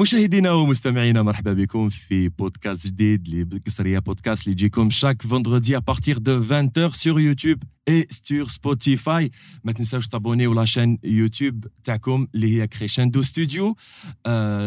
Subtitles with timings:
[0.00, 6.20] مشاهدينا ومستمعينا مرحبا بكم في بودكاست جديد لقصرية بودكاست اللي يجيكم شاك فندردي à partir
[6.20, 7.58] de 20h sur YouTube
[7.90, 9.30] et sur Spotify.
[9.64, 13.76] ما تنساوش تابونيو لاشين يوتيوب تاعكم اللي هي كريشندو ستوديو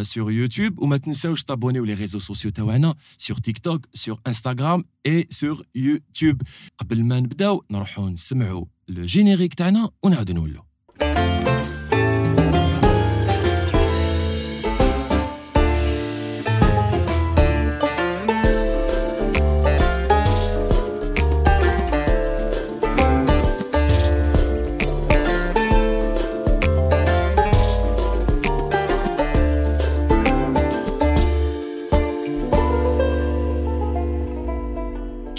[0.03, 0.73] sur YouTube.
[0.77, 6.37] وما تنساوش تابونيو لي ريزو سوسيو تاعنا sur TikTok sur Instagram et sur YouTube.
[6.77, 10.66] قبل ما نبداو نروحو نسمعوا لو جينيريك تاعنا ونعاودو نولو.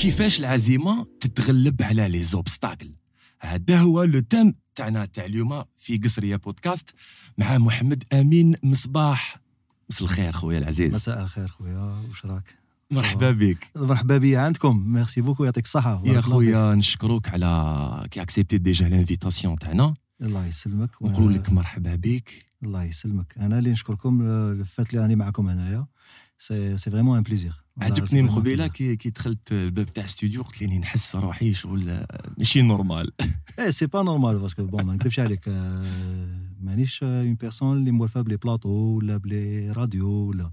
[0.08, 2.92] كيفاش العزيمة تتغلب على لي زوبستاكل
[3.40, 6.90] هذا هو لو تيم تاعنا تاع اليوم في قصرية بودكاست
[7.38, 9.40] مع محمد أمين مصباح.
[9.90, 10.94] مساء الخير خويا العزيز.
[10.94, 12.58] مساء الخير خويا واش راك؟
[12.90, 13.70] مرحبا بك.
[13.76, 14.92] مرحبا بي عندكم.
[14.92, 16.02] ميرسي بوكو يعطيك الصحة.
[16.04, 19.94] يا خويا نشكروك على كي اكسبتي ديجا لانفيتاسيون تاعنا.
[20.22, 20.90] الله يسلمك.
[21.02, 22.46] نقول لك مرحبا بك.
[22.62, 23.34] الله يسلمك.
[23.38, 25.86] أنا اللي نشكركم الفات اللي راني معكم هنايا.
[26.38, 30.62] سي سي فريمون ان بليزير عجبتني من قبيلة كي كي دخلت الباب تاع الاستوديو قلت
[30.62, 33.12] لي نحس روحي شغل آه، ماشي نورمال
[33.58, 35.84] إيه سي با نورمال باسكو بون ما نكذبش عليك آه،
[36.60, 40.50] مانيش اون بيرسون اللي موالفه بلي بلاطو ولا بلي راديو ولا.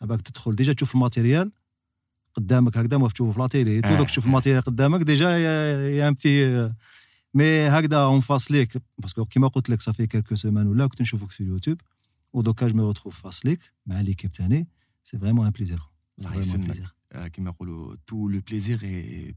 [0.00, 1.52] باك تدخل ديجا تشوف الماتيريال
[2.34, 3.98] قدامك هكذا ما تشوفه في لاتيلي تو آه.
[3.98, 5.38] دوك تشوف الماتيريال قدامك ديجا
[5.88, 6.70] يا امتي
[7.34, 8.82] مي هكذا اون فاس ليك.
[8.98, 11.80] باسكو كيما قلت لك صافي كيلكو سيمان ولا كنت نشوفك في اليوتيوب
[12.32, 14.68] ودوكا جو مي ريتروف فاس ليك مع ليكيب تاني.
[15.04, 15.80] سي فريمون ان بليزير
[16.18, 18.80] الله يسلمك آه، كيما يقولوا تو لو بليزير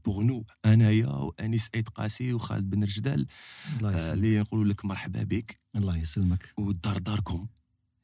[0.04, 3.26] بور نو انايا وانيس ايد قاسي وخالد بن رجدال
[3.76, 4.12] الله يسلمك.
[4.14, 6.52] اللي نقولوا لك مرحبا بك الله يسلمك.
[6.58, 7.46] والدار داركم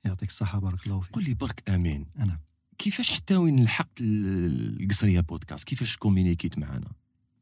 [0.05, 1.15] يعطيك الصحة بارك الله فيك.
[1.15, 2.07] قول لي برك آمين.
[2.19, 2.41] أنا.
[2.79, 6.93] كيفاش حتى وين لحقت ال- القصرية بودكاست؟ كيفاش كومينيكيت معنا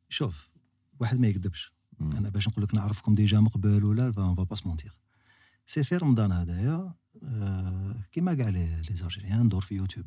[0.09, 0.49] شوف
[1.01, 1.73] واحد ما يكذبش.
[2.01, 4.97] أنا باش نقول لك نعرفكم ديجا من قبل ولا اون فا با سمونتير
[5.67, 10.07] سي في رمضان هذايا آه، كيما كاع لي زالجيريان ندور في يوتيوب.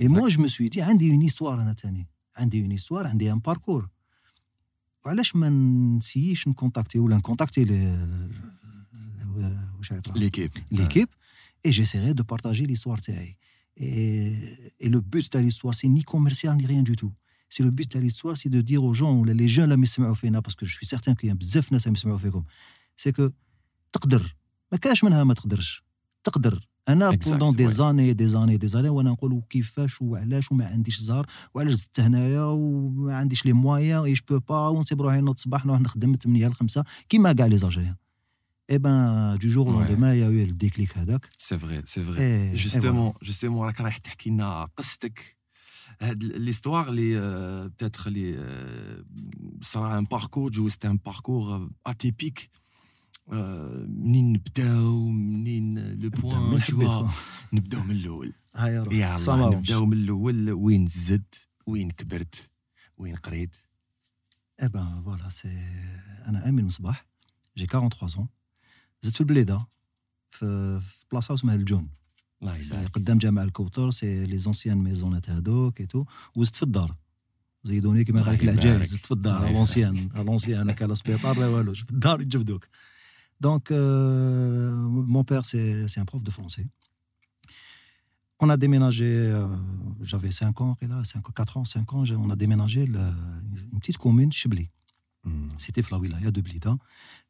[0.00, 3.32] اي موا جو مو سوي دي عندي اون هيستوار انا تاني عندي اون هيستوار عندي
[3.32, 3.88] ان باركور
[5.06, 5.48] وعلاش ما
[5.96, 8.08] نسييش نكونتاكتي ولا نكونتاكتي لي
[9.78, 11.10] واش يطرا ليكيب l'équipe
[11.66, 13.36] et j'essaierai de partager l'histoire تاعي
[13.76, 14.32] et,
[14.80, 17.12] et le but تاع l'histoire c'est ni commercial ni rien du tout
[17.48, 20.14] c'est le but تاع l'histoire c'est de dire aux gens ولا les jeunes اللي يسمعوا
[20.14, 22.44] فينا parce que je suis certain qu'il y a بزاف ناس اللي يسمعوا فيكم
[23.02, 23.30] c'est que
[23.92, 24.36] تقدر
[24.72, 25.84] ما كاش منها ما تقدرش
[26.24, 27.67] تقدر أنا بوندون دي.
[27.69, 32.41] زاني دي زاني دي زاني وأنا نقول كيفاش وعلاش وما عنديش زهر وعلاش زدت هنايا
[32.41, 36.47] وما عنديش لي مويان اي جو با ونسيب روحي نوض الصباح نروح نخدم من 8
[36.47, 37.95] ل 5 كيما كاع لي زالجيريان
[38.69, 39.69] اي بان دو جور Ouais.
[39.69, 41.27] لوندومان يا يو الديكليك هذاك.
[41.37, 45.37] سي فري سي فري إيه، جوستومون جوستومون راك رايح تحكي لنا قصتك.
[46.01, 47.19] هاد ليستواغ اللي
[47.69, 49.03] بتاتر آه،
[49.61, 52.49] صرا ان باركور جوزت ان باركور اتيبيك
[53.27, 57.07] منين نبداو؟ منين لو بوان تشوا
[57.53, 58.33] نبداو من الأول.
[58.55, 58.93] هيا روح.
[59.57, 60.51] نبداو من الأول.
[60.51, 62.49] وين زدت وين كبرت؟
[62.97, 63.55] وين قريت؟
[64.61, 65.47] اي بان فوالا سي
[66.25, 67.05] أنا امين مصباح
[67.57, 68.27] جي 43 ans.
[69.01, 69.67] زدت في البليده
[70.29, 71.89] في في بلاصه اسمها الجون
[72.41, 76.05] الله قدام جامع الكوثر سي لي زونسيان ميزونات هادوك اي تو
[76.35, 76.95] وزدت في الدار
[77.63, 78.65] زيدوني كيما الله قال لك يبارك.
[78.65, 82.67] العجايز زدت في الدار لونسيان لونسيان سبيطار لا والو في الدار يجبدوك
[83.43, 86.65] Donc, euh, mon père, c'est un prof de français.
[88.39, 89.45] On a déménagé, euh,
[90.01, 93.11] j'avais 5 ans, et là, 5, 4 ans, 5 ans, on a déménagé la,
[93.73, 94.69] une petite commune, Chibli.
[95.25, 95.47] Mm.
[95.57, 96.77] C'était Flawilaya de Blida,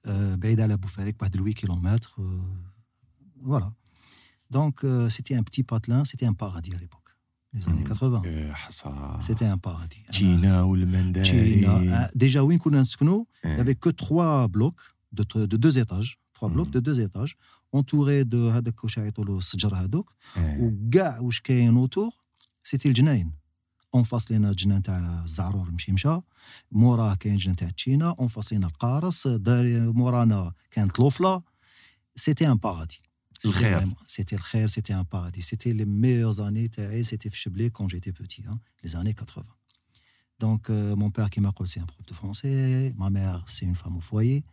[0.06, 2.22] euh, à la Boufarek, pas de 8 km.
[3.42, 3.74] Voilà.
[4.52, 7.02] Donc, euh, c'était un petit patelin, c'était un paradis à l'époque
[7.56, 7.88] les années hmm.
[7.88, 8.22] 80.
[9.20, 10.02] C'était un paradis.
[10.12, 11.24] China ou le Mendel.
[11.24, 13.60] Hein, déjà, il n'y eh.
[13.60, 14.82] avait que trois blocs.
[15.13, 16.71] de, de deux étages, trois blocs Mm.
[16.77, 17.37] de deux étages,
[17.73, 20.59] entourés de هذاك واش يعيطوا الشجر هذوك إيه.
[20.61, 22.11] وكاع واش كاين اوتور
[22.63, 23.33] سيتي الجناين
[23.95, 26.21] اون فاس لينا الجنان تاع الزعرور مشي مشى
[26.73, 31.43] موراه كاين جنان تاع تشينا اون فاس لينا القارص دار مورانا كانت لوفلا
[32.17, 33.03] سيتي ان بارادي
[34.07, 35.43] C'était le khair, c'était un paradis.
[35.43, 36.69] C'était les meilleures années,
[37.05, 39.45] c'était Cheblé quand j'étais petit, hein, les années 80.
[40.41, 42.95] Donc, euh, mon père qui m'a c'est un prof de français.
[42.97, 44.45] Ma mère, c'est une femme au foyer.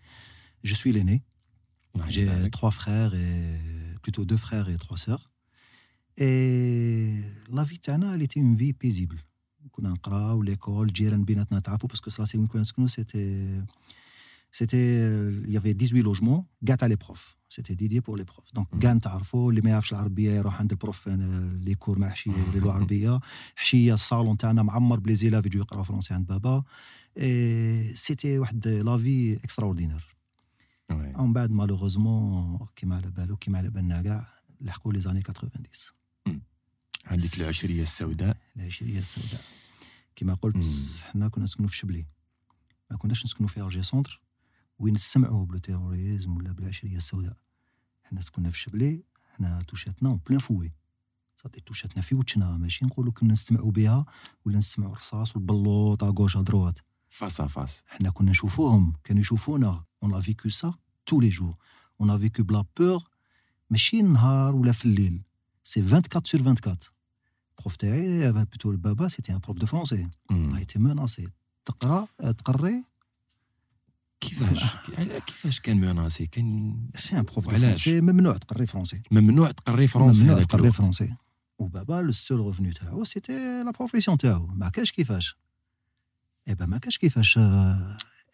[0.63, 1.23] Je suis l'aîné.
[2.07, 3.57] J'ai trois frères, et
[4.03, 5.23] plutôt deux frères et trois sœurs.
[6.17, 7.19] Et
[7.57, 9.23] la vie elle était une vie paisible.
[9.71, 13.61] كنا نقراو l'école جيران بيناتنا تعرفوا parce que ça c'est une c'était
[14.51, 14.87] c'était
[15.47, 18.79] il y avait 18 logements gâte à les profs c'était dédié pour les profs donc
[18.81, 22.73] كان تعرفوا اللي ما يعرفش العربيه يروح عند البروف لي كور مع حشيه يدير له
[22.73, 23.19] عربيه
[23.55, 26.63] حشيه الصالون تاعنا معمر بلي زيلاف يجوا يقراو فرونسي عند بابا
[27.93, 30.15] سيتي واحد لا في اكسترا اوردينير
[31.20, 34.26] ومن بعد مالوغوزمون كيما على بالو كيما على بالنا كاع
[34.60, 35.50] لحقوا لي زاني 90
[37.06, 39.40] عندك العشريه السوداء العشريه السوداء
[40.16, 40.56] كما قلت
[41.04, 42.06] حنا كنا نسكنوا في شبلي
[42.90, 44.22] ما كناش نسكنوا في ارجي سونتر
[44.78, 47.36] وين نسمعوا بالتيروريزم ولا بالعشريه السوداء
[48.04, 49.04] حنا سكننا في شبلي
[49.36, 50.72] حنا توشاتنا اون بلان فوي
[51.36, 54.04] صافي توشاتنا في وجهنا ماشي نقولوا كنا نسمعوا بها
[54.44, 56.78] ولا نسمعوا الرصاص والبلوط غوش دروات
[57.08, 60.74] فاس فاس حنا كنا نشوفوهم كانوا يشوفونا اون ا فيكو سا
[61.09, 61.55] تو لي جور
[62.01, 63.03] اون ا فيكو بلا بور
[63.69, 65.21] ماشي نهار ولا في الليل
[65.63, 66.77] سي 24 sur 24
[67.61, 71.29] prof تاعي بلوتو البابا سيتي ان بروف دو فرونسي a été menacé
[71.65, 72.83] تقرا تقري
[74.21, 74.63] كيفاش
[75.27, 80.43] كيفاش كان مناسي كان سي ان بروف فرونسي ممنوع تقري فرونسي ممنوع تقري فرونسي ممنوع
[80.43, 81.13] تقري فرونسي
[81.59, 85.37] وبابا لو سول ريفوني تاعو سيتي لا بروفيسيون تاعو ما كاش كيفاش
[86.47, 87.37] اي با ما كاش كيفاش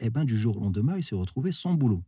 [0.02, 2.04] اي بان دو جور لوندوما سي روتروفي سون بولو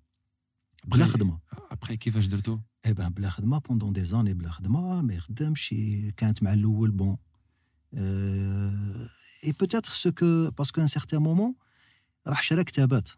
[0.85, 1.39] بلا خدمه
[1.71, 5.75] ابخي كيفاش درتو اي بان بلا خدمه بوندون دي زاني بلا خدمه ما يخدمش
[6.17, 7.17] كانت مع الاول بون
[9.43, 11.55] اي بوتيتر سو كو باسكو ان سيغتان مومون
[12.27, 13.09] راح شرا كتابات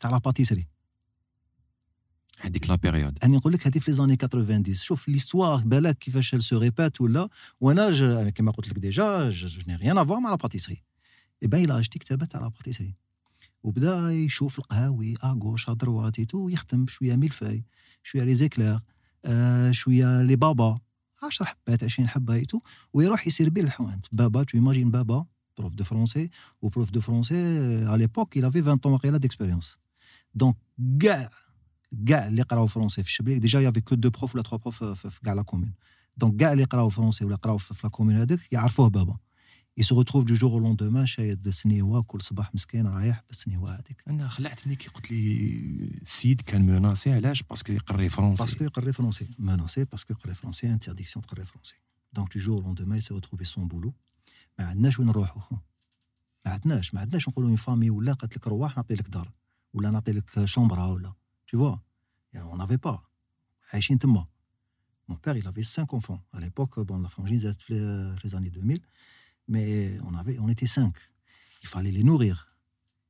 [0.00, 0.68] تاع لا باتيسري
[2.40, 6.34] هذيك لا بيريود انا نقول لك هذه في لي زاني 90 شوف ليستوار بالك كيفاش
[6.34, 7.28] سو ريبات ولا
[7.60, 10.82] وانا كما قلت لك ديجا جو ني ريان افوار مع لا باتيسري
[11.42, 12.94] اي بان الى اجتي كتابات تاع لا باتيسري
[13.65, 17.65] وبدا يشوف القهاوي أغوش أدروات تو يخدم شوية ميلفاي
[18.03, 18.79] شوية لي زيكلير
[19.25, 20.79] آه شوية لي بابا
[21.23, 22.59] 10 حبات 20 حبة ايتو
[22.93, 25.25] ويروح يسير بيه الحوانت بابا تو إيماجين بابا
[25.57, 26.29] بروف دو فرونسي
[26.61, 27.35] وبروف دو فرونسي
[27.85, 29.77] على ليبوك il avait 20 ans واقيلا ديكسبيريونس
[30.35, 30.55] دونك
[31.01, 31.29] كاع
[32.07, 35.21] كاع اللي قراو فرونسي في الشبلي ديجا يافي كو دو بروف ولا تخوا بروف في
[35.21, 35.73] كاع لا كومون
[36.17, 39.17] دونك كاع اللي قراو فرونسي ولا قراو في لا كومون هذاك يعرفوه بابا.
[39.76, 44.02] il se retrouve du jour au lendemain شايد السنيوه كل صباح مسكين رايح بالسنيوه هذيك
[44.08, 45.20] انا خلعتني كي قلت لي
[46.02, 51.26] السيد كان مناسي علاش باسكو يقري فرونسي باسكو يقري فرونسي مناسي باسكو يقري فرونسي انترديكسيون
[51.26, 51.74] تقري فرونسي
[52.12, 53.92] دونك du jour au lendemain il s'est retrouvé son boulot
[54.58, 55.56] ما عندناش وين نروحوا خو
[56.46, 59.32] ما عندناش ما عندناش نقولوا اون فامي ولا قالت لك روح نعطي لك دار
[59.74, 61.12] ولا نعطي لك شومبرا ولا
[61.52, 61.78] tu vois
[62.32, 62.98] يعني on n'avait pas
[63.72, 64.26] عايشين تما
[65.12, 68.50] mon père il avait cinq enfants à l'époque bon la frangine زادت في les années
[68.50, 68.80] 2000
[69.48, 70.94] mais on avait on était cinq
[71.62, 72.36] il fallait les nourrir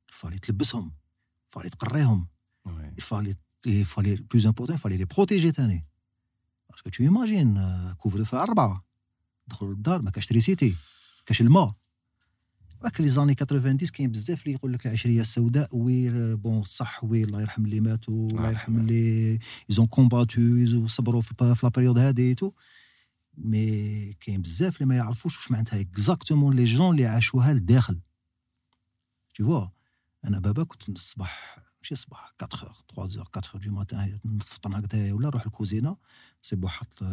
[0.09, 0.91] il fallait تلبسهم
[1.49, 2.27] il fallait تقريهم
[2.97, 3.35] il fallait
[3.65, 5.85] il fallait plus important il fallait les protéger تاني
[6.67, 7.59] parce que tu imagines
[7.99, 8.85] couvre feu أربعة
[9.47, 10.75] دخلوا للدار ما كاش تريسيتي
[11.25, 11.75] كاش الماء
[12.83, 17.23] راك لي زاني 90 كاين بزاف اللي يقول لك العشريه السوداء وي بون صح وي
[17.23, 19.39] الله يرحم اللي ماتوا الله يرحم اللي
[19.69, 20.41] ايزون كومباتو
[20.75, 22.51] وصبروا في لا بيريود هذه تو
[23.36, 28.00] مي كاين بزاف اللي ما يعرفوش واش معناتها اكزاكتومون لي جون اللي عاشوها لداخل.
[29.34, 29.66] تي فوا
[30.24, 35.28] أنا بابا كنت من الصباح ماشي الصباح 4 3 4 دو ماتان نفطر هكذا ولا
[35.28, 35.96] نروح الكوزينة
[36.42, 37.04] سي بو حط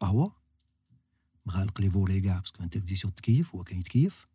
[0.00, 0.36] قهوة.
[1.46, 4.28] مغالق لي فولي كاع باسكو انترديسيون تكيف هو كان يتكيف.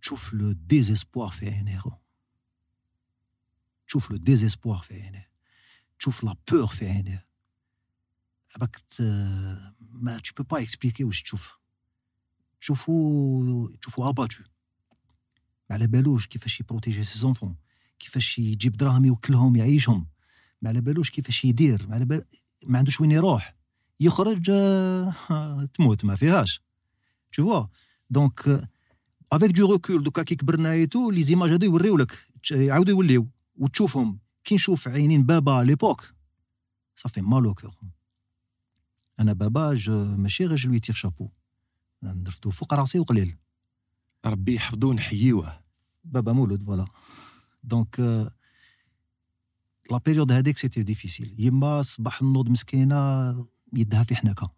[0.00, 1.82] تشوف لو ديزيسبوار في عينيه
[3.86, 5.30] تشوف لو ديزيسبوار في عينيه
[5.98, 7.26] تشوف لا بور في عينيه
[8.58, 8.76] راك
[9.92, 11.58] ما tu peux pas expliquer واش تشوف
[12.60, 14.42] تشوفو تشوفو اباتو
[15.70, 17.56] ما على بالوش كيفاش يبروتيجي سي زونفون
[18.00, 20.06] كيفاش يجيب دراهم يوكلهم يعيشهم.
[20.62, 21.86] ما على بالوش كيفاش يدير.
[21.88, 22.24] ما على بال
[22.66, 23.56] ما عندوش وين يروح.
[24.00, 24.50] يخرج
[25.74, 26.62] تموت ما فيهاش.
[27.40, 27.66] Vois
[28.10, 28.68] دونك
[29.32, 32.26] افيك دو ريكول دوكا كي كبرنا ايتو لي زيماج هادو يوريو لك.
[32.50, 33.28] يعاودوا يوليو.
[33.56, 34.18] وتشوفهم.
[34.44, 36.14] كي نشوف عينين بابا ليبوك
[36.96, 37.74] صافي مالو كور
[39.20, 39.78] أنا بابا
[40.16, 41.28] ماشي غير جو تير شابو.
[42.02, 43.36] درتو فوق راسي وقليل.
[44.26, 45.60] ربي يحفظو ونحييوه
[46.04, 46.84] بابا مولود فوالا.
[47.64, 48.00] دونك
[49.90, 51.34] لا بيريود هذيك سيتي ديفيسيل.
[51.38, 54.52] يما صباح النوض مسكينة يدها في حناكة.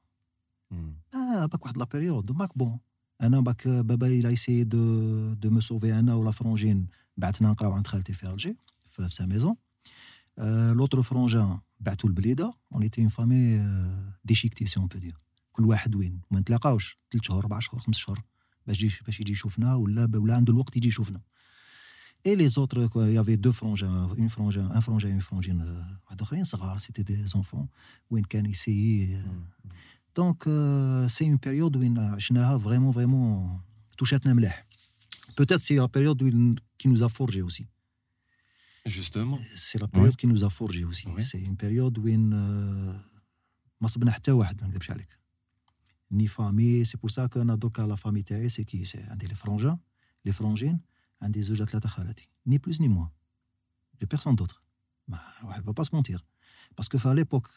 [1.14, 2.78] آه باك واحد لا بيريود ماك بون.
[3.22, 6.86] أنا باك بابا إلى ايسي دو دو مو سوفي أنا ولا فرونجين.
[7.16, 8.56] بعثنا نقراو عند خالتي في ألجي
[8.90, 9.56] في سا ميزون.
[10.73, 15.17] L'autre frangin, بعتو البليده on était une famille euh, déchiquetée si on peut dire
[15.51, 18.23] كل واحد وين ما نتلاقاوش ثلاث شهور اربع شهور خمس شهور
[18.67, 21.21] باش يجي باش يجي يشوفنا ولا ولا عنده الوقت يجي يشوفنا
[22.27, 25.21] Et les autres, quoi, il y avait deux frangins, une frangin, un frangin et une
[25.21, 25.61] frangine.
[25.61, 27.67] euh, واحد اخرين صغار, c'était des enfants.
[28.09, 29.21] وين كان يسيي
[30.15, 30.43] دونك
[31.07, 33.59] سي اون بيريود وين عشناها فريمون فريمون
[33.97, 34.67] توشاتنا ملاح
[35.37, 37.65] بوتيت سي لا بيريود وين كي نوزا فورجي اوسي
[38.89, 39.55] Justement.
[39.55, 41.21] سي لا بيريود كي نوزا فورجي اوسي Ouais.
[41.21, 43.03] سي اون بيريود وين آه،
[43.81, 45.17] ما صبنا حتى واحد ما نكذبش عليك
[46.11, 49.27] ني فامي سي بور سا كو انا دوكا لا فامي تاعي سي كي سي عندي
[49.27, 49.77] لي فرونجان
[50.25, 50.79] لي فرونجين
[51.21, 53.07] عندي زوج ثلاثه خالاتي ني بلوس ني موا
[53.99, 54.61] جي بيرسون دوتر
[55.07, 56.21] ما واحد با se mentir
[56.77, 57.49] باسكو في ليبوك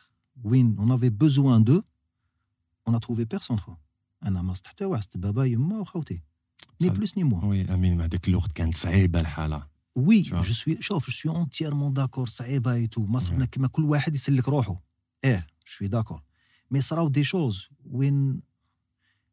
[0.44, 1.82] وين اون افي بوزوان دو
[2.88, 3.74] اون ا تروفي بيرسون خو
[4.24, 6.22] انا ما صدت حتى واحد بابا يما وخوتي
[6.80, 6.94] ني صح.
[6.94, 10.21] بلوس ني موا وي امين مع ذاك الوقت كانت صعيبه الحاله وي.
[10.21, 13.45] جو سوي شوف جو سوي اونتيرمون داكور صعيبه اي تو ما صبنا.
[13.45, 14.81] كيما كل واحد يسلك روحه.
[15.23, 16.21] إيه جو سوي داكور
[16.71, 18.41] مي صراو دي شوز وين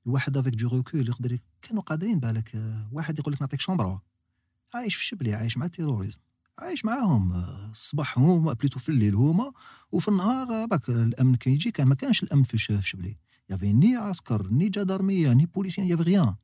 [0.07, 4.01] الواحد افيك دو ريكول يقدر كانوا قادرين بالك آه، واحد يقول لك نعطيك شومبرا
[4.75, 6.19] عايش في الشبلي عايش مع التيروريزم.
[6.59, 9.53] عايش معاهم آه، الصباح هما بليتو في الليل هما
[9.93, 13.17] وفي النهار آه، باك الأمن كان يجي كان ما كانش الأمن في الشبلي
[13.51, 16.35] يافي ني عسكر ني جدارمية ني بوليسيان يافي غيان.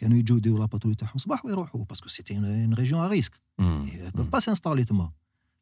[0.00, 3.40] كانوا يجوا يديروا لاباترول تاعهم صباح ويروحوا باسكو سيتي اون ريجيون ا ريسك
[4.16, 5.12] peuvent pas s'installer تما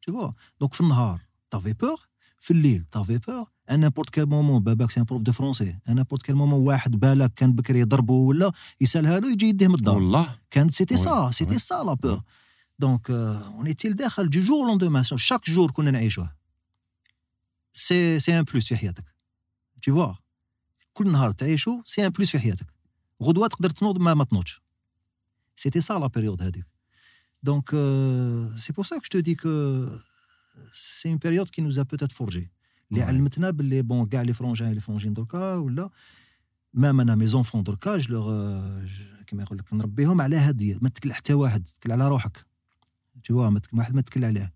[0.09, 1.19] vois donc في النهار
[1.55, 2.09] t'avais peur.
[2.39, 3.51] في الليل t'avais peur.
[3.71, 6.91] À n'importe quel moment باباك سي ان بروف دو فرونسي à n'importe quel moment واحد
[6.91, 11.31] بالك كان بكري يضربه ولا يسالها له يجي يديه من الدار والله كانت سيتي سا
[11.31, 11.57] سيتي.
[11.57, 12.21] سا لا بور
[12.79, 16.35] دونك اون ايتي داخل دو جور لوندومان شاك جور كنا نعيشوه
[17.73, 19.03] سي سي ان بلوس في حياتك
[19.87, 20.15] tu vois?
[20.93, 22.78] كل نهار تعيشو سي ان بلوس في حياتك
[23.23, 24.61] غدوه تقدر تنوض ما ما تنوضش.
[25.55, 26.65] سيتي سا لا بيريود هذيك.
[27.43, 27.69] دونك
[28.57, 29.85] سي بور سا كو جو دي كو
[30.73, 32.51] سي اون بيريود كي نوزا بوتيت فورجي
[32.91, 33.01] اللي.
[33.03, 35.89] علمتنا باللي بون كاع لي فرونجين لي فرونجين دركا ولا
[36.73, 38.85] مام أنا مي زونفون دركا جو لوغ
[39.27, 42.45] كيما يقول لك نربيهم على هادي ما تكل حتى واحد تكل على روحك.
[43.23, 43.31] تك-
[43.73, 44.53] واحد ما تكل عليه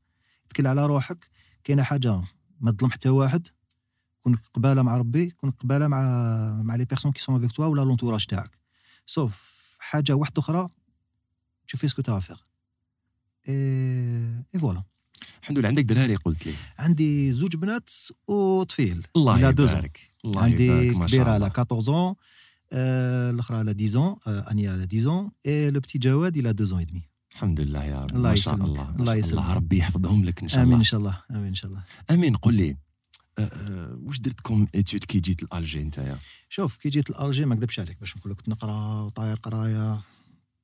[0.50, 1.30] تكل على روحك
[1.64, 2.22] كاينة حاجة
[2.60, 3.48] ما تظلم حتى واحد.
[4.24, 6.02] كون قبالة مع ربي كون قبالة مع
[6.64, 8.58] مع لي بيرسون كي سون افيك توا ولا لونتوراج تاعك.
[9.06, 10.70] سوف حاجة واحدة أخرى
[12.18, 12.48] à faire.
[13.46, 14.84] Et, et voilà.
[15.42, 15.68] الحمد لله.
[15.68, 16.54] عندك دراري قلت لي.
[16.80, 17.90] عندي زوج بنات
[18.28, 19.08] وطفيل.
[19.16, 19.40] الله.
[19.40, 20.12] يبارك.
[20.26, 22.16] الله عندي يبارك شاء كبيرة على الله 14 ans.
[22.72, 24.28] آه، الاخرى على 10 ans.
[24.28, 25.32] آه، انيا على 10 ans.
[25.48, 27.02] Et le petit جواد a 2 ans et demi.
[27.32, 28.16] الحمد لله يا رب.
[28.16, 28.68] الله ما شاء يسلمك.
[28.70, 29.44] الله الله يسلمك.
[29.44, 29.54] الله.
[29.54, 30.80] ربي يحفظهم لك إن شاء آمين الله.
[30.80, 31.24] إن شاء الله.
[31.32, 31.84] آمين إن شاء الله.
[32.12, 32.36] آمين.
[32.36, 32.78] قل لي
[33.40, 36.18] واش درت كوم اتيود كي جيت لألجي انت
[36.50, 40.00] شوف كي جيت لألجي ما نكذبش عليك باش نقول لك كنت نقرا وطاير قرايه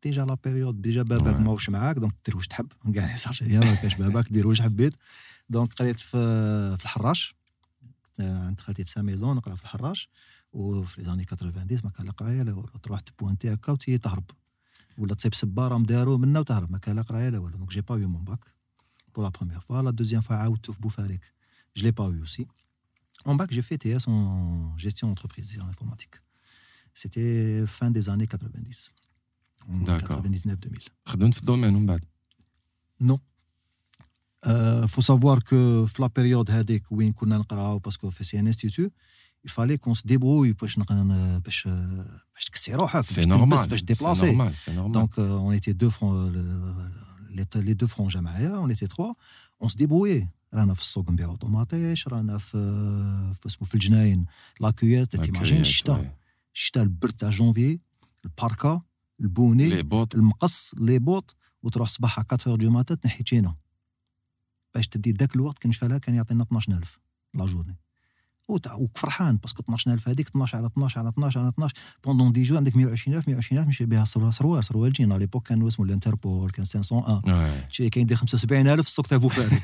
[0.03, 1.35] ديجا لا بيريود ديجا باباك.
[1.35, 2.71] ماهوش معاك دونك دير واش تحب.
[2.95, 4.93] كاع الجزائريه ما كاش باباك دير واش حبيت.
[5.49, 6.17] دونك قريت في
[6.77, 7.35] في الحراش.
[8.19, 10.09] عند خالتي في ساميزون نقرا في الحراش.
[10.53, 12.77] وفي لي زاني 90 ما كان لا قرايه لا والو.
[12.83, 14.31] تروح تبوانتي هكا وتي تهرب.
[14.97, 16.71] ولا تصيب سباره مدارو منا وتهرب.
[16.71, 17.57] ما كان لا قرايه لا والو.
[17.57, 18.53] دونك جي با يو مون باك
[19.15, 21.33] بور لا بروميير فوا لا دوزيام فوا عاودتو في بوفاريك.
[21.75, 22.47] Je l'ai pas eu aussi.
[23.25, 26.15] En bac, j'ai fait TS en gestion d'entreprise et en informatique.
[26.93, 28.91] C'était fin des années 90.
[29.85, 30.21] D'accord.
[30.23, 30.55] 99-2000.
[32.99, 33.19] Non.
[34.45, 36.49] Il faut savoir que la période
[36.91, 37.43] où on a
[37.81, 38.89] parce que c'est un institut,
[39.43, 40.67] il fallait qu'on se débrouille pour
[44.19, 44.53] C'est normal.
[44.55, 44.91] C'est normal.
[44.91, 46.31] Donc, euh, on était deux francs,
[47.55, 49.15] les deux francs jamaïens, on était trois,
[49.59, 50.27] on se débrouillait.
[50.53, 52.57] رانا في السوق نبيعو طوماطيش رانا في
[53.39, 54.25] في اسمه في الجناين.
[54.59, 56.17] لاكويات تيماجين الشتاء
[56.53, 57.79] الشتاء البرد تاع جونفي
[58.25, 58.81] الباركا
[59.21, 60.15] البوني لي بوط.
[60.15, 63.55] المقص لي بوط وتروح صباحا 4 دو ماتان تنحي تشينا.
[64.75, 66.99] باش تدي ذاك الوقت كان شفالها كان يعطينا 12000
[67.33, 67.77] لا جورني.
[68.77, 72.75] وفرحان باسكو 12000 هذيك 12 على 12 على 12 على 12 بوندون دي جو عندك
[72.75, 74.33] 120000 120000 مشي بها سروال
[74.65, 75.13] سروال جينا.
[75.13, 77.71] ليبوك كان اسمه الانتربول كان 501 Ouais.
[77.73, 79.61] شي كاين يدير 75000 في السوق تاع بوفاري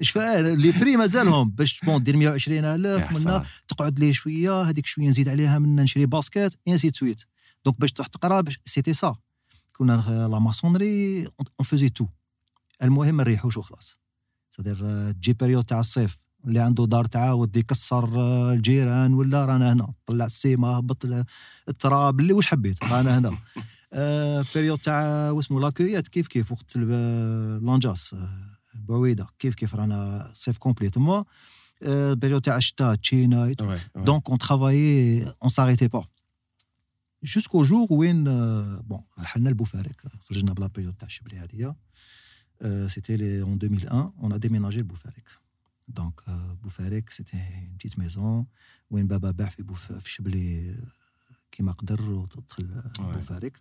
[0.00, 1.50] اش فاهم لي بري مازالهم.
[1.50, 3.42] باش بون دير 120000 يا منا.
[3.68, 7.22] تقعد لي شوية هذيك شوية نزيد عليها منا نشري باسكيت انسي سويت
[7.64, 9.16] دونك باش تروح تقرا سيتي سا
[9.78, 12.06] كنا لا ماسونري اون فوزي تو
[12.82, 13.98] المهم ما نريحوش وخلاص.
[14.50, 16.16] سادير تجي بيريود تاع الصيف.
[16.46, 19.92] اللي عنده دار تعاود يكسر آه، الجيران ولا رانا هنا.
[20.06, 21.24] طلع السيمة هبط ال-
[21.68, 23.36] التراب اللي واش حبيت رانا هنا.
[23.92, 30.58] آه، بيريود تاع واسمو لاكويات كيف كيف وقت لونجاس آه، بعويدة كيف كيف رانا صيف
[30.58, 31.24] كومبلي تما
[31.82, 33.52] آه، بيريود تاع الشتاء تشينا.
[33.96, 36.04] دونك اون ترافايي اون ساريتي با
[37.24, 41.74] جوسكو جور وين آه، بون رحلنا لبوفاريك خرجنا بلا بيريود تاع الشبلي هذه
[42.88, 45.45] سيتي اون 2001 اون ا ديميناجي لبوفاريك دونك
[45.88, 48.46] Donc, euh, Boufarek, c'était une petite maison
[48.90, 49.62] où un baba fait
[50.04, 51.74] Chibli euh, euh, qui m'a
[53.12, 53.54] Boufarek.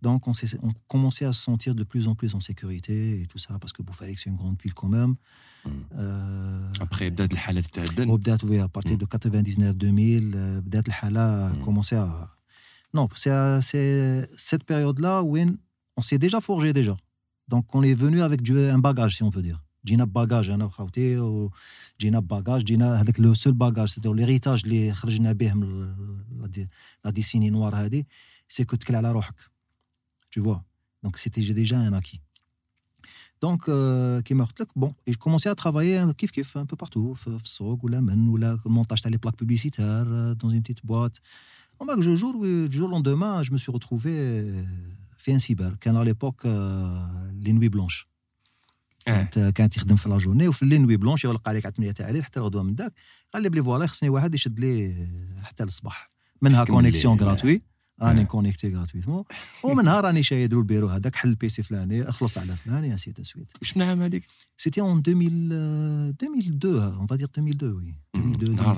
[0.00, 3.38] Donc, on, on, commençait à se sentir de plus en plus en sécurité et tout
[3.38, 5.16] ça, parce que Boufarek, c'est une grande ville quand même.
[5.64, 5.70] Mm.
[5.96, 7.62] Euh, Après, Bdad al-Hala,
[8.18, 8.98] Bdad, oui, à partir mm.
[8.98, 11.60] de 99-2000, Bdad al-Hala mm.
[11.64, 12.30] commençait à.
[12.94, 15.36] Non, c'est cette période-là où
[15.96, 16.96] on s'est déjà forgé déjà.
[17.48, 19.62] Donc, on est venu avec un bagage, si on peut dire.
[19.85, 25.31] جينا بباجاج انا وخاوتي وجينا بباجاج جينا هذاك لو سول باجاج سيتي ليريتاج اللي خرجنا
[25.31, 25.93] به من
[27.05, 28.03] لا ديسيني نوار هذه
[28.47, 29.53] سي كو تكل على روحك
[30.33, 30.63] tu vois.
[31.03, 32.21] Donc c'était déjà un acquis.
[33.39, 36.77] Donc, euh, qui m'a bon, et je commençais à travailler un kiff kiff un peu
[36.83, 37.13] partout,
[37.43, 41.17] Fsog ou la Men, ou la montage les plaques publicitaires euh, dans une petite boîte.
[41.77, 44.63] Bon, bah, je, jour, du jour au lendemain, je me suis retrouvé euh,
[45.17, 45.39] fait un
[49.08, 52.08] كانت كانت يخدم في لا جورني وفي الليل نوي بلونش يغلق عليك على 8 تاع
[52.08, 52.92] الليل حتى الغدوه من داك
[53.34, 54.94] قال لي بلي فوالا خصني واحد يشد لي
[55.42, 56.10] حتى الصباح.
[56.42, 57.62] منها كونيكسيون غراتوي
[58.02, 59.24] راني كونيكتي غراتويتمون
[59.62, 63.48] ومنها راني شايد له البيرو هذاك حل البيسي فلاني أخلص على فلان سي تو سويت.
[63.62, 64.24] واش من عام هذيك
[64.56, 68.76] سيتي اون 2002 اون فا دير 2002 وي 2002 نهار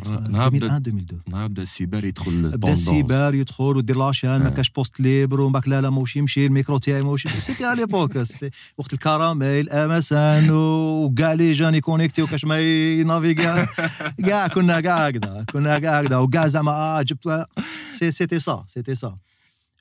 [0.53, 5.69] 2002 نهار بدا السيبر يدخل بدا السيبر يدخل ودير لاشان ما كاش بوست ليبر وماك
[5.69, 8.17] لا لا موش يمشي الميكرو تاعي موش سيتي على ليبوك
[8.79, 13.35] وقت الكراميل ام اس ان وكاع لي جان يكونيكتي وكاش ما ينافيغي
[14.27, 17.47] كاع كنا كاع هكذا كنا كاع هكذا وكاع زعما جبت
[17.89, 19.10] سيتي سا سيتي سا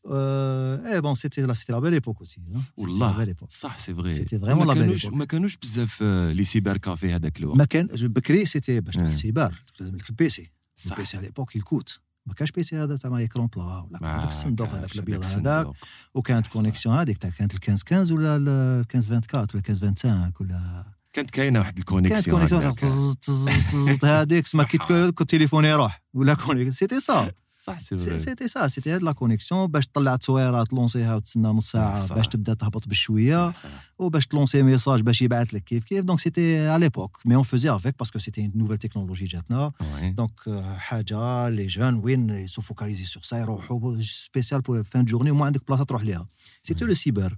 [0.05, 2.41] Euh, eh bon, c'était la, la belle époque aussi.
[2.55, 2.61] Hein.
[2.77, 3.49] C'était la belle époque.
[3.51, 4.11] Ça, c'est vrai.
[4.13, 5.13] C'était vraiment la belle époque.
[5.13, 7.57] ما كانوش بزاف لي سيبر كافي هذاك الوقت.
[7.57, 10.51] ما كان بكري سيتي باش تدخل سيبر لازم لك البيسي.
[10.91, 11.99] البيسي على ليبوك يكوت.
[12.25, 15.67] ما كانش بيسي هذا تاع ايكرون بلا ولا هذاك الصندوق هذاك الابيض هذاك
[16.13, 20.33] وكانت كونيكسيون هذيك تاع كانت ال 15 15 ولا ال 15 24 ولا 15 25
[20.39, 24.77] ولا كانت كاينة واحد الكونيكسيون كانت كونيكسيون هذيك تسمى كي
[25.21, 27.31] التليفون يروح ولا كونيكسيون سيتي صا
[27.68, 32.14] صح سي سيتي سا سيتي هاد لا كونيكسيون باش تطلع تصويره تلونسيها وتسنى نص ساعه
[32.14, 33.52] باش تبدا تهبط بشويه
[33.98, 37.70] وباش تلونسي ميساج باش يبعث لك كيف كيف دونك سيتي على ليبوك مي اون فوزي
[37.70, 39.72] افيك باسكو سيتي اون نوفيل تكنولوجي جاتنا
[40.02, 45.46] دونك حاجه لي جون وين يسو فوكاليزي سور سا يروحوا سبيسيال بو فان جورني وما
[45.46, 46.28] عندك بلاصه تروح ليها
[46.62, 47.36] سيتي لو سيبر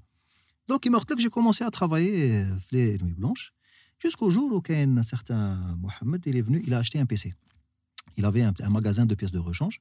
[0.68, 3.56] دونك كيما قلت لك جي كومونسي ا ترافايي في لي نوي بلونش
[4.04, 7.34] jusqu'au jour où un certain Mohamed il est venu, il a acheté un PC.
[8.18, 9.80] Il avait un, un magasin de pièces de rechange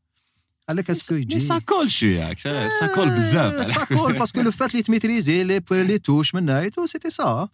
[0.67, 2.33] قال لك اسكو يجي سا كول شوية
[2.79, 6.69] سا كول بزاف سا كول باسكو لو فات لي تميتريزي لي لي توش من اي
[6.69, 7.49] تو سيتي سا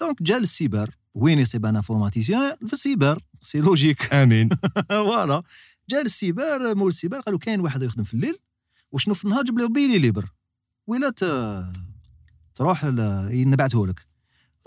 [0.00, 4.48] دونك جا للسيبر وين يصيب أنا انفورماتيسيان في السيبر سي لوجيك امين
[4.88, 5.42] فوالا
[5.90, 8.38] جا للسيبر مول السيبر قالوا كاين واحد يخدم في الليل
[8.92, 10.28] وشنو في النهار جيب له بيلي ليبر.
[10.86, 11.10] ويلا
[12.54, 14.06] تروح نبعته لك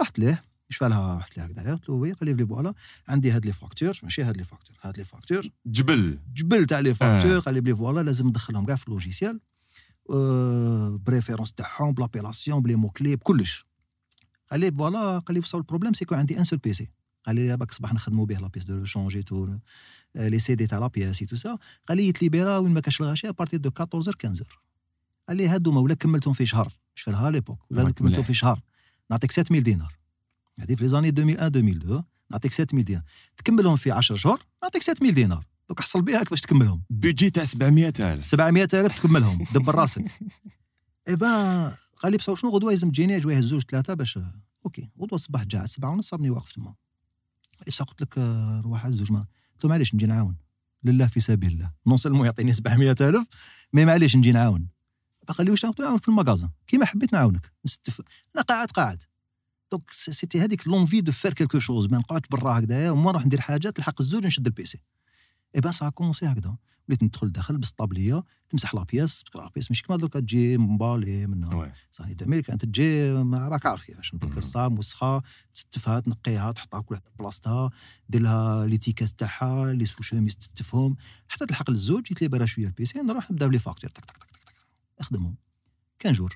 [0.02, 0.43] رحت ليه.
[0.71, 2.73] إيش لها رحت لها هكذا قلت له وي قال لي فوالا
[3.07, 5.49] عندي هاد لي فاكتور ماشي هاد لي فاكتور هاد لي فاكتور.
[5.65, 6.19] جبل.
[6.34, 9.39] جبل تاع لي فاكتور قال لي بلي فوالا لازم ندخلهم كاع في اللوجيسيال
[11.05, 13.65] بريفيرونس تاعهم بلابيلاسيون بلي مو كلي بكلش.
[14.51, 16.89] قال لي فوالا قال لي وصل البروبليم سيكو عندي ان سول بيسي
[17.25, 19.57] قال لي باك صباح نخدموا به لا بيس دو شونجي تو
[20.15, 21.57] لي سي دي تاع لا بياس تو سا.
[21.88, 24.60] قال لي يتليبيرا وين ما كاش الغاشي ابارتي دو 14 15
[25.27, 26.73] قال لي هادو ولا كملتهم في شهر.
[26.95, 28.62] شفالها ليبوك ولا كملتهم في شهر.
[29.12, 30.00] نعطيك 7000 دينار.
[30.59, 33.03] هذه في لي زاني 2001 2002 نعطيك 7000 دينار
[33.37, 35.45] تكملهم في 10 شهور نعطيك 7000 دينار.
[35.69, 39.45] دوك حصل بها باش تكملهم؟ بيجي تاع 700000 700000 تكملهم.
[39.53, 40.05] دبر راسك
[41.07, 44.19] إي با قال لي بصح شنو غدوة؟ لازم تجيني جويه زوج ثلاثة باش
[44.65, 46.75] أوكي غدوة الصباح جا 7 ونص راني واقف تما.
[47.67, 48.17] بصح قلت لك
[48.65, 50.35] روح زوج ما قلت له معليش نجي نعاون.
[50.83, 51.71] لله في سبيل الله.
[51.87, 53.27] نون سلمون يعطيني 700000
[53.73, 54.67] مي معليش نجي نعاون.
[55.27, 56.51] قال لي واش قلت له في المغازة.
[56.67, 57.51] كيما حبيت نعاونك.
[57.65, 58.01] نستف
[58.35, 59.03] أنا قاعد قاعد.
[59.71, 63.41] دونك سيتي هذيك لونفي دو فير كيلكو شوز ما نقعدش برا هكذايا وما نروح ندير
[63.41, 64.79] حاجة تلحق الزوج نشد البيسي
[65.55, 66.57] إي بان سا كومونسي هكذا.
[66.89, 72.13] وليت ندخل داخل بالسطابليه تمسح لابياس لا بياس مش كيما دركا تجي مبالي منها صاني
[72.13, 75.21] دامي كانت تجي ما راك عارف كيفاش نذكر الصام وسخة
[75.53, 77.69] تستفها تنقيها تحطها كل بلاصتها
[78.10, 80.95] دير لها ليتيكات تاعها لي سو شوميز تستفهم
[81.27, 83.89] حتى تلحق للزوج يتليبرا شوية البيسي نروح نبدأ بلي فاكتور.
[83.89, 84.53] تك تك تك تك
[84.99, 85.36] أخدمهم.
[85.99, 86.36] كان جور.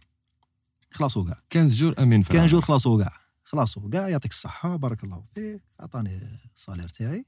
[0.92, 5.24] خلاصوا كاع 15 جور أمين 15 جور خلاصوا كاع خلاص كاع يعطيك الصحة بارك الله
[5.36, 6.20] فيك عطاني
[6.56, 7.26] الصالير تاعي.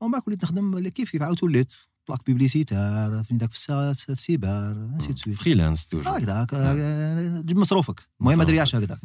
[0.00, 1.74] ومن بعد وليت نخدم كيف كيف عاود وليت.
[2.08, 6.18] بلاك بيبليسيتار فين داك في السيبر انسي دو سويت فريلانس توجور.
[6.18, 6.50] هكذاك
[7.42, 8.08] تجيب مصروفك.
[8.20, 8.98] المهم ما درياش هكذاك.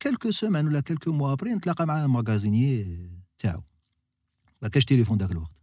[0.00, 3.62] كيلكو سومان ولا كيلكو موا ابري نتلاقى مع الماغازيني تاعو.
[4.62, 5.62] ما كاش تليفون ذاك الوقت.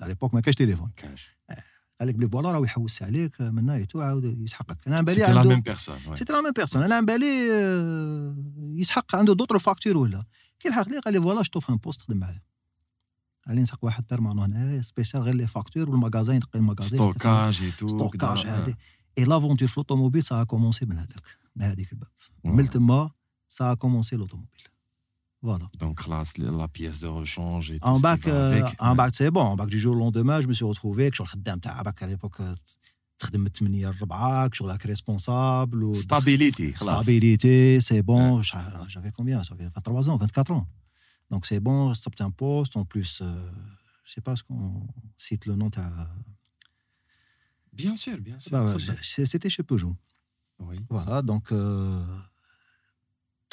[0.00, 1.36] على ليبوك ما كاش تليفون كاش.
[2.00, 4.76] قال لك بلي فوالا راه يحوس عليك من نايتو عاود يسحقك.
[4.86, 7.52] أنا عن بالي سيتي لا عنده ميم بيرسون سيتي لا ميم بيرسون أنا عن بالي
[7.52, 10.24] آه، يسحق عنده دوطر فاكتور ولا.
[10.58, 12.42] كي لحق لي قال لي فوالا شطوف ان بوست خدم معاه
[13.46, 17.70] قال لي نسحق واحد بيرمانون هنايا سبيسيال غير لي فاكتور والماغازين ينقي الماغازين ستوكاج اي
[17.70, 18.74] تو ستوكاج هذه
[19.18, 21.26] اي لافونتور في لوطوموبيل سا كومونسي من هذاك
[21.56, 22.08] من هذيك الباب.
[22.44, 23.10] من تما
[23.48, 24.62] سا كومونسي لوطوموبيل
[25.43, 29.41] فوالا دونك خلاص لا بياس دو ريشونج اي En bac, euh, en bac c'est bon.
[29.41, 32.01] En bac du jour au lendemain, je me suis retrouvé que je خدام تاع bac
[32.03, 32.55] à l'époque euh,
[33.19, 38.41] تخدم من 8 ل 4 que شغلك ريسبونسابل و ستابيليتي خلاص stabilité, c'est bon.
[38.41, 40.67] J'a- J'avais combien J'avais 23 ans, 24 ans.
[41.31, 42.77] Donc c'est bon, j'ai un poste.
[42.77, 43.51] En plus, euh,
[44.05, 44.87] je sais pas ce qu'on
[45.17, 45.69] cite le nom.
[45.69, 46.07] t'as-
[47.73, 49.95] بيان سور بيان Bah, سور ouais, c'est- C'était chez Peugeot.
[50.59, 52.03] وي Voilà, donc euh,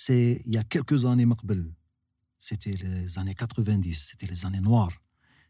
[0.00, 1.72] C'est il y a quelques années مقبل.
[2.38, 4.92] C'était les années 90, c'était les années noires.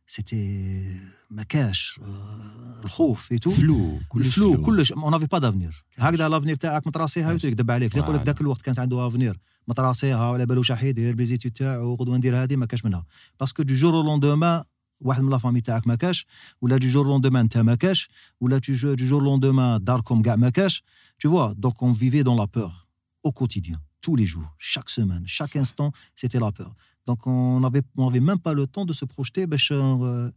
[0.06, 1.00] C'était
[1.30, 3.50] ما كاش آه، الخوف et tout.
[3.50, 7.44] فلو كلش الفلو كلش اون نافي با دافنير هكذا لافنير تاعك متراسيها كاش.
[7.44, 8.32] يكذب عليك اللي يقول لك فوالا.
[8.32, 12.56] ذاك الوقت كانت عنده افنير متراسيها ولا بالو شحال يدير بليزيتود تاعو غدوه ندير هذه
[12.56, 13.06] ما كاش منها
[13.40, 14.62] باسكو دو جور لوندومان
[15.00, 16.26] واحد من لا فامي تاعك ما كاش
[16.60, 18.08] ولا دو جور لوندومان انت ما كاش
[18.40, 20.84] ولا دو جو- دو جور لوندومان داركم كاع ما كاش
[21.24, 22.86] tu vois donc on vivait dans la peur
[23.28, 26.72] au quotidien tous les jours chaque semaine chaque instant c'était la peur
[27.06, 30.32] donc on n'avait on avait même pas le temps de se projeter باش آه،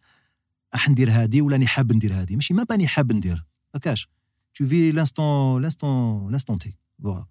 [0.74, 4.10] راح ندير هذه ولا راني حاب ندير هذه ماشي ما باني حاب ندير ما كاش
[4.54, 7.26] tu vis l'instant l'instant l'instant T voilà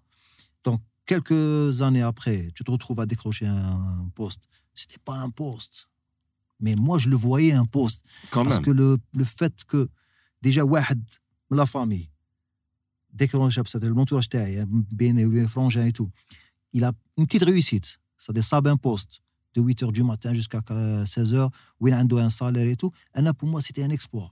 [0.65, 4.43] donc quelques années après tu te retrouves à décrocher un poste
[4.75, 5.89] c'était pas un poste
[6.63, 9.89] mais moi je le voyais un poste quand parce même que le, le fait que
[10.41, 11.03] déjà واحد
[11.51, 12.09] من la famille
[13.13, 16.09] décroche l'entourage تاعي بين les frangins et tout
[16.73, 19.21] il a une petite réussite c'est-à-dire ça un poste
[19.55, 23.47] de 8h du matin jusqu'à 16h où il a un salaire et tout Anna, pour
[23.47, 24.31] moi c'était un exploit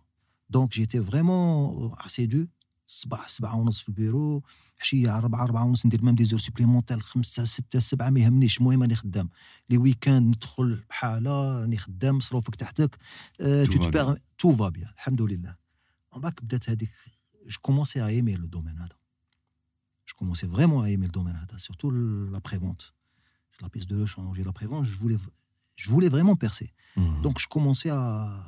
[0.49, 2.49] donc j'étais vraiment assidu
[2.88, 4.43] صباح سبعة ونص في البيرو
[4.82, 8.82] عشية على أربعة أربعة ونص ندير ميم ديزور سوبليمونتال خمسة ستة سبعة ما يهمنيش المهم
[8.82, 9.30] راني خدام
[9.69, 12.97] لي ويكاند ندخل بحالة راني خدام مصروفك تحتك
[13.41, 15.56] آه، Tout tu va te permets tout va bien الحمد لله
[16.15, 16.89] من بعد بدات هذيك
[17.46, 18.88] je commençais à aimer le domaine.
[20.05, 22.94] Je commençais vraiment à aimer le domaine, surtout la prévente.
[23.61, 25.16] La pièce de changer la prévente, je voulais,
[25.76, 26.72] je voulais vraiment percer.
[26.96, 27.22] Mmh.
[27.22, 28.46] Donc, je commençais à.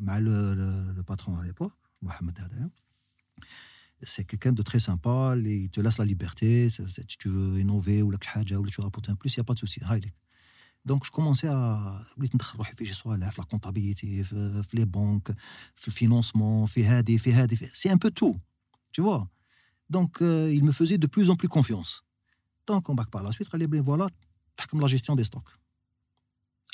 [0.00, 0.54] Bah, le,
[0.94, 1.72] le, patron à l'époque,
[2.02, 2.70] Mohamed d'ailleurs
[4.02, 8.10] c'est quelqu'un de très sympa, il te laisse la liberté, si tu veux innover ou
[8.10, 9.80] le tu veux apporter un plus, il n'y a pas de souci.
[10.77, 14.23] هاي لك donc je commençais à بديت ندخل روحي في شي صوالح في لا كونتابيليتي
[14.23, 15.35] في, في لي بنك
[15.75, 17.67] في الفينونسمون في هذه في هذه في...
[17.67, 18.37] c'est un peu tout
[18.91, 19.27] tu vois
[19.89, 22.03] donc euh, il me faisait de plus en plus confiance
[22.67, 24.09] donc on bac par la suite قال لي بلي فوالا
[24.57, 25.53] تحكم لا جيستيون دي ستوك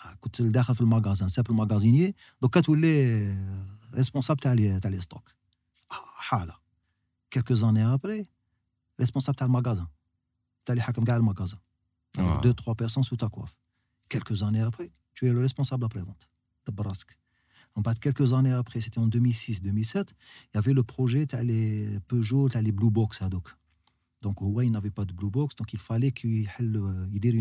[0.06, 3.38] آه، كنت داخل في المغازان سامبل ماغازينيي دوكا تولي
[3.94, 5.30] ريسبونسابل تاع لي تاع لي ستوك
[5.92, 6.56] آه، حاله
[7.36, 8.26] quelques années après
[9.02, 9.88] responsable تاع المغازان
[10.66, 11.60] تاع اللي حاكم كاع المغازان
[12.20, 12.42] آه.
[12.42, 13.56] deux trois personnes sous ta coiffe
[14.14, 16.28] quelques années après tu es le responsable après-vente
[16.68, 17.20] دبر راسك
[17.78, 20.08] En bas de quelques années après, c'était en 2006-2007,
[20.50, 23.58] il y avait le projet, t'as les Peugeot, t'as les Blue Box هذوك.
[24.26, 27.34] Donc, ouais, il n'avait pas de Blue Box, donc il fallait qu'il يحل- يدير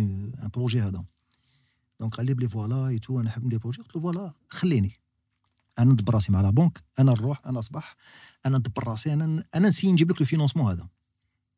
[0.42, 1.04] un projet هذا.
[2.02, 4.92] Donc, قال لي بلي فوالا et tout, انا نحب ندير بروجي قلت له فوالا خليني.
[5.78, 7.96] انا ندبر راسي مع لا بنك، انا نروح، انا صباح،
[8.46, 10.88] انا ندبر راسي، انا انا نسي نجيب لك الفينونسمون هذا.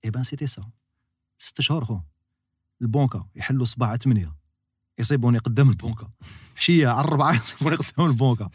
[0.05, 0.71] اي بان سيتي سا.
[1.39, 2.01] ست شهور خو.
[2.83, 4.35] البنكه يحلوا صباح على 8
[5.00, 6.12] يصيبوني قدام البنكة.
[6.58, 8.50] عشيه على الربعه يصيبوني قدام البنكة.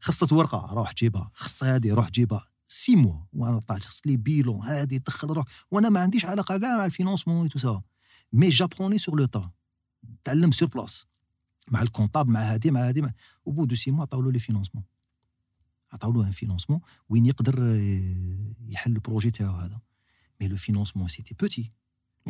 [0.00, 1.30] خصت ورقة روح جيبها.
[1.34, 2.46] خص هذه روح جيبها.
[2.64, 5.44] سي موا وأنا طالع خص لي بيلون هذه دخل روح.
[5.70, 7.82] وأنا ما عنديش علاقة كاع مع الفينونسمون تو سا.
[8.32, 9.50] مي جابروني سور لو تا
[10.24, 11.06] تعلم سور بلاس
[11.68, 13.12] مع الكونطاب مع هذه مع هذه
[13.44, 14.84] وبو دو سي موا عطاو له لي فينونسمون
[15.92, 19.80] عطاو له ان فينونسمون وين يقدر آه، يحل البروجي تاعو هذا.
[20.40, 21.72] مي لو فينونسمون سيتي بوتي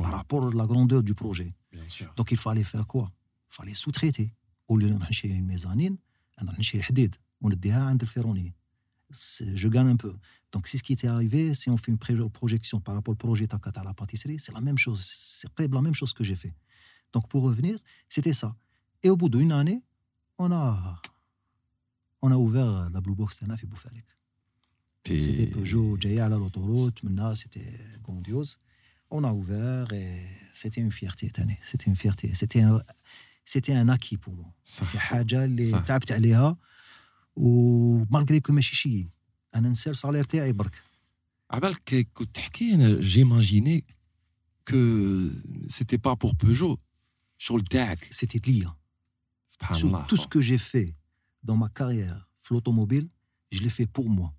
[0.03, 1.55] par rapport à la grandeur du projet.
[1.73, 2.13] Bien sûr.
[2.17, 3.11] Donc il fallait faire quoi?
[3.50, 4.34] Il fallait sous-traiter.
[4.68, 5.96] Au lieu de نحشي une mezzanine,
[6.42, 8.54] أنا نحشي حديد ونديها عند الفيروني.
[9.14, 10.14] C'est- Je gagne un peu.
[10.54, 13.16] Donc c'est ce qui était arrivé si on fait une pré- projection par rapport au
[13.28, 15.02] projet Takata à la pâtisserie, c'est la même chose.
[15.40, 16.54] C'est près de la même chose que j'ai fait.
[17.14, 17.76] Donc pour revenir,
[18.16, 18.50] c'était ça.
[19.04, 19.80] Et au bout d'une année,
[20.44, 20.66] on a,
[22.26, 24.06] on a ouvert la Blue Box تاعنا في بوفاريك.
[25.06, 28.58] T'es- C'était Peugeot جاية على l'autoroute, maintenant c'était grandiose.
[29.12, 31.58] On a ouvert et c'était une fierté تاني.
[31.62, 32.34] C'était une fierté.
[32.34, 32.82] C'était un,
[33.48, 34.54] c'était un acquis pour moi.
[34.64, 34.84] صح.
[34.84, 35.80] سي حاجة اللي صح.
[35.80, 36.58] تعبت عليها
[37.36, 39.10] ومالغري كو ماشي شي
[39.56, 40.82] انا نسى الصالير تاعي برك
[41.52, 43.86] عبالك كنت تحكي انا جيماجيني
[44.68, 44.78] كو
[45.68, 46.78] سيتي با بور بوجو
[47.38, 48.76] شغل تاعك سيتي ليا
[49.48, 50.96] سبحان Sur الله tout ce que j'ai fait
[51.44, 53.08] dans ma carrière في l'automobile
[53.56, 54.34] je l'ai fait pour moi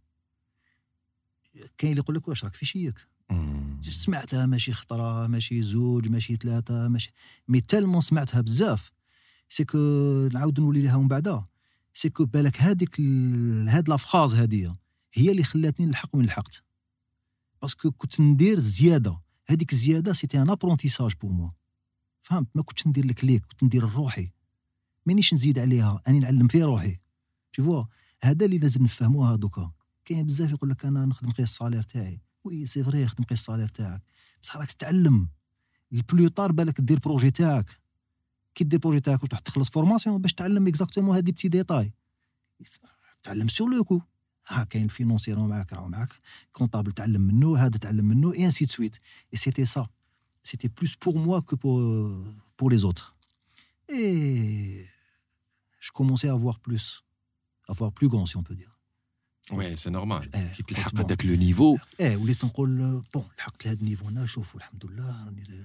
[1.78, 3.80] كاين اللي يقول لك واش راك في شيك مم.
[3.82, 7.12] سمعتها ماشي خطره ماشي زوج ماشي ثلاثه ماشي
[7.48, 8.90] مي تالمون سمعتها بزاف
[9.49, 9.77] سي كو
[10.33, 11.45] نعاود نولي لها من بعدا
[11.93, 12.99] سي كو بالك هذيك
[13.69, 14.75] هاد لا فراز هذه
[15.13, 16.63] هي اللي خلاتني نلحق وين لحقت.
[17.61, 19.21] باسكو كنت ندير زيادة.
[19.47, 21.49] هذيك الزيادة سيتي ان ابرونتيساج بور موا
[22.23, 24.31] فهمت؟ ما كنتش ندير لك كنت ندير لروحي.
[25.05, 26.99] مانيش نزيد عليها أني نعلم في روحي.
[27.57, 27.85] Tu vois
[28.23, 29.71] هذا اللي لازم نفهموها دوكا.
[30.05, 32.21] كاين بزاف يقول لك أنا نخدم قيس الصالير تاعي.
[32.43, 34.01] وي سي فري خدم قيس الصالير تاعك.
[34.43, 35.29] بصح راك تتعلم.
[35.93, 37.79] البلو طار بالك دير بروجي تاعك.
[38.58, 41.92] كي دير بروجي تاعك وتروح تخلص فورماسيون باش تعلم اكزاكتومون هادي بتي ديتاي
[43.22, 44.00] تعلم سور لو كو
[44.46, 46.08] ها كاين فينونسيرون معاك راهو معاك
[46.52, 48.96] كونطابل تعلم منه هذا تعلم منه اي انسي دو سويت
[49.32, 49.86] اي سيتي سا
[50.42, 53.14] سيتي بلوس بور موا كو بور بور لي زوتر
[53.90, 54.86] اي
[55.86, 56.86] je commençais à voir plus
[57.70, 58.74] à voir plus grand si on peut dire
[59.52, 63.66] وي سي نورمال إيه، كي تلحق كنت هذاك لو نيفو ايه وليت نقول بون لحقت
[63.66, 65.64] لهذا النيفو هنا شوفوا الحمد لله راني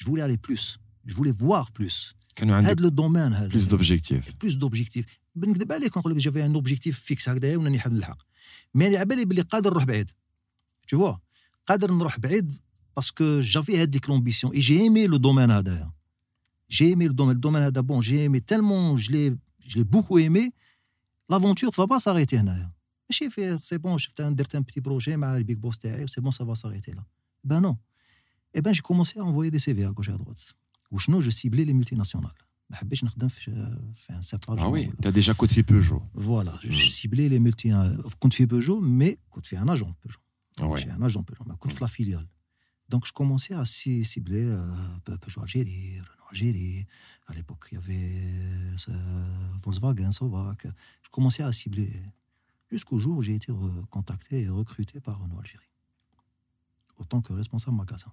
[0.00, 3.64] جو فولي الي بلوس جو فولي فوار بلوس كانوا عندك هذا لو دومين هذا بلوس
[3.64, 8.18] دوبجيكتيف بلوس دوبجيكتيف بنكذب عليك نقول لك جافي ان اوبجيكتيف فيكس هكذايا وناني حاب نلحق
[8.74, 10.10] مي انا على بالي بلي قادر نروح بعيد
[10.92, 11.18] tu vois
[11.66, 12.56] قادر نروح بعيد
[12.96, 15.92] باسكو جافي هذيك لومبيسيون اي جي ايمي لو دومين هذايا
[16.70, 19.30] جي ايمي لو دومين الدومين هذا بون جي ايمي تالمون جو لي
[19.66, 20.50] جو لي بوكو ايمي
[21.30, 22.72] لافونتور فا با ساريتي هنايا
[23.10, 26.20] ماشي في سي بون شفت أنا درت ان بتي بروجي مع البيك بوس تاعي سي
[26.20, 27.04] بون سا فا ساريتي لا
[27.44, 27.76] بان نو
[28.57, 30.55] Eh ben, j'ai commencé à envoyer des CV à gauche et à droite.
[30.89, 32.31] Ou sinon, je ciblais les multinationales.
[32.69, 32.97] Bah, ben,
[33.49, 36.01] euh, ah oui, tu as déjà codifié Peugeot.
[36.13, 36.89] Voilà, je hmm.
[36.89, 37.99] ciblais les multinationales.
[37.99, 40.21] Euh, codifié Peugeot, mais codifié un agent Peugeot.
[40.61, 40.69] Ah.
[40.77, 41.83] J'ai un agent Peugeot, mais codifié hmm.
[41.83, 42.27] la filiale.
[42.87, 46.85] Donc, je commençais à cibler euh, Peugeot Algérie, Renault Algérie.
[47.27, 48.95] À l'époque, il y avait
[49.61, 50.65] Volkswagen, Sovac.
[51.03, 51.91] Je commençais à cibler.
[52.71, 53.51] Jusqu'au jour où j'ai été
[53.89, 55.65] contacté et recruté par Renault Algérie.
[56.97, 58.11] Autant que responsable magasin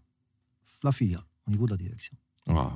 [0.84, 2.16] La filiale, au niveau de la direction.
[2.48, 2.72] واو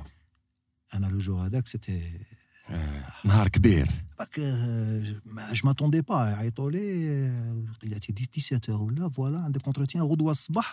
[0.94, 2.26] Anna, le jour à c'était.
[2.70, 3.86] آه، نهار كبير
[4.22, 6.80] Pas que euh, bah, je m'attendais pas à Aïtolé.
[7.08, 10.70] euh, Il a été 17h ou là, voilà, un entretien Rodois Sbah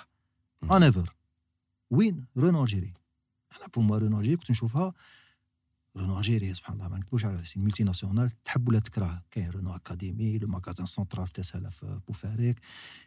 [0.70, 1.10] en ever.
[1.92, 2.94] وين رونو الجيري
[3.58, 4.94] انا بور موا رونو الجيري كنت نشوفها
[5.98, 9.76] رونو الجيري سبحان الله ما نكتبوش على سي ملتي ناسيونال تحب ولا تكره كاين رونو
[9.76, 12.60] اكاديمي لو ماغازان سونترال تسهل في بوفاريك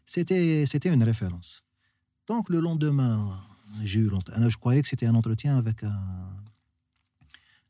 [0.06, 1.62] سيتي سيتي اون ريفيرونس
[2.27, 3.39] donc le lendemain,
[3.83, 4.11] j'ai eu.
[4.49, 5.89] Je croyais que c'était un entretien avec euh,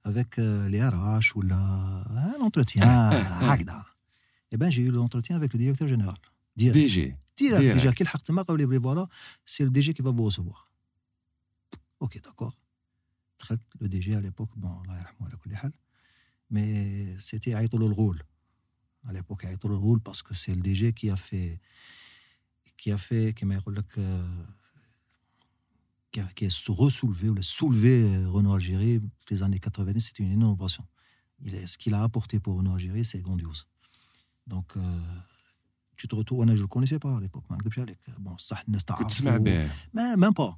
[0.04, 3.86] avec euh, les RH ou la, un entretien à Agda.
[4.52, 6.15] Eh bien, j'ai eu l'entretien avec le directeur général.
[6.56, 6.76] Direct.
[6.76, 7.15] DG.
[7.36, 7.62] Direct.
[7.62, 7.76] Direct.
[7.76, 8.08] Déjà, quel
[9.46, 10.72] c'est le DG qui va vous recevoir.
[12.00, 12.54] Ok, d'accord.
[13.80, 14.82] Le DG à l'époque, bon,
[16.50, 18.24] mais c'était Aïtoul le rôle.
[19.08, 21.60] À l'époque, Aïtoul le parce que c'est le DG qui a fait
[22.78, 23.56] qui a fait, qui m'a
[26.12, 30.24] qui a, qui a ressoulevé, ou le soulevé euh, Renault Algérie, les années 90, c'était
[30.24, 30.86] une innovation.
[31.42, 33.68] Il est, ce qu'il a apporté pour Renault Algérie, c'est grandiose.
[34.48, 35.00] Donc, euh,
[35.96, 37.44] tu te retrouves, je ne le connaissais pas à l'époque.
[38.20, 38.62] Bon, ça,
[39.94, 40.58] mais même pas.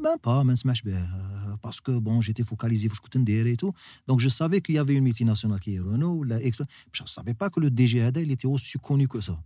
[0.00, 3.72] Même pas, même euh, parce que bon, j'étais focalisé, je et tout.
[4.06, 6.40] Donc je savais qu'il y avait une multinationale qui est Renault, la...
[6.40, 9.38] je ne savais pas que le DGAD il était aussi connu que ça.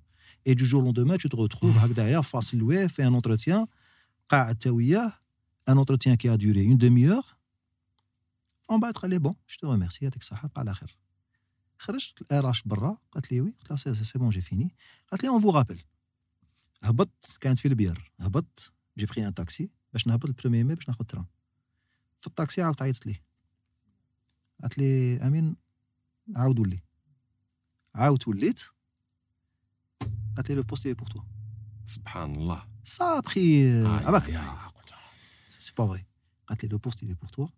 [0.46, 3.68] et du jour au lendemain tu te retrouves هكذايا فاصل loué fait un entretien
[4.30, 5.14] قاعد تا وياه
[5.68, 7.38] un entretien qui a duré une demi-heure.
[8.70, 10.98] On va être allé, bon, je te remercie, avec ça, pas la khair.
[11.80, 14.76] خرجت الار برا قالت لي وي قلت لها سي بون جي فيني
[15.12, 15.84] قالت لي اون فو رابيل
[16.84, 21.06] هبطت كانت في البير هبطت جي بري ان تاكسي باش نهبط البروميي مي باش ناخذ
[21.06, 21.26] تران
[22.22, 23.16] في التاكسي عاودت عيطت لي
[24.62, 25.56] قالت لي امين
[26.36, 26.80] عاود ولي
[27.96, 28.64] عاود وليت
[30.36, 31.22] قالت لي لو بوست بور توا
[31.86, 33.64] سبحان الله Ça a pris.
[33.66, 34.46] euh, Aïe, ah bah, aïe, aïe.
[35.60, 36.06] c'est pas vrai.
[36.48, 37.50] قالت لي لو بوست il est pour toi.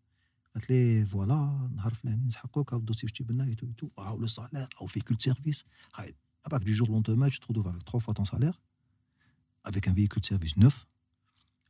[0.55, 4.27] قالت لي فوالا نهار فلاني نسحقوك هاو الدوسي واش تجيب لنا ايتو ايتو هاو لو
[4.27, 7.99] سالير هاو فيكول سيرفيس هاي اباك du jour au lendemain tu te retrouves avec trois
[7.99, 8.58] fois ton salaire
[9.69, 10.86] avec un véhicule de service neuf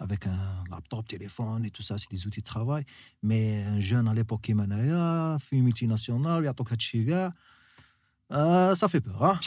[0.05, 2.83] avec un laptop, téléphone et tout ça, c'est des outils de travail.
[3.21, 3.43] Mais
[3.75, 7.33] un jeune à l'époque qui est manaya, fait une multinationale, il y a tout كاع
[8.32, 9.22] euh, ça fait peur.
[9.22, 9.38] Hein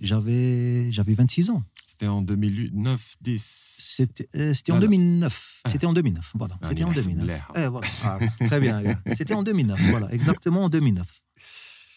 [0.00, 1.62] j'avais, j'avais 26 ans.
[1.86, 3.76] C'était en 2009, 10.
[3.78, 5.62] C'était, euh, c'était en 2009.
[5.66, 6.32] C'était en 2009.
[6.34, 6.58] Voilà.
[6.62, 7.40] C'était en 2009.
[7.54, 7.88] Eh, voilà.
[8.04, 8.82] Ah, très eh bien.
[9.14, 9.80] C'était en 2009.
[9.90, 10.12] Voilà.
[10.12, 11.06] Exactement en 2009.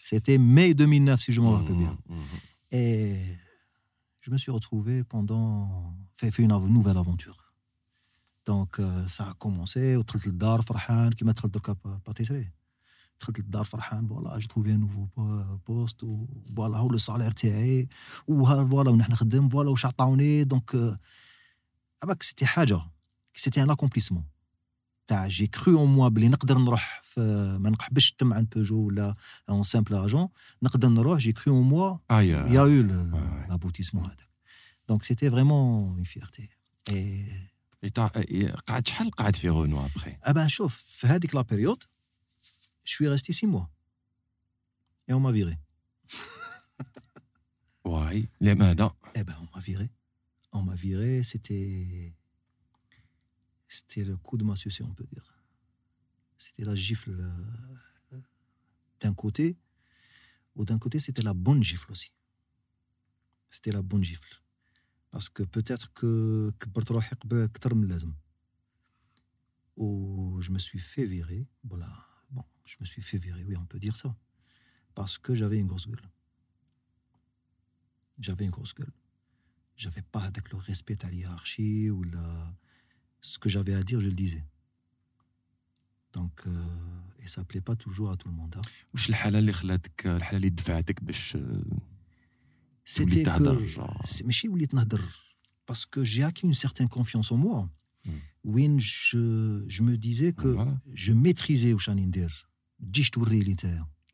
[0.04, 1.96] C'était mai 2009, si je me rappelle bien.
[2.72, 3.14] Et
[4.20, 5.94] je me suis retrouvé pendant.
[6.16, 7.54] Fait, une nouvelle aventure.
[8.44, 11.32] Donc, euh, ça a commencé au Dar Farhan qui m'a
[12.04, 12.24] parti
[13.20, 15.06] دخلت للدار فرحان فوالا جي تروفي نوفو
[15.68, 16.00] بوست
[16.56, 17.88] فوالا هو لو سالير تاعي
[18.26, 20.98] فوالا ونحن نخدم فوالا واش عطاوني دونك
[22.02, 22.80] اباك سيتي حاجة
[23.34, 24.24] سيتي ان اكومبليسمون
[25.06, 27.20] تاع جي كرو اون موا بلي نقدر نروح في
[27.60, 29.14] ما نحبش نتم عند بيجو ولا
[29.48, 30.28] اون سامبل اجون
[30.62, 31.98] نقدر نروح جي كرو اون موا
[32.66, 33.50] eu ouais.
[33.50, 34.30] l'aboutissement هذاك.
[36.04, 36.48] Fierté.
[36.90, 37.24] Et
[37.86, 41.82] Et t'as- et قعدت شحال قعد في غونو ابخي ben شوف في هذيك لا بيريود
[42.84, 43.70] Je suis resté six mois.
[45.08, 45.58] Et on m'a viré.
[47.84, 48.94] ouais, les mains dans.
[49.14, 49.90] Eh ben, on m'a viré.
[50.52, 52.14] On m'a viré, c'était.
[53.68, 55.32] C'était le coup de ma sucée, on peut dire.
[56.36, 58.20] C'était la gifle euh,
[59.00, 59.58] d'un côté,
[60.56, 62.12] ou d'un côté, c'était la bonne gifle aussi.
[63.48, 64.42] C'était la bonne gifle.
[65.10, 66.52] Parce que peut-être que
[69.76, 71.48] Ou je me suis fait virer.
[71.64, 72.09] Voilà
[72.69, 74.09] Bon, je me suis fait virer, oui, on peut dire ça.
[74.97, 76.07] Parce que j'avais une grosse gueule.
[78.19, 78.93] J'avais une grosse gueule
[79.83, 82.27] j'avais pas avec le respect à la hiérarchie ou la...
[83.19, 84.45] ce que j'avais à dire, je le disais.
[86.13, 88.55] Donc, euh, et ça plaît pas toujours à tout le monde.
[88.57, 88.61] hein.
[88.93, 91.63] واش الحاله اللي خلاتك الحاله اللي دفعتك باش آه،
[92.85, 93.71] C'était تهدر، que.
[93.71, 94.07] genre.
[94.07, 95.01] c'est- ماشي وليت نهدر
[95.71, 97.69] parce que j'ai acquis une certaine confiance en moi.
[98.05, 98.09] Mm.
[98.43, 100.77] وين je, je me disais que Voilà.
[100.93, 102.48] je maîtrisais واش راني ندير.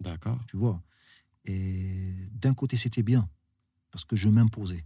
[0.00, 0.38] D'accord.
[0.48, 0.83] Tu vois?
[1.44, 3.29] Et d'un côté, c'était bien,
[3.90, 4.85] parce que je m'imposais.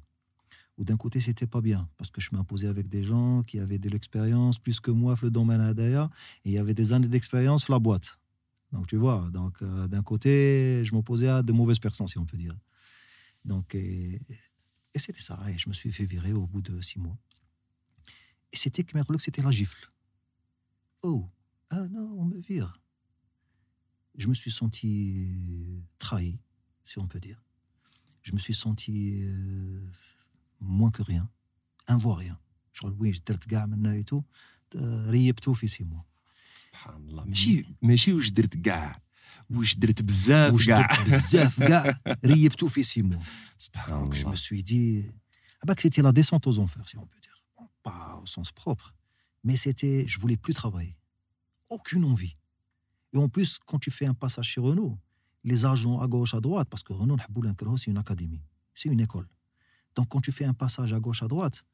[0.78, 3.78] Ou d'un côté, c'était pas bien, parce que je m'imposais avec des gens qui avaient
[3.78, 6.10] de l'expérience plus que moi, le domaine d'ailleurs,
[6.44, 8.18] et il y avait des années d'expérience, la boîte.
[8.72, 12.24] Donc, tu vois, donc euh, d'un côté, je m'opposais à de mauvaises personnes, si on
[12.24, 12.56] peut dire.
[13.44, 14.20] Donc, et,
[14.94, 15.38] c'était ça.
[15.48, 17.18] Et je me suis fait virer au bout de six mois.
[18.52, 19.90] Et c'était que c'était la gifle.
[21.02, 21.28] Oh,
[21.70, 22.80] ah non, on me vire
[24.17, 26.39] je me suis senti trahi,
[26.83, 27.41] si on peut dire.
[28.23, 29.91] Je me suis senti euh,
[30.59, 31.29] moins que rien,
[31.87, 32.39] un voire rien.
[32.75, 34.21] شغل وين درت كاع منا ايتو
[35.07, 36.01] ريبتو في سي موا
[36.67, 39.01] سبحان الله ماشي ماشي واش درت كاع
[39.49, 43.23] واش درت بزاف واش كاع درت بزاف كاع ريبتو في سي موا
[43.57, 45.05] سبحان Donc je me الله suis dit
[45.61, 47.37] ah bah que c'était la descente aux enfers si on peut dire.
[47.57, 48.87] Bon, pas au sens propre,
[49.45, 50.95] mais c'était je voulais plus travailler.
[51.75, 52.35] Aucune envie.
[53.12, 54.98] Et en plus, quand tu fais un passage chez Renault,
[55.44, 57.16] les agents à gauche, à droite, parce que Renault,
[57.76, 58.42] c'est une académie,
[58.74, 59.28] c'est une école.
[59.96, 61.64] Donc, quand tu fais un passage à gauche, à droite,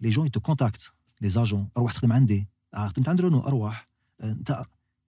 [0.00, 1.70] les gens, ils te contactent, les agents.
[2.72, 2.90] Ah,
[4.22, 4.34] euh,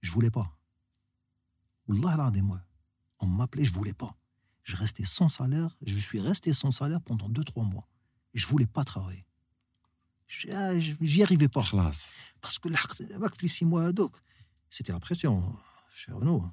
[0.01, 0.57] je voulais pas.
[3.19, 4.17] on m'appelait, je voulais pas.
[4.63, 7.89] Je restais sans salaire, je suis resté sans salaire pendant 2-3 mois.
[8.35, 9.27] Je voulais pas travailler.
[10.53, 11.63] Ah, j'y arrivais pas.
[12.41, 14.17] Parce que les 6 mois, donc,
[14.70, 15.56] c'était la pression.
[15.94, 16.44] Chez Renault,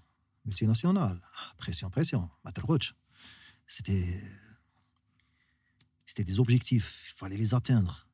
[0.44, 1.20] multinationale.
[1.36, 2.28] Ah, Pression, pression.
[2.44, 2.94] ما ترغدش.
[3.66, 4.20] C'était
[6.06, 7.10] c'était des objectifs.
[7.10, 8.06] Il fallait les atteindre.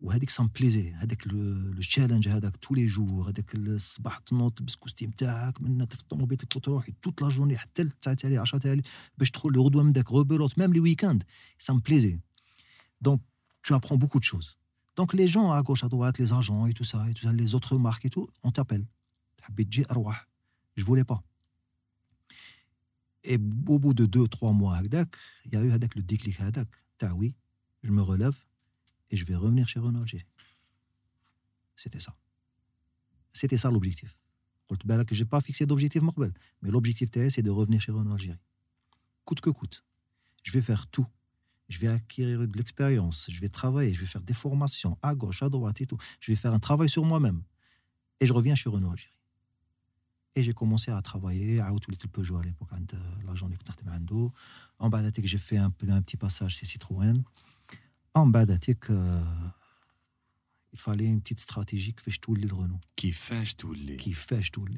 [0.00, 4.52] وهذيك ça me plaisait هذاك le, le challenge هذاك tous les jours هذاك الصباح تنوض
[4.52, 8.82] تلبس كوستيم تاعك من في طوموبيلتك وتروح toute la journée حتى التسعة تاعي 10 تاعي
[9.18, 11.18] باش تدخل الغدوه من داك rebelote même les week-ends
[11.58, 12.18] ça me plaisait
[13.00, 13.20] donc
[13.62, 14.58] tu apprends beaucoup de choses
[14.96, 17.32] donc les gens à gauche à droite les agents et tout ça et tout ça
[17.32, 18.95] les autres marques et tout on t'appelle حبيت تجي اروح
[20.75, 21.23] je voulais pas.
[23.23, 24.93] Et au bout de deux, trois mois, il
[25.53, 26.37] y a eu le déclic.
[27.15, 27.35] Oui,
[27.83, 28.37] je me relève
[29.09, 30.25] et je vais revenir chez Renault Algérie.
[31.75, 32.15] C'était ça.
[33.29, 34.17] C'était ça l'objectif.
[34.69, 36.01] Je n'ai pas fixé d'objectif,
[36.61, 38.39] mais l'objectif, c'est de revenir chez Renault Algérie.
[39.25, 39.83] Coûte que coûte.
[40.43, 41.05] Je vais faire tout.
[41.69, 43.27] Je vais acquérir de l'expérience.
[43.29, 43.93] Je vais travailler.
[43.93, 45.97] Je vais faire des formations à gauche, à droite et tout.
[46.21, 47.43] Je vais faire un travail sur moi-même.
[48.19, 49.16] Et je reviens chez Renault Algérie.
[50.37, 52.69] Et j'ai commencé à travailler à Little Peugeot à l'époque,
[53.25, 53.55] l'agent de
[54.77, 57.23] En bas j'ai fait un, un petit passage chez Citroën.
[58.13, 59.23] En bas euh,
[60.73, 62.79] il fallait une petite stratégie qui fait tout le Renault.
[62.95, 64.75] Qui fait tout le Qui fait tout le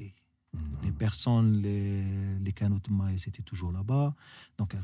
[0.81, 2.05] Les personnes, les,
[2.39, 4.15] les canaux de maïs étaient toujours là-bas.
[4.57, 4.77] Donc,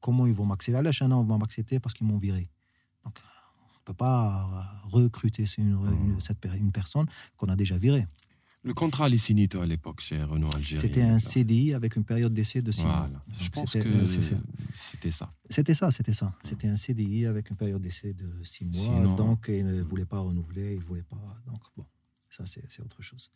[0.00, 2.50] comment ils vont m'accepter Là, un an, ils vont m'accepter parce qu'ils m'ont viré.
[3.04, 3.16] Donc,
[3.60, 7.06] on ne peut pas recruter une, une, cette, une personne
[7.36, 8.08] qu'on a déjà virée.
[8.64, 10.80] Le contrat les signé à l'époque chez Renault Algérie.
[10.80, 13.08] C'était un CDI avec une période d'essai de six mois.
[13.40, 14.04] Je pense que
[14.72, 15.32] c'était ça.
[15.48, 16.34] C'était ça, c'était ça.
[16.42, 19.14] C'était un CDI avec une période d'essai de six mois.
[19.14, 21.40] Donc, il ne voulait pas renouveler, il ne voulait pas.
[21.46, 21.86] Donc, bon,
[22.30, 23.30] ça, c'est autre chose.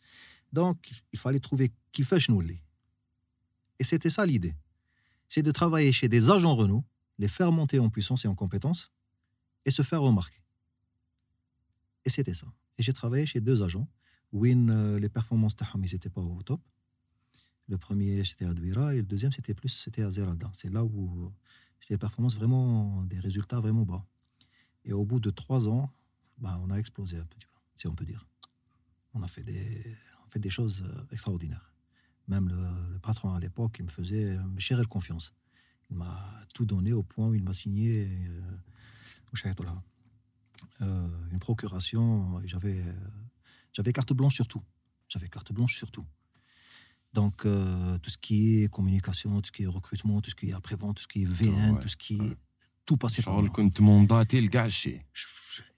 [0.51, 0.77] Donc,
[1.11, 4.55] il fallait trouver qui fait nous Et c'était ça l'idée.
[5.29, 6.83] C'est de travailler chez des agents Renault,
[7.17, 8.91] les faire monter en puissance et en compétence
[9.65, 10.39] et se faire remarquer.
[12.05, 12.47] Et c'était ça.
[12.77, 13.87] Et j'ai travaillé chez deux agents
[14.33, 16.61] Win, euh, les performances ils n'étaient pas au top.
[17.69, 20.49] Le premier, c'était à Douira, et le deuxième, c'était plus c'était à Zeralda.
[20.53, 21.31] C'est là où
[21.79, 24.05] c'était des performances vraiment, des résultats vraiment bas.
[24.83, 25.89] Et au bout de trois ans,
[26.39, 28.27] bah, on a explosé un petit peu, si on peut dire.
[29.13, 29.95] On a fait des,
[30.33, 31.71] fait des choses euh, extraordinaires.
[32.27, 35.33] Même le, patron à l'époque, il me faisait me chérir confiance.
[35.89, 36.17] Il m'a
[36.53, 39.47] tout donné au point où il m'a signé euh,
[40.81, 42.41] euh, une procuration.
[42.45, 42.81] J'avais
[43.72, 44.62] j'avais carte blanche sur tout.
[45.08, 46.06] J'avais carte blanche sur tout.
[47.12, 50.50] Donc, euh, tout ce qui est communication, tout ce qui est recrutement, tout ce qui
[50.50, 52.36] est après-vente, tout ce qui est VN, tout ce qui est.
[52.84, 53.48] Tout passait par là.
[53.48, 55.02] كنت منضاتي لكاع الشيء.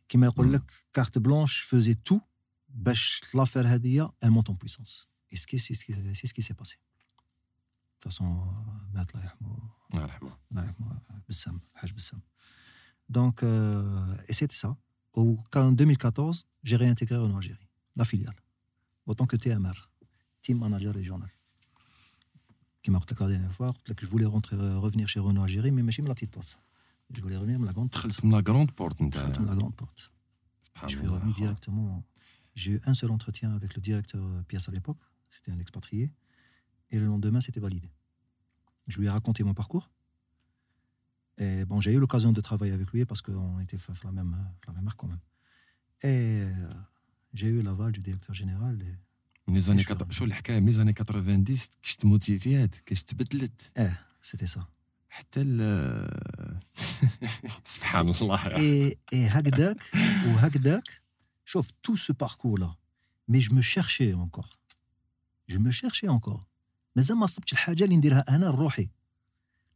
[0.09, 0.63] كيما يقول لك
[0.99, 2.21] carte blanche, je faisais tout
[2.69, 5.09] باش l'affaire هذه elle monte en puissance.
[5.33, 6.77] Et c'est ce qui s'est passé.
[6.77, 8.25] De toute façon,
[8.95, 9.71] مات الله يرحمه.
[9.95, 10.39] الله يرحمه.
[10.51, 12.21] الله يرحمه بالسم حاج بالسم.
[13.09, 14.77] Donc, euh, et c'était ça.
[15.17, 17.64] En 2014, j'ai réintégré en Algérie
[17.96, 18.36] la filiale,
[19.06, 19.90] autant que TMR,
[20.42, 21.30] Team Manager Régional.
[22.82, 25.92] Qui m'a la dernière fois, que je voulais rentrer, euh, revenir chez Renault Algérie, mais
[25.92, 26.60] je la petite porte.
[27.14, 28.24] Je voulais revenir à la grande porte.
[28.24, 29.00] la grande porte.
[29.00, 30.12] la grande porte.
[30.84, 32.04] Je suis revenu directement.
[32.54, 36.12] J'ai eu un seul entretien avec le directeur euh, pièce à l'époque, c'était un expatrié,
[36.92, 37.92] et le lendemain, c'était validé.
[38.88, 39.90] Je lui ai raconté mon parcours.
[41.38, 44.38] Et bon, j'ai eu l'occasion de travailler avec lui parce qu'on était la même,
[44.68, 45.20] la même marque quand même.
[46.04, 46.74] Et euh,
[47.35, 48.79] j'ai eu l'aval du directeur général.
[49.49, 51.45] من les années 80 شو الحكايه من les années 90
[51.83, 54.65] كش تموتيفيات كش تبدلت اه سيتي سا
[55.09, 55.41] حتى
[57.65, 59.83] سبحان الله اي اي هكذاك
[60.27, 61.03] وهكذاك
[61.45, 62.77] شوف tout ce parcours là
[63.29, 64.61] mais je me cherchais encore
[65.49, 66.45] je me cherchais encore
[66.97, 68.89] مازال ما صبتش الحاجه اللي نديرها انا لروحي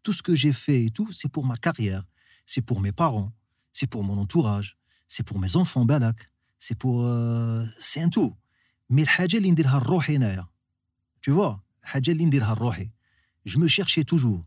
[0.08, 2.04] tout ce que j'ai fait et tout c'est pour ma carrière
[2.46, 3.32] c'est pour mes parents
[3.72, 4.76] c'est pour mon entourage
[5.08, 8.34] c'est pour mes enfants بالك c'est pour euh, c'est un tout
[8.90, 10.48] mais الحاجه اللي نديرها لروحي هنايا
[11.26, 12.90] tu vois الحاجه اللي نديرها لروحي
[13.48, 14.44] je me cherchais toujours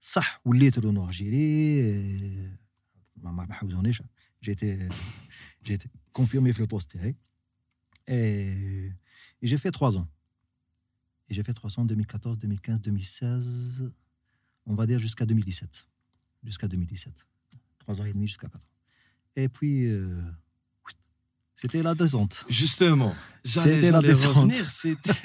[0.00, 1.82] صح وليت رونو الجيري
[3.16, 4.02] ما ما حوزونيش
[4.46, 4.88] j'étais
[5.64, 5.88] j'étais
[6.18, 7.16] confirmé في البوست تاعي
[8.08, 8.90] et,
[9.42, 10.08] et j'ai fait trois ans
[11.28, 13.92] et j'ai fait trois ans 2014 2015 2016
[14.66, 15.88] on va dire jusqu'à 2017
[16.44, 17.26] jusqu'à 2017
[17.78, 18.68] trois ans et demi jusqu'à quatre ans
[19.36, 20.20] et puis euh,
[21.60, 22.36] c'était la descente.
[22.48, 23.14] Justement.
[23.44, 24.52] C'était la descente.
[24.80, 25.18] C'était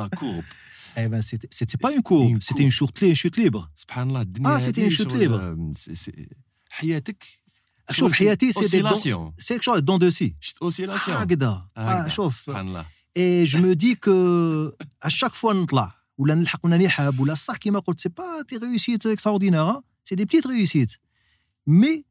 [0.00, 0.44] la courbe.
[0.96, 3.62] Eh ben, c'était, c'était pas une courbe, c'était une chute, chute libre.
[4.44, 5.40] Ah, c'était une chute libre.
[6.72, 7.24] حياتك
[7.90, 8.82] شوف حياتي سي
[9.38, 11.66] سي شو دون دو سي اوسيلاسيون هكذا
[12.08, 14.12] شوف سبحان الله اي جو مو دي كو
[15.02, 18.56] ا شاك فوا نطلع ولا نلحق ولا نحب ولا صح كيما قلت سي با دي
[18.56, 19.72] ريوسيت اكستراوردينير
[20.04, 20.92] سي دي بتيت ريوسيت
[21.66, 22.04] مي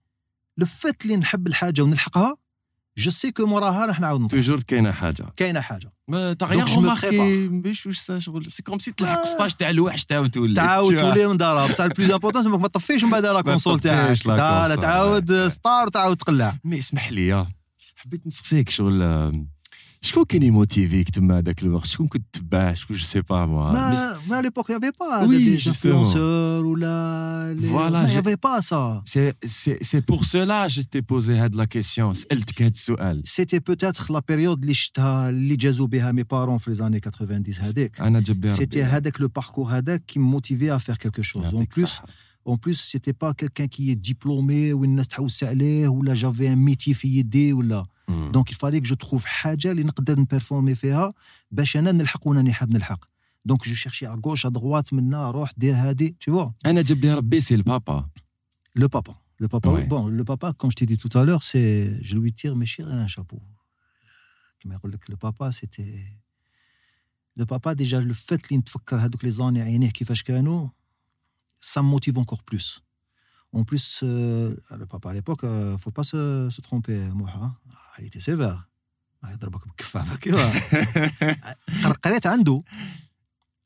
[0.58, 2.38] لو فات اللي نحب الحاجه ونلحقها
[2.99, 5.27] جو سي كو موراها راح نعاود نطلع توجور كاينة حاجة.
[5.37, 5.93] كاينة حاجة.
[6.09, 8.51] ما تغير ماركي باش واش شغل.
[8.51, 10.55] سي كوم سي تلحق 16 تاع الوحش تعاود تولي.
[10.55, 11.67] تعاود تولي من دارها.
[11.67, 14.23] بصح البلوز امبورتون ما تطفيش من بعد لا كونسول تاعك.
[14.23, 16.59] تعاود ستار تعاود تقلع.
[16.65, 17.47] مي اسمح لي
[17.97, 19.47] حبيت نسقسيك شغل
[20.06, 24.20] شكون كان يموتيفيك تما هذاك الوقت شكون كنت تباه شكون جو سي با موا ما
[24.30, 30.24] ما ليبوك يافي با وي انفلونسور ولا فوالا يافي با سا سي سي سي بور
[30.24, 34.74] سولا جو تي بوزي هاد لا كيسيون سالتك هاد السؤال سيتي بوتيتر لا بيريود اللي
[34.74, 39.28] شفتها اللي جازوا بها مي بارون في لي 90 هذيك انا جاب سيتي هذاك لو
[39.28, 42.02] باركور هذاك كي موتيفي ا فير كيلكو شوز اون بلوس
[42.44, 45.00] En plus, c'était pas quelqu'un qui est diplômé ou une
[45.94, 47.24] ou là j'avais un métier في
[48.06, 48.32] يدي ولا مم.
[48.32, 51.14] دونك يفالي جو تروف حاجه اللي نقدر نبيرفورمي فيها
[51.52, 53.06] باش انا نلحق وانا حاب نلحق
[53.46, 56.98] دونك جو شيرشي ا غوش ا دغوات منا روح دير هادي tu vois انا جاب
[56.98, 58.10] لي ربي سي البابا
[58.80, 59.14] le papa
[59.44, 59.88] le papa Ouais.
[59.94, 62.66] bon le papa comme je t'ai dit tout à l'heure c'est je lui tire mes
[62.74, 63.42] chers un chapeau
[64.60, 66.06] كما يقول لك le papa c'était
[67.40, 70.68] le papa déjà le fait اللي نتفكر هذوك لي زاني عينيه كيفاش كانوا
[71.74, 72.82] ça me motive encore plus
[73.58, 77.50] en plus euh, le papa à l'époque euh, faut pas se, se tromper موحى
[78.00, 78.68] il était sévère
[79.24, 80.52] آه، يضربك بالكفه هكا
[81.84, 82.64] قر- قريت عنده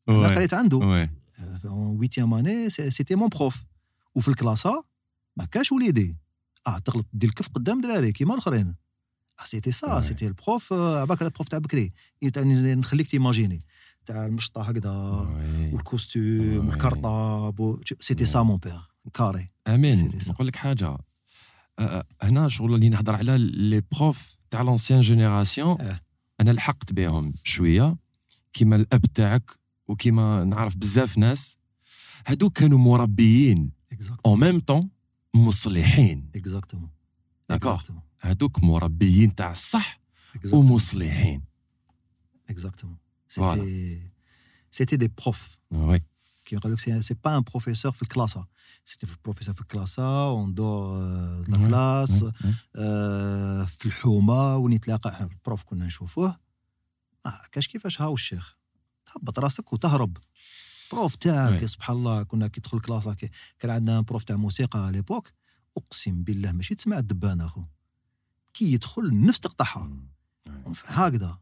[0.10, 0.32] انا Ouais.
[0.32, 1.10] قريت عنده Ouais.
[1.66, 3.56] en huitième année c'est- c'était mon prof
[4.16, 4.84] وفي الكلاسة
[5.38, 6.18] ما كاش وليدي
[6.68, 8.76] اه تغلط دير الكف قدام دراري كيما الاخرين
[9.40, 10.04] اه سيتي سا Ouais.
[10.04, 13.66] سيتي البروف آه، عباك البروف تاع بكري يعني نخليك تيماجيني
[14.06, 15.74] تاع المشطه هكذا Ouais.
[15.74, 16.70] والكوستيم Ouais.
[16.70, 18.28] والكرطاب و- سيتي Ouais.
[18.28, 18.82] سا مون بير
[19.13, 19.51] كاري.
[19.67, 20.11] آمين.
[20.29, 20.87] نقول لك حاجة.
[20.89, 20.99] أه،
[21.79, 25.81] أه، هنا شغل اللي نهضر على لي بروف تاع لونسيان جينيراسيون.
[25.81, 26.01] آه.
[26.41, 27.97] أنا لحقت بهم شوية.
[28.53, 29.51] كيما الأب تاعك
[29.89, 31.59] وكيما نعرف بزاف ناس.
[32.27, 33.73] هادو كانوا مربيين.
[34.27, 34.91] اون ميم طون
[35.35, 36.31] مصلحين.
[36.35, 36.91] اكزاكتومون
[37.53, 37.93] D'accord.
[38.21, 40.01] هادوك مربيين تاع الصح
[40.53, 41.43] ومصلحين.
[42.51, 42.97] اكزاكتومون.
[43.29, 44.03] سيتي
[44.71, 46.01] سيتي دي بروف وي
[46.51, 48.47] qui يقول لك سي با ان بروفيسور في الكلاسه
[48.85, 50.99] سيتي في البروفيسور في الكلاسه اون دور
[51.49, 51.57] لا.
[51.69, 52.25] كلاس
[52.77, 56.39] آه، في الحومة وين يتلاقى إحنا البروف كنا نشوفوه.
[57.25, 58.57] ما كاش كيفاش هاو الشيخ؟
[59.07, 60.17] تهبط راسك وتهرب.
[60.93, 61.67] بروف تاعك.
[61.67, 65.29] سبحان الله كنا كي تدخل الكلاس كي- كان عندنا بروف تاع موسيقى ليبوك
[65.77, 67.65] أقسم بالله ماشي تسمع الدبان أخو.
[68.55, 69.91] كي يدخل النفس تقطعها
[70.87, 71.39] هكذا.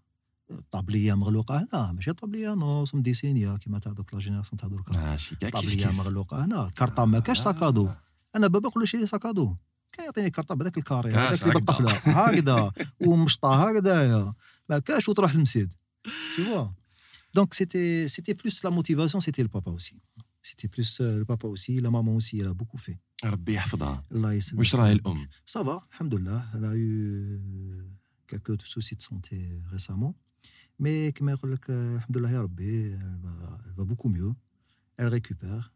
[0.70, 5.36] طابلية مغلوقة هنا ماشي طابلية نص مديسينيا كيما تاع دوك لا جينيراسيون تاع دوكا ماشي
[5.36, 7.88] كاع كيف طابلية مغلوقة هنا الكارطه ما كاش ساكادو.
[8.36, 9.56] أنا بابا نقول له شري ساكادو.
[9.92, 11.54] كان يعطيني كارطة بهذاك الكاري هذاك اللي.
[11.54, 11.90] بالطفلة.
[11.92, 12.72] هكذا.
[13.06, 14.34] ومشطة هكذايا
[14.68, 15.72] ما كاش وتروح للمسيد.
[16.36, 16.66] Tu vois.
[17.34, 19.96] Donc c'était c'était plus la motivation c'était le papa aussi.
[20.48, 22.98] C'était plus euh, le papa aussi la maman aussi elle a beaucoup fait.
[23.24, 24.04] ربي يحفظها.
[24.12, 24.58] الله يسلمك.
[24.58, 25.26] واش راهي الأم؟
[25.56, 26.90] Alhamdoulilah elle a eu
[28.28, 29.38] quelques soucis de santé
[29.72, 30.14] récemment.
[30.82, 32.98] Mais كما يقول لك آه، الحمد لله يا ربي
[33.78, 34.34] va beaucoup mieux.
[35.00, 35.70] Elle récupère.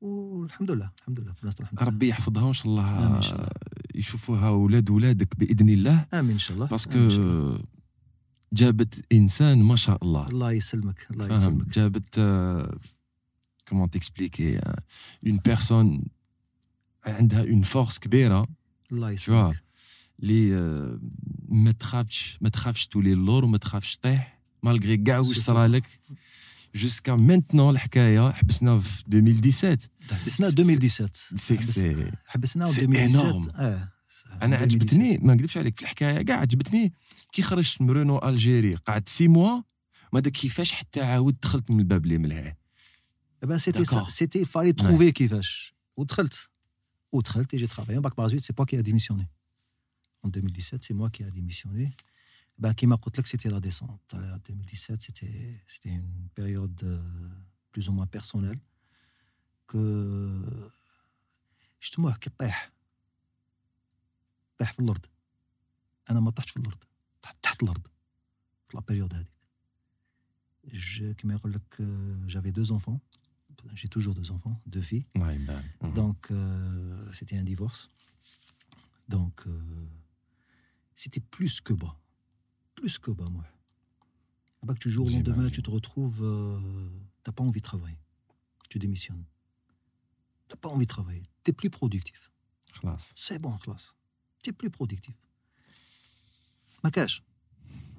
[0.00, 1.88] والحمد لله الحمد لله l'instant الحمد لله.
[1.88, 3.48] ربي يحفظها وإن شاء الله الله.
[3.94, 6.06] يشوفوها أولاد ولادك بإذن الله.
[6.14, 6.66] آمين إن شاء الله.
[6.66, 7.58] باسكو.
[8.52, 10.26] جابت إنسان ما شاء الله.
[10.26, 11.68] الله يسلمك الله يسلمك.
[11.68, 12.14] جابت
[13.68, 14.58] كومون تكسبليكي
[15.26, 16.04] اون بيرسون
[17.06, 18.46] عندها اون فورس كبيرة.
[18.92, 19.64] الله يسلمك.
[20.22, 20.98] اللي آه،
[21.48, 24.33] ما تخافش ما تخافش تولي اللور وما تخافش تطيح
[24.64, 25.84] مالغري كاع واش صرا لك
[26.74, 33.56] جوسكا مينتنون الحكاية حبسنا في 2017 حبسنا 2017 سي حبس- سي حبسنا سي 2017 énorme.
[33.60, 33.88] آه
[34.42, 34.62] أنا 2017.
[34.62, 36.92] عجبتني ما نكذبش عليك في الحكاية كاع عجبتني
[37.32, 39.62] كي خرجت من رونو ألجيري قعدت سي موا
[40.12, 42.56] ما كيفاش حتى عاود دخلت من الباب اللي ملهاه
[43.44, 43.72] ça.
[43.72, 44.10] D'accord.
[44.10, 45.74] C'était, fallait trouver كيفاش.
[45.96, 46.48] ودخلت.
[47.12, 48.00] ودخلت et j'ai travaillé.
[48.00, 49.26] Bac par la suite, c'est moi qui a démissionné.
[50.26, 51.92] En 2017, c'est moi qui a démissionné.
[52.61, 54.13] Ben, كيما قلت لك, c'était la descente.
[54.13, 56.99] En 2017, c'était, c'était une période euh,
[57.71, 58.59] plus ou moins personnelle.
[59.67, 60.71] Que
[61.79, 62.71] شتموه كي طيح.
[64.57, 65.05] طيح في الأرض.
[66.09, 66.83] أنا ما طحتش في الأرض.
[67.21, 67.87] طحت تحت الأرض.
[68.69, 69.31] في لا بيريود هذيك.
[70.67, 72.99] Je- كيما يقول لك euh, j'avais deux enfants.
[73.75, 75.05] J'ai toujours deux enfants, deux filles.
[75.15, 75.65] الله يبارك
[75.95, 77.89] Donc, euh, c'était un divorce.
[79.09, 79.87] Donc, euh,
[80.95, 81.95] c'était plus que bas.
[82.83, 83.45] Plus que bas, moi.
[84.61, 85.51] Ah bah, que du jour au lendemain, J'imagine.
[85.51, 86.59] tu te retrouves, euh,
[87.23, 87.97] t'as pas envie de travailler.
[88.69, 89.25] Tu démissionnes.
[90.47, 91.23] T'as pas envie de travailler.
[91.43, 92.31] T'es plus productif.
[92.73, 93.93] خلاص C'est bon, classe.
[94.43, 95.15] T'es plus productif.
[96.83, 97.23] ما كاش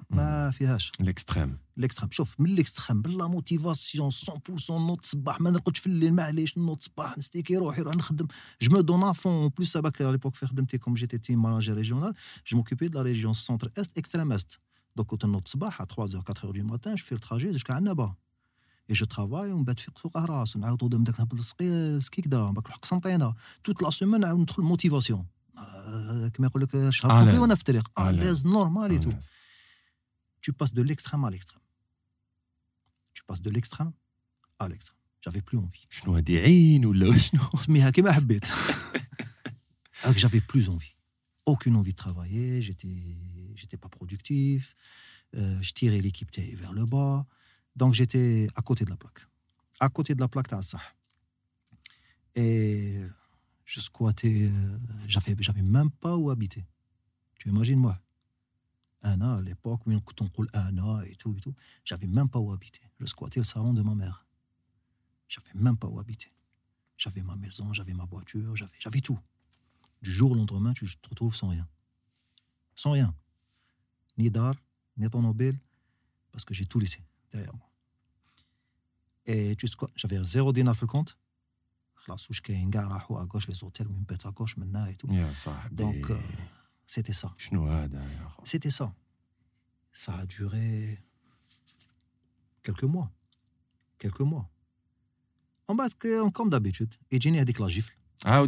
[0.09, 5.87] ما فيهاش الاكستريم الاكستريم شوف من الاكستريم بلا موتيفاسيون 100% نوض صباح ما نرقدش في
[5.87, 8.27] الليل معليش نوض صباح نستيكي روحي نروح نخدم
[8.61, 11.73] جو مو دون فون اون بلوس هذاك à l'époque في خدمتي كوم جيتي تيم ماناجر
[11.73, 12.13] ريجيونال
[12.47, 14.59] جو موكوبي دو لا ريجيون سونتر است اكستريم است
[14.96, 18.14] دونك كنت نوض صباح à 3h 4h du matin جو في التراجي جوسكا عنابه
[18.90, 22.22] اي جو ترافاي ومن بعد في سوق راس نعاود نوض من داك نهبط السقي سكي
[22.22, 23.34] كدا من بعد نروح قسنطينه
[23.64, 25.26] توت لا سيمين نعاود ندخل موتيفاسيون
[26.34, 29.10] كما يقول لك شهر كومبلي وأنا في الطريق لاز نورمال اي تو
[30.46, 31.64] tu passes de l'extrême à l'extrême.
[33.14, 33.92] Tu passes de l'extrême
[34.62, 35.00] à l'extrême.
[35.20, 35.86] J'avais plus envie.
[35.90, 38.44] شنو هادي عين ولا شنو سميها كيما حبيت.
[40.04, 40.95] Alors que J'avais plus envie.
[41.46, 44.76] aucune envie de travailler, j'étais, pas productif,
[45.34, 47.26] euh, je tirais l'équipe vers le bas.
[47.76, 49.26] Donc j'étais à côté de la plaque.
[49.80, 50.80] À côté de la plaque, t'as ça.
[52.34, 53.00] Et
[53.64, 56.66] je squattais, euh, j'avais, même pas où habiter.
[57.38, 57.98] Tu imagines moi
[59.02, 62.28] Un an à l'époque, où on roule un an et tout et tout, j'avais même
[62.28, 62.80] pas où habiter.
[62.98, 64.26] Je squattais le salon de ma mère.
[65.28, 66.32] J'avais même pas où habiter.
[66.96, 69.18] J'avais ma maison, j'avais ma voiture, j'avais tout.
[70.02, 71.68] Du jour au lendemain, tu te retrouves sans rien.
[72.74, 73.14] Sans rien.
[74.18, 74.54] Ni d'art,
[74.96, 75.58] ni ton Nobel,
[76.32, 77.70] parce que j'ai tout laissé derrière moi.
[79.26, 79.90] Et tu sais quoi?
[79.96, 81.18] J'avais zéro dinar sur le compte.
[82.06, 85.08] Je suis un à gauche, les hôtels, une pète à gauche, maintenant et tout.
[85.72, 86.18] Donc, euh,
[86.86, 87.34] c'était ça.
[88.44, 88.94] C'était ça.
[89.92, 91.02] Ça a duré
[92.62, 93.10] quelques mois.
[93.98, 94.48] Quelques mois.
[95.66, 95.88] En bas,
[96.32, 97.96] comme d'habitude, et Jenny a dit que la gifle.
[98.24, 98.42] Ah,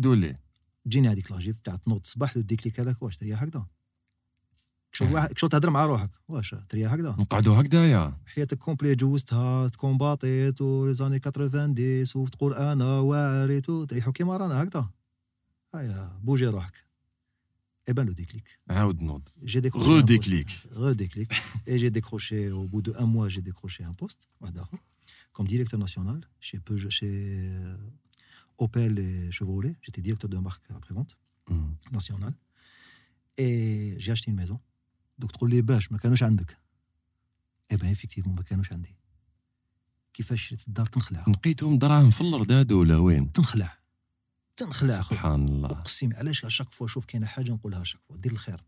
[0.89, 3.67] تجيني هذيك لاجيف تاع تنوض الصباح والديكليك هذاك واش تريا هكذا.
[4.93, 8.19] شغل واحد تهضر مع روحك واش تريا هكذا؟ نقعدوا هكذا يا.
[8.27, 14.91] حياتك كومبلي جوزتها تكون باطيت ولي زاني 90 وتقول أنا واريت تريحوا كيما رانا هكذا.
[15.75, 16.85] هيا بوجي روحك.
[17.89, 18.59] اي بان لو ديكليك.
[18.71, 19.29] عاود نوض.
[19.45, 21.33] جي ديكروشي غو ديكليك غو ديكليك
[21.69, 24.79] اي جي ديكروشي أو بو دو ان موا جي ديكروشي ان بوست واحد اخر
[25.33, 27.07] كوم ديريكتور ناسيونال شي بوجو شي
[28.65, 29.75] Opel et Chevrolet.
[29.85, 31.17] J'étais directeur de marque après-vente
[31.51, 31.77] مم.
[31.93, 32.35] nationale.
[33.41, 34.59] Et j'ai acheté une maison.
[35.23, 36.59] Donc, تقول لي باش ما كانوش عندك.
[37.73, 38.97] Eh ben, effectivement, ما كانوش عندي.
[40.13, 41.25] كيفاش الدار تنخلع.
[41.29, 43.79] نقيتهم دراهم في الرداد ولا وين تنخلع.
[44.57, 45.03] تنخلع.
[45.03, 48.65] سبحان الله اقسم علاش اشاك فوا شوف كاينة حاجة نقولها اشاك فوا دير الخير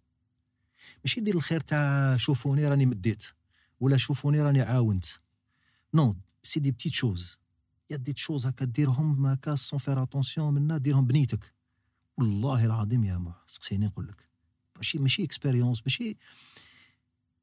[1.05, 3.27] ماشي دير الخير تاع شوفوني راني مديت
[3.81, 5.05] ولا شوفوني راني عاونت
[5.95, 7.39] نو سي دي بتيت شوز
[7.91, 11.55] يا دي شوز هكا ديرهم هكا سون فير اتونسيون منا ديرهم بنيتك.
[12.19, 14.29] والله العظيم يا ما سقسيني نقول لك.
[14.77, 16.17] ماشي ماشي اكسبيريونس ماشي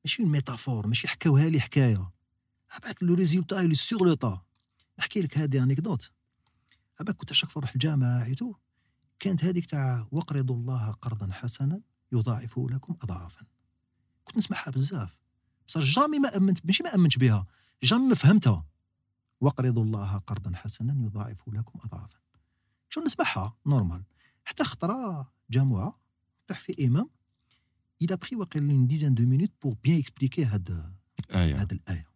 [0.06, 2.12] ماشي ميتافور ماشي حكاوها لي حكاية.
[2.72, 4.42] هباك لو ريزولتا اللي سور لو طا
[5.00, 6.12] نحكي لك هذه انيكدوت
[7.00, 8.54] هباك كنت فوا نروح الجامعة ايتو
[9.20, 11.82] كانت هذيك تاع واقرضوا الله قرضا حسنا
[12.12, 13.46] يضاعفه لكم اضعافا.
[14.24, 15.18] كنت نسمعها بزاف.
[15.68, 17.46] بصح جامي ما أمنت ماشي ما أمنتش بها.
[17.84, 18.66] جامي ما فهمتها.
[19.42, 22.20] واقرضوا الله قرضا حسنا يضاعفه لكم أضعافا.
[22.90, 24.04] شو نسمعها نورمال.
[24.46, 26.00] حتى خطره جامعة
[26.48, 27.10] طاح في إمام.
[28.04, 30.94] Il a pris واقيلا une dizaine de minutes pour bien expliquer هاد
[31.32, 31.62] آية.
[31.62, 32.08] هذه الآية.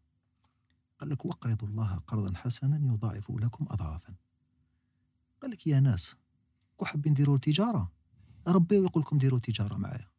[0.99, 4.15] قال لك واقرضوا الله قرضا حسنا يضاعف لكم أضعافا.
[5.41, 6.15] قال لك يا ناس
[6.77, 7.91] كو حابين ديروا تجارة
[8.47, 10.11] ربي يقول لكم ديروا تجارة معايا.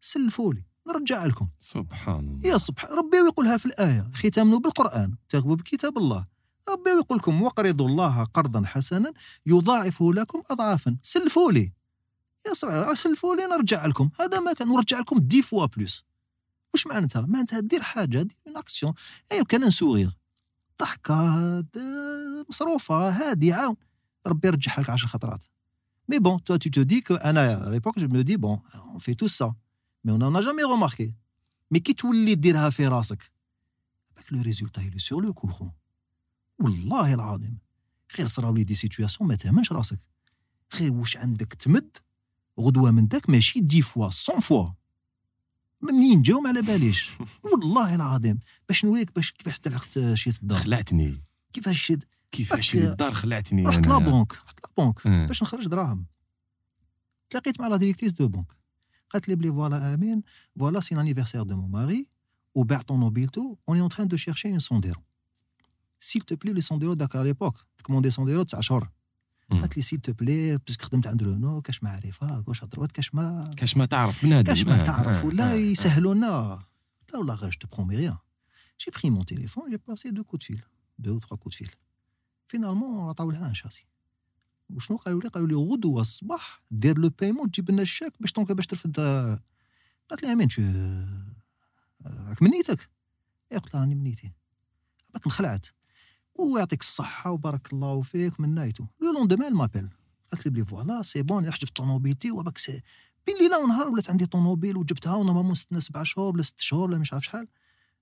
[0.00, 0.64] سلفوا لي.
[0.92, 1.48] نرجع لكم.
[1.60, 2.46] سبحان الله.
[2.48, 6.26] يا سبحان ربي يقولها في الآية ختامنا بالقرآن تغبوا بكتاب الله.
[6.68, 9.12] ربي يقول لكم واقرضوا الله قرضا حسنا
[9.46, 10.96] يضاعفه لكم أضعافا.
[11.02, 11.72] سلفوا لي.
[12.46, 14.10] يا صغير سلفوا لي نرجع لكم.
[14.20, 16.04] هذا ما كان نرجع لكم دي فوا بلوس
[16.74, 18.94] واش معناتها معناتها دير حاجة دير اون اكسيون
[19.32, 20.10] اي كان نسوغيغ
[20.80, 21.78] ضحكة د-
[22.48, 23.76] مصروفة هادي عاون.
[24.26, 25.44] ربي يرجعها لك عشر خطرات.
[26.08, 28.60] مي بون tu te dis que أنا l'époque je me dis bon
[28.94, 29.52] on fait tout ça.
[30.10, 31.12] On n'en a jamais remarqué.
[31.74, 33.32] Mais كي تولي ديرها في راسك
[34.16, 35.72] هذاك لو ريزولتا يلي سور لو كوخون
[36.58, 37.58] والله العظيم
[38.08, 39.98] خير صراو لي دي سيتوياسيون ما تامنش راسك
[40.72, 41.96] خير واش عندك تمد
[42.60, 44.70] غدوه من داك ماشي دي فوا 100 فوا
[45.80, 47.10] منين جاو ما على باليش
[47.44, 48.38] والله العظيم
[48.68, 53.86] باش نوريك باش كيفاش تلحقت شيت الدار خلعتني كيفاش شيت كيفاش فك- الدار خلعتني رحت.
[53.86, 55.08] لابونك رحت لابونك.
[55.08, 56.06] باش نخرج دراهم
[57.30, 58.52] تلاقيت مع لا ديريكتيس دو بونك
[59.09, 60.23] قالت لي بلي فوالا امين
[60.59, 62.07] فوالا سي لانيفرسير دو مون ماري
[62.55, 65.01] وباع طونوبيلتو اون اون تران دو شيرشي اون سونديرو
[65.99, 68.89] سيل تو بلي لي سونديرو داك على ليبوك تكوموندي سونديرو تسع شهور
[69.49, 69.59] مم.
[69.59, 73.53] قالت لي سيل تو بلي باسكو خدمت عند رونو كاش معرفه كاش هضروات كاش ما
[73.57, 76.59] كاش ما تعرف بنادم كاش ما آه، تعرف آه، ولا آه، يسهلوا لنا
[77.13, 78.17] لا والله غير جو برومي ريان
[78.79, 80.61] جي بري مون تيليفون جي باسي دو كو دو فيل
[80.99, 81.69] دو او تخوا كو دو فيل
[82.47, 83.85] فينالمون عطاو لها ان شاسي
[84.70, 88.52] وشنو قالوا لي؟ قالوا لي غدوة الصباح دير لو بايمون تجيب لنا الشاك باش تونك
[88.52, 88.96] باش ترفد.
[90.10, 90.48] قالت لي أمين
[92.06, 92.90] راك منيتك
[93.52, 94.32] اي قلت راني منيتي
[95.14, 95.66] باك انخلعت.
[96.34, 98.86] ويعطيك الصحة وبارك الله فيك من نايتو.
[99.00, 99.88] لو لوندومان مابيل.
[100.32, 102.82] قالت لي بلي فوالا سي بون حجبت طونوبيلتي وباك سي
[103.26, 106.98] بين ليلة ونهار ولات عندي طونوبيل وجبتها ونورمالمون ستنا سبع شهور ولا ست شهور ولا
[106.98, 107.48] مش عارف شحال.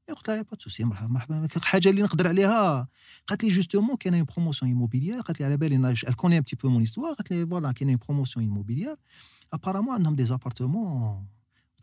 [0.08, 2.88] قلت لها با توسي مرحبا مرحبا حاجة اللي نقدر عليها؟
[3.26, 6.56] قالت لي جوستومون كاينة اون بروموسيون ايموبيليير قالت لي على بالي ال كوني ان بتي
[6.56, 8.96] بو مون استوار قالت لي فوالا كاينة اون بروموسيون ايموبيليير
[9.52, 11.26] ابارامون عندهم دي زابارتمون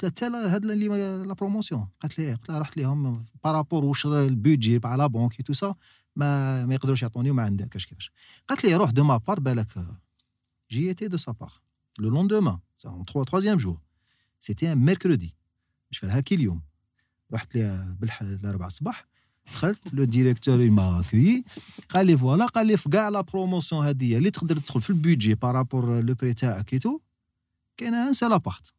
[0.03, 0.87] قلت لها هاد اللي
[1.25, 5.53] لا بروموسيون قالت لي قلت لها رحت لهم بارابور واش البودجي على لا بونك تو
[5.53, 5.75] سا
[6.15, 8.11] ما ما يقدروش يعطوني وما عندكش كيفاش؟
[8.47, 9.67] قالت لي روح دو ما بار بالك
[10.71, 11.53] جي ايتي دو سا بار
[11.99, 12.57] لو لوندومان
[13.21, 13.77] troisième jour.
[14.39, 15.35] سيتي ان ميركودي
[15.91, 16.61] مش فالها كي اليوم
[17.33, 19.05] رحت لي بالح الاربعاء الصباح
[19.45, 21.43] دخلت لو ديريكتور ما اكوي
[21.89, 25.35] قال لي فوالا قال لي في كاع لا بروموسيون هذه اللي تقدر تدخل في البودجي
[25.35, 26.99] بارابور لو بري تاعك ايتو
[27.77, 28.73] كاينة ان سيل ابارت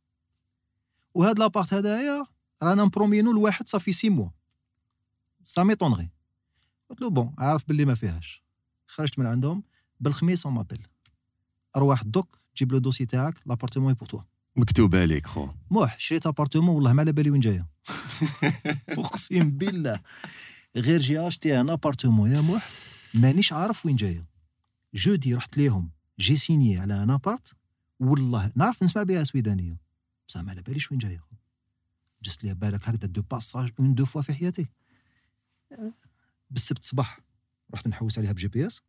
[1.15, 2.27] وهاد لابارت هذايا
[2.63, 4.29] رانا مبرومينو لواحد صافي سي موا
[5.45, 6.11] سا ميطونغي
[6.91, 8.45] قلت له بون عارف باللي ما فيهاش.
[8.87, 9.63] خرجت من عندهم
[10.01, 10.87] بالخميس اون مابيل
[11.77, 14.21] ارواح دوك جيب لو دوسي تاعك لابارتمون بور توا
[14.57, 15.49] مكتوبة لك خو.
[15.71, 17.69] موح شريت أبارتمون والله ما على بالي وين جاية.
[18.89, 20.01] أقسم بالله.
[20.77, 22.71] غير جي أشتي ان أبارتمون يا موح
[23.15, 24.27] مانيش عارف وين جاية.
[24.95, 27.53] جودي رحت ليهم جي سيني على ان أبارت
[28.01, 29.81] والله نعرف نسمع بها سويدانية.
[30.29, 31.25] بصح ما على باليش وين جاية
[32.23, 34.67] جست لي بالك هكذا دو باساج اون دو فوا في حياتي.
[36.51, 37.21] بالسبت صباح
[37.75, 38.83] رحت نحوس عليها بجي بي إس.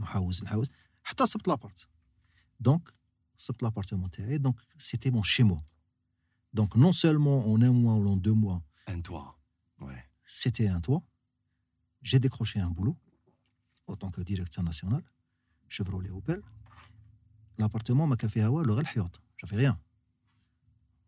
[0.00, 0.66] نحوس نحوس.
[1.02, 1.88] حتى صبت لابارت.
[2.60, 2.88] دونك
[3.41, 5.61] صبت لابارتمون تاعي دونك سيتي مون شي مو
[6.53, 9.23] دونك نون سولمون اون ان موا ou en deux mois ان توا
[9.81, 11.03] ouais c'était un toit.
[12.03, 12.97] J'ai décroché un boulot
[13.87, 15.03] en tant que directeur national,
[15.69, 16.41] Chevrolet Opel.
[17.59, 19.77] L'appartement ما كان فيها والو غير الحيوط جافي غيان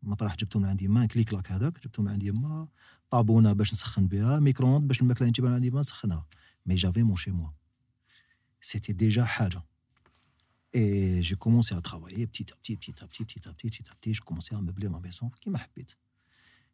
[0.03, 2.67] مطرح جبتو من عندي ما كليك لاك هذاك جبتو من عندي ما
[3.09, 6.25] طابونه باش نسخن بها ميكرووند باش الماكله نجيبها من عندي ما نسخنها
[6.65, 7.49] مي جافي مون شي موا
[8.61, 9.63] سيتي ديجا حاجه
[10.74, 13.84] et j'ai commencé à travailler petit à petit, petit à petit, petit à petit, petit
[13.88, 14.12] à petit.
[14.12, 15.60] Je commençais à meubler ma maison, qui m'a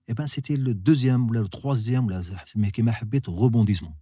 [0.08, 2.10] Et eh ben c'était le deuxième le troisième,
[2.56, 2.92] mais qui m'a
[3.28, 3.96] rebondissement.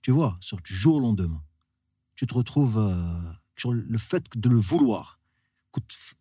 [0.00, 1.44] Tu vois, sur du jour au lendemain,
[2.16, 5.20] tu te retrouves euh, sur le fait de le vouloir.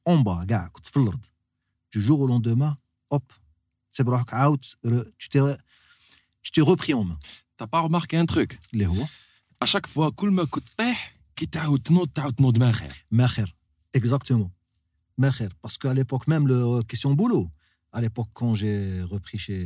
[0.05, 0.69] En bas, gars,
[1.91, 2.77] du jour au lendemain,
[3.09, 3.33] hop,
[3.89, 4.03] c'est
[4.33, 4.77] out,
[5.17, 7.17] tu t'es, repris en main.
[7.55, 8.59] T'as pas remarqué un truc?
[8.73, 8.85] Les
[9.59, 10.93] À chaque fois, cool me coûte hein
[11.36, 13.46] كي تعاود تنوض تعاود تنوض ما خير Maher,
[13.96, 14.50] exactement.
[15.18, 17.50] Maher, parce qu'à l'époque, même le question boulot,
[17.92, 19.60] à l'époque, quand j'ai repris chez,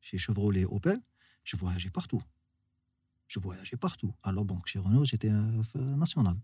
[0.00, 1.00] chez Chevrolet Opel,
[1.44, 2.22] je voyageais partout.
[3.28, 4.12] Je voyageais partout.
[4.22, 6.36] Alors, bon, chez Renault, j'étais euh, f- national.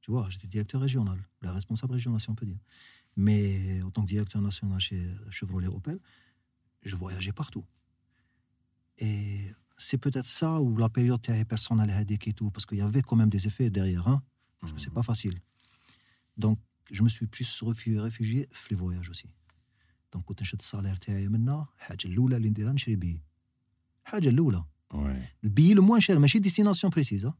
[0.00, 2.58] Tu vois, j'étais directeur régional, la responsable régional, si on peut dire.
[3.16, 5.00] Mais en tant que directeur national chez
[5.30, 5.98] Chevrolet Opel,
[6.84, 7.64] je voyageais partout.
[8.98, 9.50] Et
[9.80, 13.16] c'est peut-être ça où la période était personnelle et tout, parce qu'il y avait quand
[13.22, 14.06] même des effets derrière.
[14.08, 14.22] Hein
[14.60, 15.36] parce que c'est pas facile.
[16.44, 16.58] Donc,
[16.96, 19.28] je me suis plus refu- réfugié في les voyages aussi.
[20.12, 23.20] Donc, كنت نشد الصالير تاعي منا الحاجة الأولى اللي نديرها نشري بي.
[24.06, 24.64] الحاجة الأولى
[24.94, 24.96] ouais
[25.44, 27.34] البي لو موان شير ماشي ديستيناسيون بريسيزا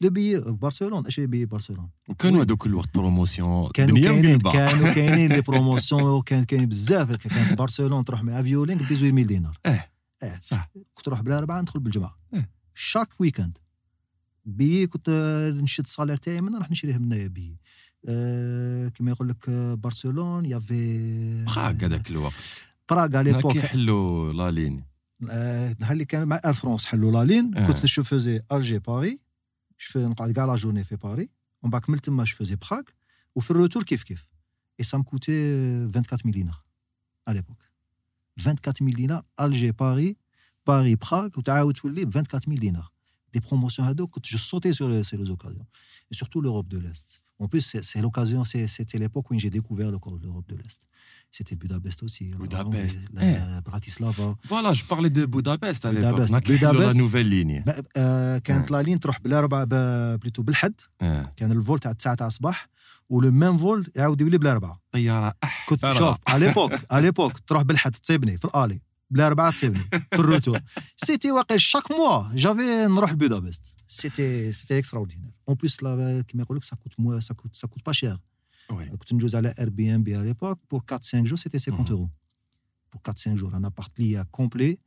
[0.00, 4.94] لو بي برشلونة اشري بي برشلونة وكانوا هذوك الوقت بروموسيون كانوا بنيه كاينين مقلبه كانوا
[4.94, 9.88] كاينين لي بروموسيون كان كاين بزاف كانت برشلونة تروح مع فيولينغ ب 18000 دينار اه
[10.23, 10.39] آه.
[10.41, 10.71] صح.
[10.93, 12.49] كنت نروح بلا أربعة ندخل بالجمعة إيه.
[12.75, 13.57] شاك ويكاند
[14.45, 17.57] بي كنت آه، نشد الصالير تاعي من نروح نشريه من بي.
[18.07, 22.33] آه كما يقول لك آه، برشلون يافي بخاك هذاك الوقت.
[22.89, 24.83] براغ على ليبوك كي يحلوا لا لين
[25.29, 27.65] آه، نهار اللي كان مع إير فرونس حلوا لا لين إيه.
[27.65, 29.19] كنت شو فوزي ألجي باري.
[29.95, 31.29] نقعد كاع لا جورني في باري.
[31.61, 32.83] ومن بعد كملت تما شو فوزي براغ.
[33.35, 34.27] وفي الروتور كيف كيف.
[34.79, 35.31] اي سا مكوتي
[35.85, 36.63] 24000 دينار
[37.27, 37.57] على ليبوك
[38.38, 40.16] 24000 دينار الجي باري
[40.66, 42.90] باري براغ وتعاود تولي ب 24000 دينار
[43.34, 45.64] دي بروموسيون هادوك كنت جو سوتي سور سي لي اوكازيون
[46.14, 47.08] et surtout l'Europe de l'Est.
[47.44, 50.80] En plus, c'est c'est l'occasion, c'est- c'était l'époque où j'ai découvert le- l'Europe de l'Est.
[51.36, 52.24] C'était Budapest aussi.
[52.32, 54.36] la Budapest, Hongrie, la- Bratislava.
[54.44, 56.34] فوالا جو بارلي دو بودابست على بودابست.
[56.34, 56.96] l'époque كي يحلوا لا بودابست.
[56.96, 61.78] نوفيل ليني ب- آه، كانت لا لين تروح بالاربعه ب- بليتو بالحد اه كان الفول
[61.78, 62.68] تاع 9 تاع الصباح
[63.08, 65.98] ولو ميم فول يعاود يولي بالاربعه طياره اح كنت فرغة.
[65.98, 70.60] شوف على ليبوك على ليبوك تروح بالحد تصيبني في الالي بالاربعه تصيبني في الروتور
[70.96, 76.42] سيتي واقع شاك موا جافي نروح لبودابست سيتي سيتي اكسترا اوردينير اون بليس لا كيما
[76.42, 78.18] يقول لك سا كوت موا سا كوت سا كوت با شير
[78.70, 81.58] وي كنت ندوز على اير بي ام بي على ليبوك بور 4 5 جور سيتي
[81.58, 81.90] 50 Mhm.
[81.90, 81.96] اورو
[82.92, 84.78] بور 4 5 جور ان ابارت ليا كومبلي ب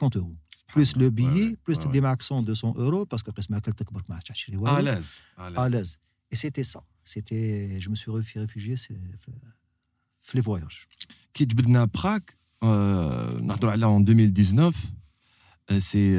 [0.00, 0.36] 50 اورو
[0.76, 4.28] بلوس لو بيي بلوس تدي معاك 100 200 اورو باسكو قسم اكلتك برك ما عادش
[4.28, 5.96] تشري والو الاز à l'aise.
[6.34, 6.80] Et c'était ça.
[7.07, 8.93] C'était, je me suis réfugié, c'est
[10.33, 10.87] les voyages.
[11.31, 12.29] Qui à Prague,
[12.61, 14.75] en 2019,
[15.79, 16.17] c'est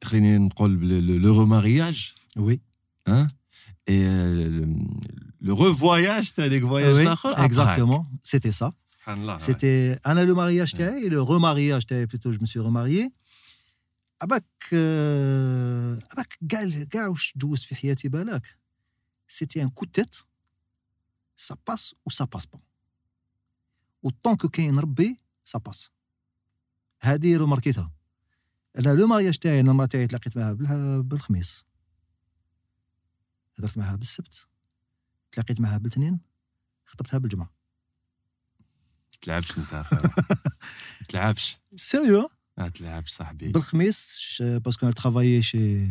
[0.00, 2.14] le remariage.
[2.36, 2.62] Oui.
[3.04, 3.26] Hein
[3.86, 4.66] et le,
[5.40, 8.72] le revoyage, tu as des voyages oui, Exactement, c'était ça.
[9.38, 10.26] C'était ouais.
[10.26, 11.02] le mariage ouais.
[11.02, 13.10] et le remariage plutôt, je me suis remarié.
[14.20, 18.58] Abak, abak, gal, gauche, douce, fihiati balak.
[19.28, 20.24] c'était un coup de tête
[21.36, 22.60] ça passe ou ça passe pas.
[24.02, 25.90] Autant que كاين ربي ça passe.
[27.00, 27.92] هذه رماركيتها
[28.78, 31.64] أنا لو مارياج تاعي أنا تاعي تلاقيت معاها بالخميس.
[33.58, 34.46] هدرت معاها بالسبت.
[35.32, 36.20] تلاقيت معاها بالاثنين
[36.86, 37.50] خطبتها بالجمعة.
[39.22, 39.84] تلعبش أنت
[41.08, 41.58] تلعبش.
[41.76, 43.48] سيريو آه، تلعبش صاحبي.
[43.48, 45.86] بالخميس باسكو أنا ترافايي شي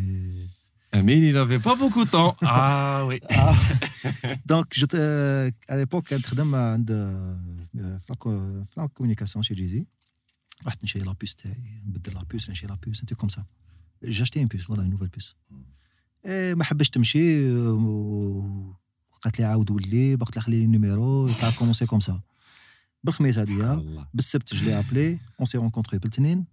[0.99, 2.35] Amine, il n'avait pas beaucoup de temps.
[2.43, 3.17] Ah oui.
[3.29, 3.55] Ah.
[4.51, 9.53] Donc, j'étais, euh, à l'époque, كنت خدام عند آه، في لا- في لا كوميونيكاسيون شي
[9.53, 9.85] جيزي
[10.67, 13.45] رحت نشري لا بوس تاعي نبدل لا بوس نشري لا بوس انت كوم سا
[14.03, 15.35] جاشتي ان بوس فوالا اون نوفيل بوس
[16.25, 18.75] إيه ما حبش تمشي و-
[19.13, 22.21] وقالت لي عاود ولي بقت لي خلي لي النيميرو سا كومونسي كوم سا
[23.03, 26.45] بالخميس هذيا الله بالسبت جو لي ابلي اون سي رونكونتري بالتنين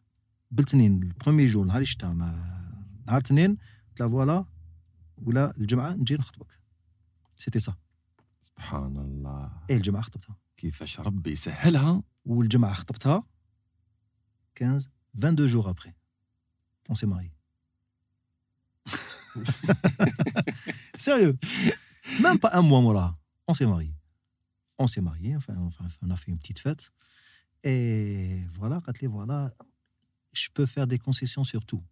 [0.51, 2.26] بالتنين البروميي جور نهار الشتا مع
[3.07, 3.57] نهار الاثنين
[3.94, 4.44] قلت لها فوالا
[5.22, 6.59] ولا الجمعه نجي نخطبك
[7.36, 7.74] سيتي سا
[8.40, 13.24] سبحان الله ايه الجمعه خطبتها كيفاش ربي يسهلها والجمعه خطبتها
[14.59, 15.94] 15 22 جور ابري
[16.88, 17.32] اون سي ماري
[20.96, 21.36] Sérieux
[22.20, 23.18] Même pas un mois موراها
[23.51, 23.94] on s'est marié
[24.78, 26.90] on s'est marié enfin, enfin on a fait une petite fête
[27.64, 29.51] et voilà قالت لي voilà
[30.32, 31.82] je peux faire des concessions sur tout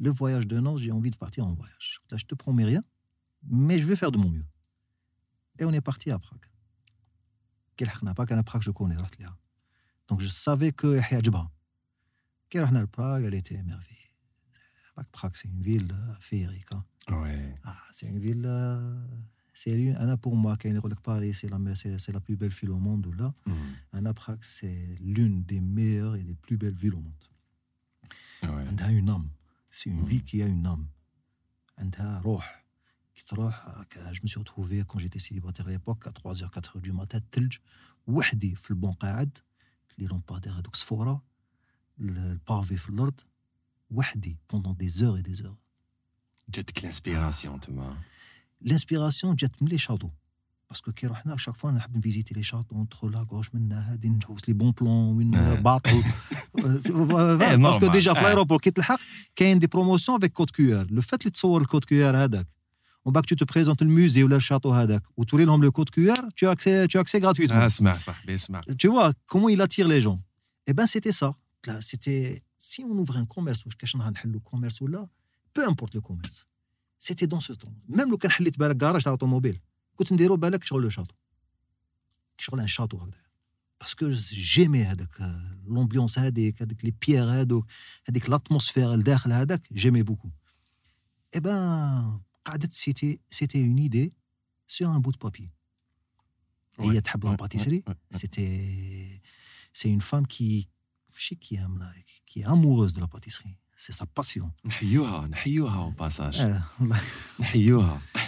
[0.00, 2.00] le voyage de an, j'ai envie de partir en voyage.
[2.10, 2.82] Là, je te promets rien,
[3.42, 4.46] mais je vais faire de mon mieux.
[5.58, 6.46] Et on est parti à Prague.
[7.76, 8.96] Prague, Prague, je connais.
[10.08, 11.50] Donc, je savais que Hajba.
[12.90, 13.94] Prague, elle était émerveillée.
[15.12, 16.72] Prague, c'est une ville euh, féerique.
[16.72, 16.84] Hein.
[17.10, 17.54] Ouais.
[17.64, 18.44] Ah, c'est une ville.
[18.44, 18.96] Euh,
[19.54, 20.68] c'est l'une, pour moi, qui
[21.02, 23.12] Paris, c'est la, c'est, la plus belle ville au monde.
[23.16, 23.32] Là.
[23.46, 23.52] Mm.
[23.92, 27.12] Anna Prague, c'est l'une des meilleures et des plus belles villes au monde.
[28.42, 28.64] Ah ouais.
[28.68, 29.28] Elle a une âme.
[29.69, 30.05] C'est une Mm.
[30.05, 30.85] ville qui a une âme.
[31.77, 32.43] Elle a روح.
[33.15, 33.53] Qui تروح,
[33.97, 37.17] euh, Je me suis retrouvé quand j'étais célibataire à l'époque, à 3h, 4h du matin,
[37.17, 37.57] الثلج
[38.07, 39.37] وحدي في البون قاعد
[39.97, 41.23] لي لومبادير هذوك صفورة
[41.99, 43.19] البافي في الأرض
[43.91, 45.57] وحدي pendant des heures et des heures.
[46.49, 47.89] جاتك الانسبيراسيون تما
[48.61, 50.09] الانسبيراسيون جات من لي شاطو
[50.69, 54.41] باسكو كي رحنا شاك فوا نحب نفيزيتي لي شاطو ندخل لا غوش منا هادي نحوس
[54.47, 55.55] لي بون بلون وين آه.
[55.55, 56.03] باطل
[56.53, 57.91] باسكو normal.
[57.91, 58.21] ديجا في آه.
[58.21, 58.99] الايروبور كي تلحق
[59.35, 62.47] كاين دي بروموسيون افيك كود كيو ار لو فات اللي تصور الكود كيو ار هذاك
[63.05, 66.29] ومن بعد تو te بريزونت الموزي ولا الشاطو هذاك وتوري لهم لو كود كيو ار
[66.29, 69.87] tu as accès tu as accès gratuitement اسمع صاحبي اسمع tu vois comment il attire
[69.87, 70.19] les gens
[70.67, 71.35] Eh ben c'était ça.
[71.67, 75.07] Là, c'était si on ouvre un commerce ou كاش نهار نحلو commerce ولا
[75.53, 76.47] peu importe le commerce.
[76.99, 77.73] C'était dans ce temps.
[77.89, 79.59] Même لو كان حليت بالك كراج تاع اوتوموبيل
[79.97, 81.15] كنت نديرو بالك شغل لو شاطو.
[82.37, 83.21] شغل ان شاطو هكذا.
[83.79, 87.67] باسكو جيمي هذاك لومبيونس هذيك هذيك لي بيير هذوك
[88.09, 90.29] هذيك لاتموسفير الداخل هذاك جيمي بوكو.
[91.35, 94.13] اي بان قعدت سيتي سيتي اون ايدي
[94.67, 95.51] سور ان بوت بابي.
[96.79, 97.83] هي تحب لا باتيسري
[98.15, 99.21] C'était.
[99.73, 100.69] C'est une femme qui.
[101.15, 101.89] Je sais qui aime là,
[102.27, 103.57] qui est amoureuse de la pâtisserie.
[103.75, 104.51] C'est sa passion.
[104.65, 106.83] نحيوها نحيوها اون باساج Euh,
[107.39, 108.01] نحيوها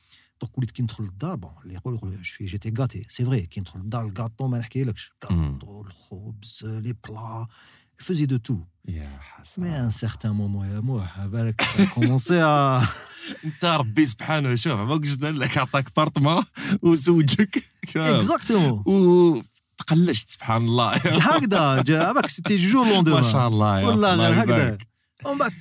[0.41, 3.59] دونك وليت كي ندخل للدار بون اللي يقول يقول جو جيتي غاتي سي فري كي
[3.59, 7.47] ندخل للدار الكاطو ما نحكيلكش الكاطو الخبز لي بلا
[8.01, 9.63] faisait de tout يا حسن.
[9.63, 12.85] À un certain moment يا موح بالك à
[13.45, 16.43] أنت ربي سبحانه شوف ما قلت لك عطاك بارتما
[16.81, 17.63] وزوجك.
[17.97, 18.87] exactement.
[18.87, 20.93] وتقلشت سبحان الله.
[20.93, 24.77] هكذا جا- بالك سيتي جو ما لوندومان شاء الله والله الله غير هكذا.
[25.25, 25.53] ومن بعد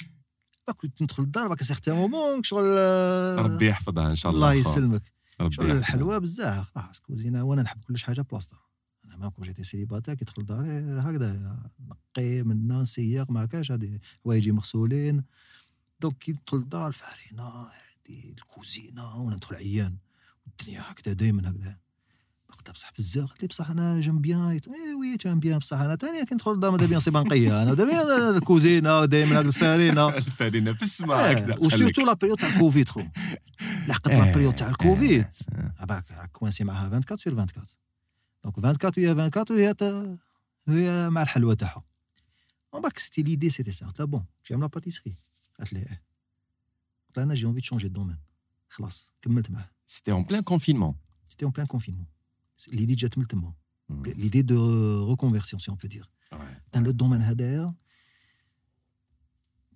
[0.72, 4.60] كنت ندخل للدار بعد سيغتان مومون شغل آه، ربي يحفظها إن شاء الله الله.
[4.60, 5.02] يسلمك.
[5.50, 5.70] شغل.
[5.70, 6.70] الحلوة بزاف.
[6.74, 8.60] خلاص كوزينة وأنا نحب كلش حاجة بلاصتها.
[9.04, 11.58] أنا ما كون جيتي سيليباتير كي تدخل لداري هكذا
[11.88, 15.24] نقي منا نسيق ما كاش هادي حوايجي مغسولين.
[16.00, 19.96] دونك كي ندخل للدار الفارينه هادي الكوزينة وأنا ندخل عيان.
[20.46, 21.76] الدنيا هكذا دائما هكذا.
[22.49, 24.61] قلت بصح بزاف قلت لي بصح انا جيم بيان اي
[24.99, 27.85] وي جيم بيان بصح انا ثاني كي ندخل للدار ماذا بيان سي بنقيه انا ماذا
[27.85, 33.01] بيان الكوزينه دائما هكذا الفارينه الفارينه في السماء هكذا وسورتو لا بيريود تاع الكوفيد خو
[33.87, 35.25] لحقت لا إيه، بيريود تاع الكوفيد
[35.55, 35.73] إيه.
[35.79, 37.65] عباك راك كوانسي معاها 24 سير 24
[38.43, 40.17] دونك 24 هي 24 وهي تا-
[40.67, 41.83] هي مع الحلوه تاعها
[42.73, 45.13] ومن بعد سيتي ليدي سيتي سا قلت لها بون tu aimes la pâtisserie
[45.59, 46.03] قالت لي ايه
[47.07, 48.17] قلت لها انا جي انفي تشونجي دومين
[48.69, 50.93] خلاص كملت معاه C'était en plein confinement.
[51.29, 52.05] سيتي اون بلان كونفينمون
[52.70, 53.06] l'idée de
[53.88, 54.02] hmm.
[54.16, 56.10] l'idée de reconversion, si on peut dire.
[56.72, 57.66] Dans le domaine Hader,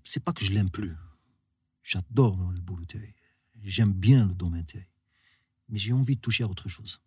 [0.04, 0.94] c'est pas que je l'aime plus.
[1.82, 2.84] J'adore le boulot
[3.62, 4.66] J'aime bien le domaine
[5.68, 7.00] Mais j'ai envie de toucher à autre chose.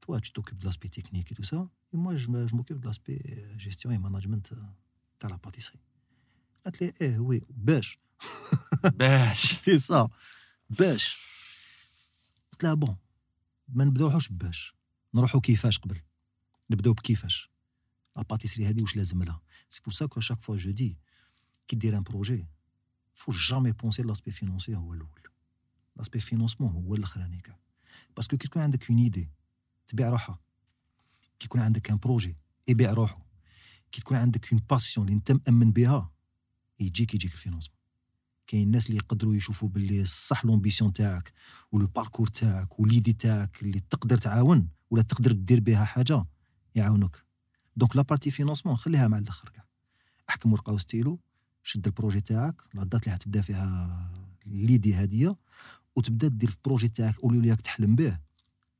[0.00, 1.68] Toi, tu t'occupes de l'aspect technique et tout ça.
[1.92, 4.56] Et moi, je m'occupe de l'aspect euh, gestion et management euh,
[5.20, 5.80] de la pâtisserie.
[6.64, 7.98] Athlé, eh oui, bêche.
[8.94, 9.28] Bêche.
[9.56, 10.08] C'était ça.
[10.70, 11.16] باش.
[12.52, 12.96] قلت لها بون
[13.68, 14.74] ما نبداوش باش
[15.14, 16.00] نروحوا كيفاش قبل.
[16.70, 17.50] نبداو بكيفاش.
[18.16, 19.40] لا باتيسري هذه واش لازم لها.
[19.68, 20.98] سي بور سا كو شاك فوا جو دي
[21.68, 22.46] كي دير ان بروجي
[23.14, 25.22] فو جامي بونسي لاسبي فينونسي هو الأول
[25.96, 27.58] لاسبي فينونسمون هو الاخراني كاع
[28.16, 29.30] باسكو كي تكون عندك اون ايدي
[29.88, 30.38] تبيع روحها
[31.38, 32.36] كي يكون عندك ان بروجي
[32.68, 33.26] يبيع روحه
[33.92, 36.12] كي تكون عندك اون باسيون اللي انت مامن بها
[36.80, 37.75] يجيك يجيك الفينونسمون
[38.46, 41.32] كاين الناس اللي يقدروا يشوفوا باللي صح لومبيسيون تاعك
[41.72, 46.24] ولو باركور تاعك وليدي تاعك اللي تقدر تعاون ولا تقدر دير بها حاجة
[46.74, 47.24] يعاونوك.
[47.76, 49.66] دونك لا بارتي فينونسمون خليها مع الآخر كاع.
[50.28, 51.20] احكم ورقه وستيلو
[51.62, 55.36] شد البروجي تاعك لا دات اللي حتبدا فيها ليدي هادية
[55.96, 58.18] وتبدا دير البروجي تاعك اللي راك تحلم به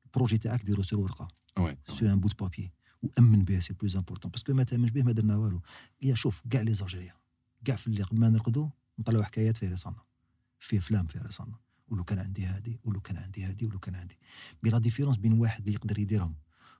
[0.05, 2.71] البروجي تاعك ديرو سور ورقه وي سور ان بوت بابي
[3.03, 5.61] وامن به سي بلوز امبورتون باسكو ما تأمنش به ما درنا والو.
[6.01, 7.15] يا شوف كاع لي زالجيريان
[7.65, 8.69] كاع في اللي قبل ما نرقدوا
[8.99, 10.03] نطلعوا حكايات في راسنا
[10.59, 14.17] في أفلام في راسنا ولو كان عندي هادي ولو كان عندي هادي ولو كان عندي.
[14.63, 16.35] مي لا ديفيرونس بين واحد اللي يقدر يديرهم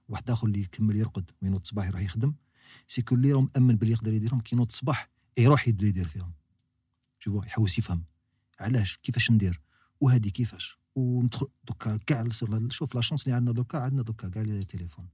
[0.09, 2.33] واحد آخر اللي يكمل يرقد وينوض الصباح يروح يخدم.
[2.87, 6.33] سي كو اللي مامن باللي يقدر يديرهم كي ينوض الصباح يروح يبدا يدير فيهم
[7.19, 8.03] شوفوا يحوس يفهم
[8.59, 9.61] علاش كيفاش ندير
[10.01, 12.27] وهذه كيفاش وندخل دوكا كاع
[12.69, 15.07] شوف لا شونس اللي عندنا دوكا عندنا دوكا كاع لي تليفون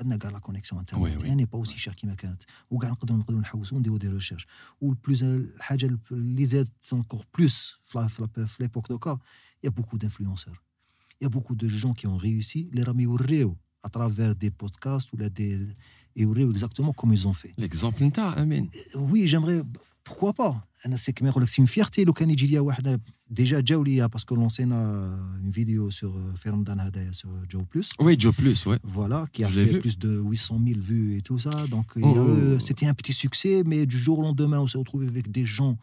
[0.00, 1.28] عندنا كاع لا كونيكسيون وي انترنت وي.
[1.28, 4.46] يعني با اوسي شير كيما كانت وكاع نقدروا نقدروا نحوسوا ونديروا دي ريشيرش
[4.80, 9.18] والبلوز الحاجه اللي زادت انكور بلوس في لا- في لا- في ليبوك دوكا
[9.64, 10.60] يا بوكو دانفلونسور
[11.22, 15.76] يا بوكو دو جون كي اون ريوسي اللي راهم يوريو اترافير دي بودكاست ولا دي
[16.16, 19.64] يوريو اكزاكتومون كوم يزون في ليكزومبل نتاع امين وي جيمري
[20.06, 23.00] بوركوا با انا سي كيما يقول لك سي اون فيرتي لو كان يجي ليا واحد
[23.30, 24.76] ديجا جاو ليا باسكو لونسينا
[25.42, 29.44] اون فيديو سور في رمضان هذايا سور جو بلوس وي جو بلوس وي Voilà, qui
[29.44, 29.80] a Je l'ai fait vu.
[29.80, 31.66] plus de 800 000 vues et tout ça.
[31.66, 32.36] Donc, il y a Oh.
[32.36, 35.46] eu- c'était un petit succès, mais du jour au lendemain, on s'est retrouvé avec des
[35.46, 35.76] gens.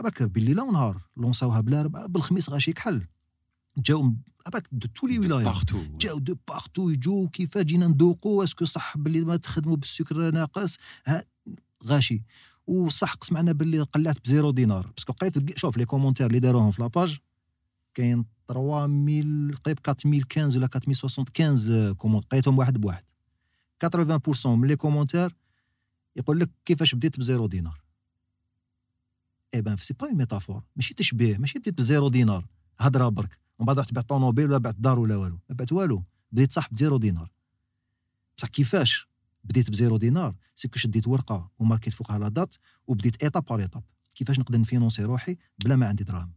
[0.00, 3.02] أباك بالليل ونهار لونساوها بلا ربع بالخميس غاشي كحل
[3.78, 4.14] جاو
[4.46, 8.96] أباك دو تو لي ولايات بارتو جاو دو بارتو يجوا كيفاش جينا ندوقوا اسكو صح
[8.98, 10.76] باللي ما تخدموا بالسكر ناقص
[11.06, 11.24] ها
[11.86, 12.22] غاشي
[12.67, 14.87] وصح قسمعنا باللي قلعت بزيرو دينار.
[14.87, 17.17] باسكو قريت شوف لي كومونتير اللي داروهم في لاباج
[17.93, 23.03] كاين 3000 قريب 4015 ولا 4075 كومونت قريتهم واحد بواحد.
[23.85, 25.35] 80% من لي كومونتير
[26.15, 27.81] يقول لك كيفاش بديت بزيرو دينار.
[29.53, 30.63] اي بان سي با ميتافور.
[30.75, 32.47] ماشي تشبيه ماشي بديت بزيرو دينار.
[32.79, 33.39] هضره برك.
[33.59, 35.39] ومن بعد رحت بعت طوموبيل ولا بعت دار ولا والو.
[35.49, 36.03] ما بعت والو.
[36.31, 37.31] بديت صح بزيرو دينار.
[38.37, 39.10] بصح كيفاش؟
[39.43, 42.55] بديت بزيرو دينار سي كو شديت ورقة وماركيت فوقها لا دات
[42.87, 43.83] وبديت ايتاب بار ايتاب
[44.15, 46.33] كيفاش نقدر نفينونسي روحي بلا ما عندي دراهم؟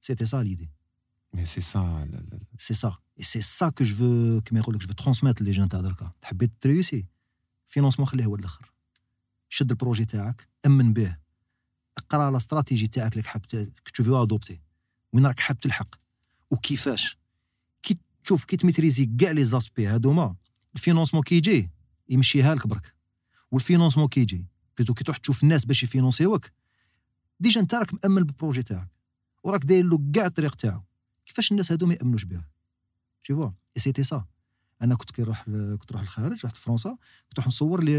[0.00, 0.70] سيتي سا ليدي
[1.34, 2.08] مي سي سا
[2.58, 5.52] سي سا اي سي سا كو جو فو كيما يقول لك جو فو ترونسميت لي
[5.52, 7.06] جون تاع دركا حبيت تريوسي
[7.66, 8.72] فينونسمون خليه هو الآخر
[9.48, 11.16] شد البروجي تاعك امن به
[11.98, 13.46] اقرا لا استراتيجي تاعك اللي حاب
[13.94, 14.60] تو ادوبتي
[15.12, 15.94] وين راك حاب تلحق
[16.50, 17.18] وكيفاش
[17.82, 20.36] كي تشوف كي تميتريزي كاع لي زاسبي هادوما
[20.74, 21.70] الفينونسمون كي يجي
[22.08, 22.94] يمشيها لك برك.
[23.50, 24.46] والفينونسمون كي يجي؟
[24.78, 26.50] بيتو كي تروح تشوف الناس باش يفينونسيوك
[27.40, 28.90] ديجا انت راك مأمن بالبروجي تاعك
[29.42, 30.82] وراك داير له كاع الطريق تاعو.
[31.26, 32.48] كيفاش الناس هادو ما يأمنوش بها؟
[33.28, 34.24] Tu vois et c'était ça.
[34.82, 36.90] أنا كنت كي نروح كنت نروح للخارج رحت فرنسا
[37.28, 37.92] كنت نروح نصور لي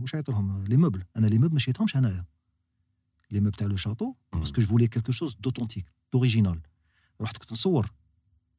[0.00, 2.24] واش يعيطوا لهم؟ لي موبل أنا لي موبل ما شريتهمش انايا
[3.30, 6.60] لي موبل تاع لو شاطو باسكو جو فولي كيلكو شوز دوتونتيك دوريجينال
[7.20, 7.92] رحت كنت نصور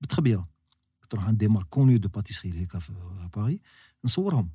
[0.01, 0.45] بالتخبيه
[1.07, 2.93] كنت نروح عند دي مارك كوني دو باتيسري هكا في
[3.35, 3.61] باري
[4.05, 4.49] نصورهم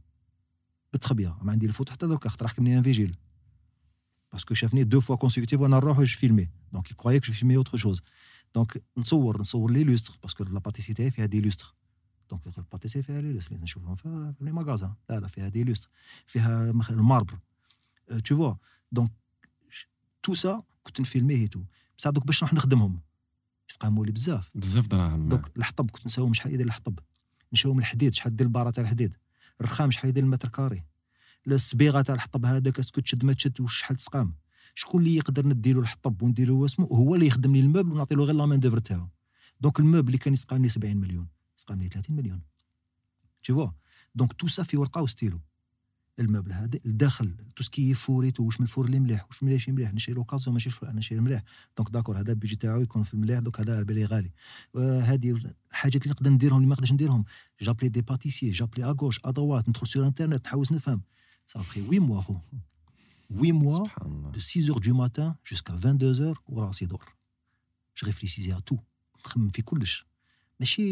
[0.93, 3.17] بالتخبيه ما عندي الفوت حتى دركا خاطر حكمني ان فيجيل
[4.33, 7.79] باسكو شافني دو فوا كونسيكوتيف وأنا نروح جو فيلمي دونك يكوايي كو جو فيلمي اوتر
[7.79, 8.03] شوز
[8.55, 11.75] دونك نصور نصور لي لوستر باسكو لا باتيسري تاعي فيها دي لوستر
[12.31, 15.89] دونك الباتيسري فيها لي لوستر اللي نشوفهم في لي ماغازان لا لا فيها دي لوستر
[16.27, 17.39] فيها الماربر
[18.25, 18.55] تو فوا
[18.93, 19.11] دونك
[20.23, 21.63] تو سا كنت نفيلميه تو
[21.99, 23.01] بصح دوك باش نروح نخدمهم.
[23.73, 24.51] يستقاموا لي بزاف.
[24.55, 25.29] بزاف دراهم.
[25.29, 26.99] دوك الحطب كنت نساوم شحال يدير الحطب.
[27.53, 29.16] نشاوم الحديد شحال دير البارة تاع الحديد.
[29.61, 30.85] الرخام شحال يدير المتر كاري.
[31.47, 34.35] الصبيغة تاع الحطب هذاك اسكو تشد ما تشد وشحال تسقام.
[34.75, 38.35] شكون اللي يقدر نديرو الحطب ونديرو واسمو هو اللي يخدم لي الموبل ونعطي له غير
[38.35, 39.09] لا مان دوفر تاعو.
[39.61, 41.29] دونك الموبل اللي كان يسقام لي 70 مليون.
[41.59, 42.43] يسقام لي 30 مليون.
[43.45, 43.70] تي فوا
[44.14, 45.41] دونك تو سا في ورقة وستيلو
[46.19, 50.15] الموبل هذا الداخل تو سكي فوريتو واش من الفور اللي مليح واش ماشي مليح نشري
[50.15, 51.43] لوكازيون ماشي شو- نشري مليح.
[51.77, 54.31] دونك داكور هذا البيجي تاعو يكون في المليح دوك هذا بالي غالي.
[55.03, 55.41] هذه
[55.71, 57.25] الحاجات اللي نقدر نديرهم اللي ما نقدرش نديرهم.
[57.63, 61.03] جابلي دي باتيسيي جابلي اغوش ادوات ندخل سور انترنت نحاوس نفهم.
[61.47, 62.37] صافي 8 موا خو
[63.31, 63.85] 8 موا
[64.33, 67.05] de 6 heures du matin jusqu'à 22 heures وراسي دور
[67.97, 68.77] جو ريفليسيزي تو
[69.27, 70.07] نخمم في كلش
[70.61, 70.83] ماشي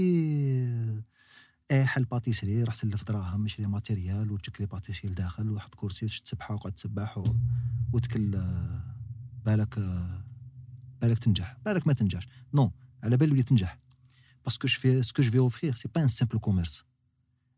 [1.71, 6.55] ايه حل باتيسري راح سلف دراهم نشري ماتيريال وتشكلي باتيسري لداخل وحط كرسي وشد سبحه
[6.55, 7.35] وقعد تسبح و...
[7.93, 8.95] وتكل آه،
[9.45, 10.25] بالك آه،
[11.01, 12.71] بالك تنجح بالك ما تنجحش نو
[13.03, 13.79] على بالي ولي تنجح
[14.45, 16.85] باسكو جو في سكو جو في اوفرير سي با ان سامبل كوميرس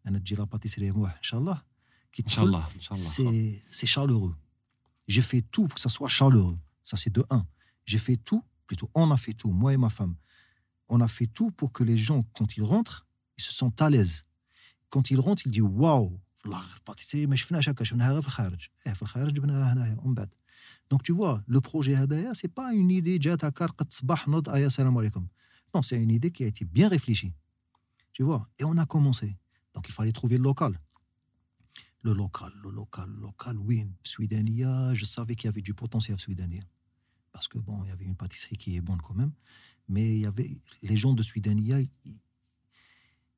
[0.07, 1.61] انا تجي لا باتيسري موح ان شاء الله
[2.11, 4.35] كي ان شاء الله ان شاء الله c'est c'est chaleureux.
[5.07, 6.59] J'ai fait tout pour que ça soit chaleureux.
[6.83, 7.45] Ça, c'est de un.
[7.85, 10.15] J'ai fait tout, plutôt, on a fait tout, moi et ma femme.
[10.89, 13.89] On a fait tout pour que les gens, quand ils rentrent, ils se sentent à
[13.89, 14.25] l'aise.
[14.89, 18.27] Quand ils rentrent, ils disent Waouh, la pâtisserie, mais je fais هكا شفناها غير في
[18.27, 18.67] الخارج.
[18.85, 20.29] Eh, في الخارج جبناها هنايا ومن بعد.
[20.89, 24.49] Donc, tu vois, le projet هدايا, c'est pas une idée جات هكا رقدت الصباح نوض
[24.49, 25.27] آيا السلام عليكم.
[25.75, 27.33] Non, c'est une idée qui a été bien réfléchie.
[28.13, 29.37] Tu vois, et on a commencé.
[29.73, 30.79] Donc, il fallait trouver le local
[32.07, 36.17] le local, le local, le local, oui, Swidania, je savais qu'il y avait du potentiel
[36.19, 36.63] Swidania.
[37.33, 39.33] Parce que bon, il y avait une pâtisserie qui est bonne quand même,
[39.89, 41.89] mais il y avait les gens de Swidania, ils,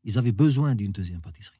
[0.07, 1.59] ils avaient besoin d'une deuxième pâtisserie.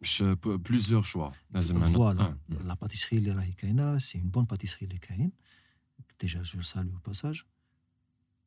[0.00, 2.38] باش بليزيور شوا لازم Voilà, آه.
[2.50, 5.32] la pâtisserie اللي راهي كاينه c'est une bonne pâtisserie اللي كاين.
[6.24, 7.40] Déjà, je le salue au passage.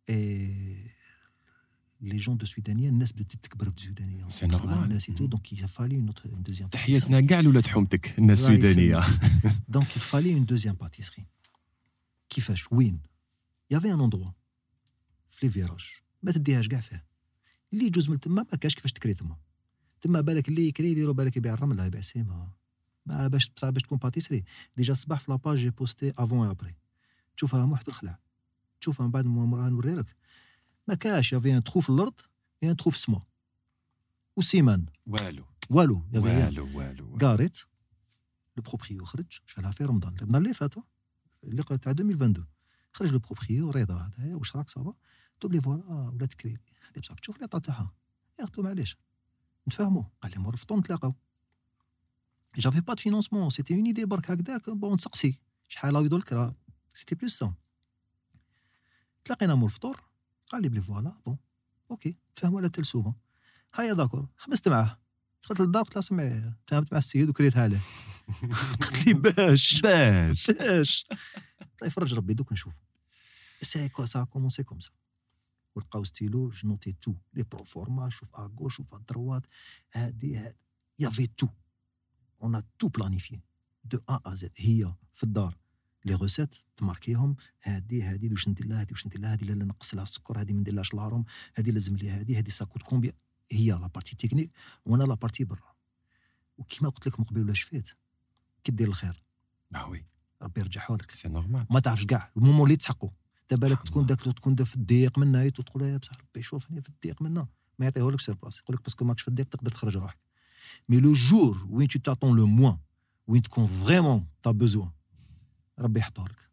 [0.08, 0.52] Et
[2.02, 4.28] les gens de Swidania, الناس بدات تكبر بسودانيه.
[4.30, 4.84] C'est normal.
[4.84, 5.30] الناس et tout, Mhm.
[5.36, 6.72] donc il a fallu une, autre, une deuxième pâtisserie.
[6.72, 9.02] تحياتنا كاع لولاد حومتك الناس الله السودانيه
[9.78, 11.26] Donc il fallait une deuxième pâtisserie.
[12.30, 13.00] كيفاش وين
[13.72, 14.32] Il y avait un endroit
[15.30, 15.86] في لي فيراج
[16.24, 17.06] ما تديهاش كاع فيه
[17.73, 19.37] اللي يجوز من تما ما كاش كيفاش تكري تما
[20.01, 22.51] تما بالك اللي يكري يديروا بالك يبيع الرمله يبيع السيما
[23.07, 24.45] ما باش بصح باش تكون باتيسري
[24.77, 26.75] ديجا الصباح في لاباج جي بوستي افون ابري
[27.37, 28.19] تشوفها موحد الخلع
[28.81, 30.17] تشوفها من بعد موراها نوري لك
[30.89, 32.21] ما كاش يافي ان تخو في الأرض
[32.63, 33.23] يا ان تخو في السما
[34.37, 36.45] والسيمان والو والو يافي.
[36.45, 37.59] والو والو قاريت
[38.57, 40.75] لو بروبريو خرج شفالها في رمضان رمضان اللي فات
[41.45, 42.47] اللي تاع 2022
[42.93, 44.95] خرج لو بروبريو رضا هذايا واش راك صافا
[45.41, 46.59] قلت لي فوالا ولا تكري
[46.97, 47.95] لي بصح تشوف لي تاعها
[48.41, 48.97] يا قلت له معليش.
[49.69, 50.05] نتفاهموا.
[50.23, 51.15] قال لي مرفطون نتلاقاو
[52.57, 54.71] جافي با دو فينونسمون سيتي اون ايدي برك هكذاك.
[54.71, 55.39] بون نسقسي.
[55.69, 56.55] شحال راهو يدور الكرا
[56.95, 57.55] سيتي بلوس سا
[59.25, 60.05] تلاقينا مور الفطور
[60.49, 61.39] قال لي بلي فوالا بون
[61.91, 63.15] أوكي تفاهموا على تلسومة.
[63.75, 64.29] هيا داكور.
[64.37, 64.99] خمست معاه.
[65.43, 67.81] دخلت للدار قلت له سمعي تهمت مع السيد وكريتها له
[68.81, 69.81] قالت لي باش.
[69.81, 70.51] باش.
[70.51, 71.07] باش.
[71.11, 72.73] الله يفرج ربي دوك نشوف
[73.63, 74.91] سي كو سا كومونسي كوم سا
[75.75, 79.43] ولقاو ستيلو جو نوتي تو لي بروفورما شوف ا غوش شوف ا دروات
[79.93, 80.57] هادي هادي
[80.99, 81.49] يافي تو.
[82.43, 83.41] اون ا تو بلانيفي
[83.85, 85.59] دو ا ا زد هي في الدار.
[86.05, 87.37] لي روسيت تماركيهم.
[87.63, 90.53] هادي هادي واش ندير لها هادي واش ندير لها هادي لا نقص لها السكر هادي
[90.53, 91.25] ما نديرلهاش الهرم
[91.57, 93.13] هادي لازم لي هادي هادي ساكوت كومبيا
[93.53, 94.51] هي لا بارتي تكنيك
[94.85, 95.75] وأنا لا بارتي برا.
[96.59, 97.89] وكيما قلت لك من قبل ولا شفيت
[98.65, 99.23] كي دير الخير.
[99.75, 100.07] آه وي
[100.43, 101.11] ربي يرجعه لك.
[101.11, 102.33] سي نورمال ما تعرفش كاع.
[102.37, 103.13] المومون اللي تحقه
[103.50, 104.16] دابا بالك سبحان تكون الله.
[104.16, 107.48] داك تكون دا في الضيق منا تقول يا بصح ربي شوفني في الضيق منا
[107.80, 110.18] ما يعطيهولكش سير بلاص يقول لك باسكو ماكش في الضيق تقدر تخرج روحك
[110.90, 112.78] مي لو جور وين تو تاتون لو موان
[113.28, 114.92] وين تكون فريمون تا بوزوان
[115.80, 116.50] ربي يحطه لك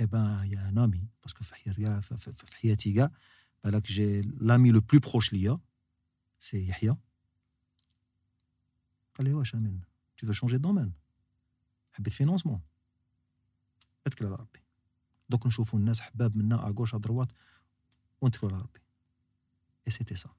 [0.00, 3.10] اي بان يا ان امي باسكو في حياتي كاع في- في في حياتي كاع
[3.64, 5.58] بالك جي لامي لو بلو بروش ليا
[6.38, 6.96] سي يحيى
[9.14, 9.80] قال لي واش امين
[10.20, 10.90] tu veux changer de domaine
[11.92, 12.60] حبيت فينونسمون
[14.06, 14.58] اتكل على ربي
[15.33, 17.31] دوك نشوفوا الناس حباب منا اغوش ادروات
[18.21, 18.79] ونتكلوا على ربي.
[19.87, 20.29] اي سيتي سا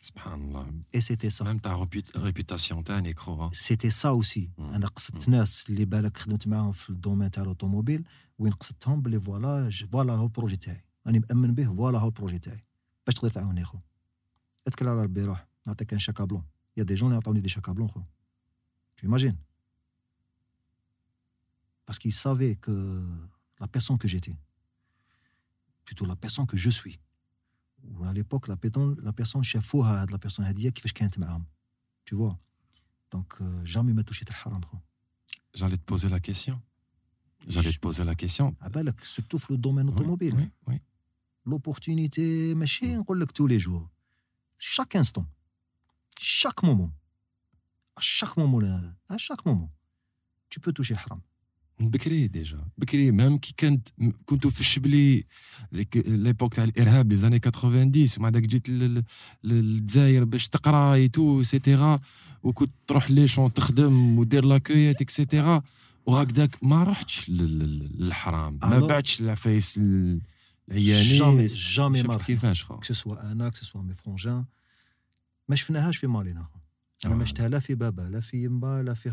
[0.00, 0.82] سبحان الله.
[0.94, 4.50] اي سيتي سا ميم تاع ريبيوتاسيون تاعك خو سيتي سا اوسي.
[4.58, 8.08] أنا قصدت ناس اللي بالك خدمت معاهم في الدومين تاع الأوتوموبيل
[8.38, 10.84] وين قصدتهم بلي فوالا فوالا هو البروجي تاعي.
[11.06, 12.64] راني مأمن به فوالا هو البروجي تاعي.
[13.06, 13.78] باش تقدر تعاوني خو
[14.66, 15.46] اتكل على ربي روح.
[15.66, 16.44] نعطيك ان شاكا بلون
[16.76, 18.00] يا دي جون اللي عطاوني دي شاكا بلون خو.
[18.96, 19.38] Tu imagines.
[21.86, 22.74] Parce savaient que
[23.62, 24.36] la personne que j'étais.
[25.84, 26.98] Plutôt la personne que je suis.
[27.84, 28.56] Ou à l'époque, la,
[29.02, 30.92] la personne chez Fouhad, la personne Hadia, qui fait
[32.04, 32.36] Tu vois?
[33.12, 34.60] Donc, euh, jamais m'a touché le haram.
[35.54, 36.60] J'allais te poser la question.
[37.46, 38.56] J'allais te poser la question.
[38.60, 40.34] Ah bah, ben, surtout le domaine automobile.
[40.34, 40.74] Oui, oui.
[40.74, 40.80] oui.
[41.44, 43.04] L'opportunité, machine, mm.
[43.06, 43.88] on tous les jours.
[44.58, 45.26] Chaque instant.
[46.20, 46.92] Chaque moment.
[47.94, 49.70] À chaque moment, là, à chaque moment,
[50.48, 51.20] tu peux toucher le haram.
[51.90, 53.88] بكري ديجا بكري ميم كي كنت
[54.26, 55.24] كنتو في الشبلي
[56.06, 59.04] ليبوك تاع الإرهاب لي زاني 90 ومع داك جيت لل- لل-
[59.44, 62.00] للجزائر باش تقرا اي تو سيتيرا
[62.42, 65.62] وكنت تروح ليشون تخدم ودير لاكويات اكسيتيرا
[66.06, 70.20] وهكذاك ما رحتش لل- لل- للحرام ما بعتش العفايس ال-
[70.68, 72.16] العيانين jamais jamais ما.
[72.18, 74.44] كيفاش ce soit أنا soit mes frangins
[75.48, 76.58] ما شفناهاش في مالينا خو.
[77.04, 77.16] أنا آه.
[77.16, 79.10] ما شفتها لا في بابا لا في يمبا لا في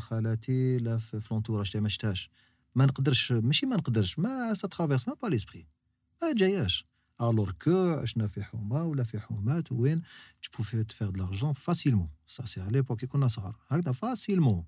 [0.00, 2.30] خالاتي لا في في لونتوراج ما شفتهاش
[2.74, 5.66] ما نقدرش ماشي ما نقدرش ما سا ترافيرس ما با ليسبري.
[6.22, 6.86] ما جاياش.
[7.20, 10.02] ألور كو عشنا في حومة ولا في حومات وين
[10.42, 12.10] tu pouvais te faire de l'argent facilement.
[12.26, 14.64] Ça c'est à l'époque كي كنا صغار هكذا فاسيلمون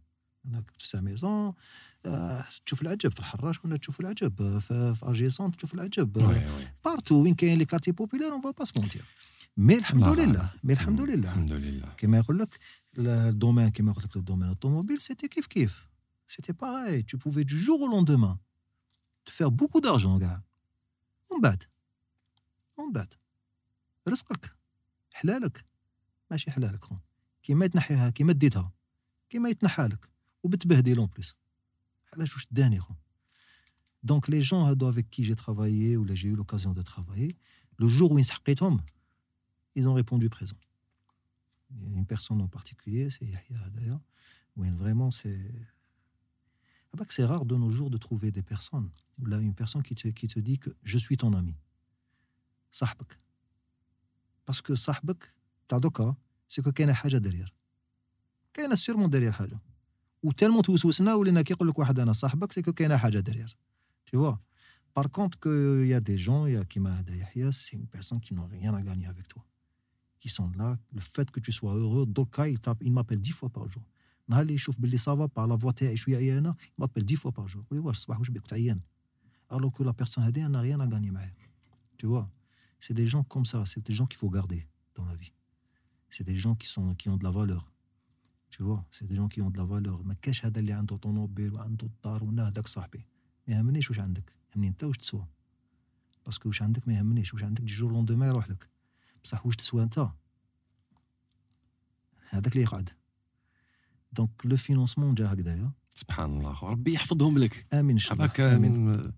[0.47, 1.53] انك في سا ميزون
[2.07, 6.49] آه، تشوف العجب في الحراش كنا تشوف العجب آه، في, في اجيسون تشوف العجب آه،
[6.85, 9.05] بارتو وين كاين لي كارتي بوبيلار اون با با مونتير
[9.58, 10.22] مي الحمد لا، لا.
[10.26, 12.60] لله مي الحمد لله الحمد لله كما يقول لك
[12.98, 15.88] الدومين كما قلت لك الدومين automobile c'était كيف كيف
[16.32, 18.40] c'était pareil tu pouvais du jour au lendemain
[19.26, 20.42] te faire beaucoup d'argent كاع
[21.32, 21.64] ومن بعد
[22.78, 23.14] ومن بعد
[24.08, 24.56] رزقك
[25.12, 25.66] حلالك
[26.32, 26.96] ماشي حلالك خو
[27.44, 28.72] كيما يتنحيها كيما ديتها
[29.30, 30.10] كيما يتنحى لك
[30.44, 31.36] وبتبهدل اون بليس
[32.14, 32.94] علاش واش داني خو
[34.04, 37.30] دونك لي جون هادو افيك كي جي ترافايي ولا جي eu l'occasion de travailler
[37.84, 38.84] le jour وين سحقيتهم
[39.77, 40.57] ils ont répondu présent.
[41.95, 44.01] Une personne en particulier, c'est Yahya d'ailleurs,
[44.57, 45.53] où vraiment c'est.
[46.93, 48.91] Ah bah que c'est rare de nos jours de trouver des personnes.
[49.23, 51.55] Là, une personne qui te, qui te dit que je suis ton ami.
[52.71, 53.19] Sahbak.
[54.47, 55.35] Parce que sahbak,
[55.67, 56.17] tadoka,
[56.49, 57.53] c'est que qu'il y a haja derrière.
[58.55, 59.61] Qu'il y a sûrement derrière haja.
[60.23, 63.53] Ou tellement tu ou les naki qui wahdana sahbak, c'est que qu'il a haja derrière.
[64.07, 64.41] Tu vois?
[64.95, 65.39] Par contre,
[65.83, 68.47] il y a des gens, il y a Kima Yahya, c'est une personne qui n'a
[68.47, 69.45] rien à gagner avec toi
[70.26, 73.32] qui sont là, le fait que tu sois heureux, Doka, il, tape- il m'appelle dix
[73.32, 73.84] fois par jour.
[74.28, 77.32] نهار اللي يشوف باللي صافا par la voix تاعي شويه عيانه il m'appelle dix fois
[77.32, 77.64] par jour.
[77.64, 78.82] يقول لي واش الصباح واش بك كنت عيان.
[79.52, 81.32] Alors que la personne هذه n'a rien à gagner معاه.
[81.98, 82.30] Tu vois
[82.80, 85.34] C'est des gens comme ça, c'est des gens qu'il faut garder dans la vie.
[86.10, 87.72] C'est des gens qui, sont, qui ont de la valeur.
[88.50, 90.04] Tu vois C'est des gens qui ont de la valeur.
[90.04, 93.06] ما كاش هذا اللي عنده طوموبيل وعنده الدار ونا هذاك صاحبي.
[93.48, 95.28] ما يهمنيش واش عندك، يهمني انت واش تسوى.
[96.26, 98.70] باسكو واش عندك ما يهمنيش، واش عندك دي جور لوندوما يروح لك.
[99.27, 100.09] بصح واش تسوى انت؟
[102.31, 102.91] هذاك اللي يقعد.
[104.13, 107.67] دونك لو فينونسمون جا هكذايا سبحان الله ربي يحفظهم لك.
[107.75, 108.25] آمين إن شاء الله.
[108.25, 109.13] عباك آمين.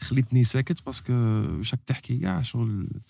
[0.00, 3.00] خليتني ساكت باسكو واش راك تحكي كاع شغل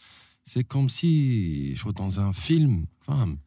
[0.45, 3.39] سي كوم سي شغل دون ان فيلم فاهم؟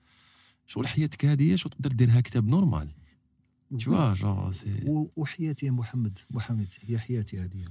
[0.67, 2.91] شغل حياتك هذه شغل تقدر ديرها كتاب نورمال
[3.73, 6.19] tu vois genre c'est و- وحياتي يا محمد.
[6.29, 7.63] محمد هي حياتي هذه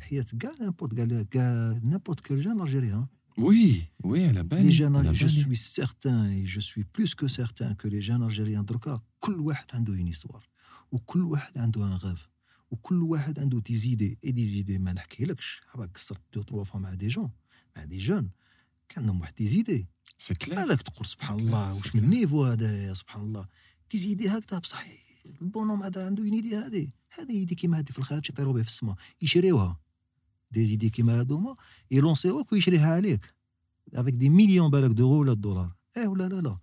[0.00, 0.94] حياة كاع نابورت
[1.30, 3.06] كاع نابورت كيل جان الجيريان
[3.38, 5.42] oui oui على لي بالي جان على جو بالي.
[5.42, 9.66] سوي سيغتان اي جو سوي بلوس كو سيغتان كو لي جان الجيريان دركا كل واحد
[9.74, 10.48] عنده اون استوار
[10.92, 12.28] وكل واحد عنده ان غاف
[12.70, 16.64] وكل واحد عنده دي زيدي اي دي زيدي ما نحكي لكش حبا قصرت دو تروا
[16.64, 17.30] فوا مع دي جون
[17.76, 18.30] مع دي جون
[18.88, 19.88] كان عندهم واحد دي زيدي
[20.18, 21.96] سي كلير بالك تقول سبحان الله واش.
[21.96, 23.46] من نيفو هذا سبحان الله
[23.90, 24.84] تيزيدي هكذا بصح
[25.42, 28.68] البونوم هذا عنده اون ايدي هذه هذه ايدي كيما هذه في الخارج يطيروا بها في
[28.68, 29.80] السماء يشريوها
[30.54, 31.54] دي زيدي كيما هذوما
[31.90, 33.34] يلونسيوك ويشريها عليك
[33.94, 36.58] افيك دي مليون بالك دورو ولا دولار إيه ولا لا لا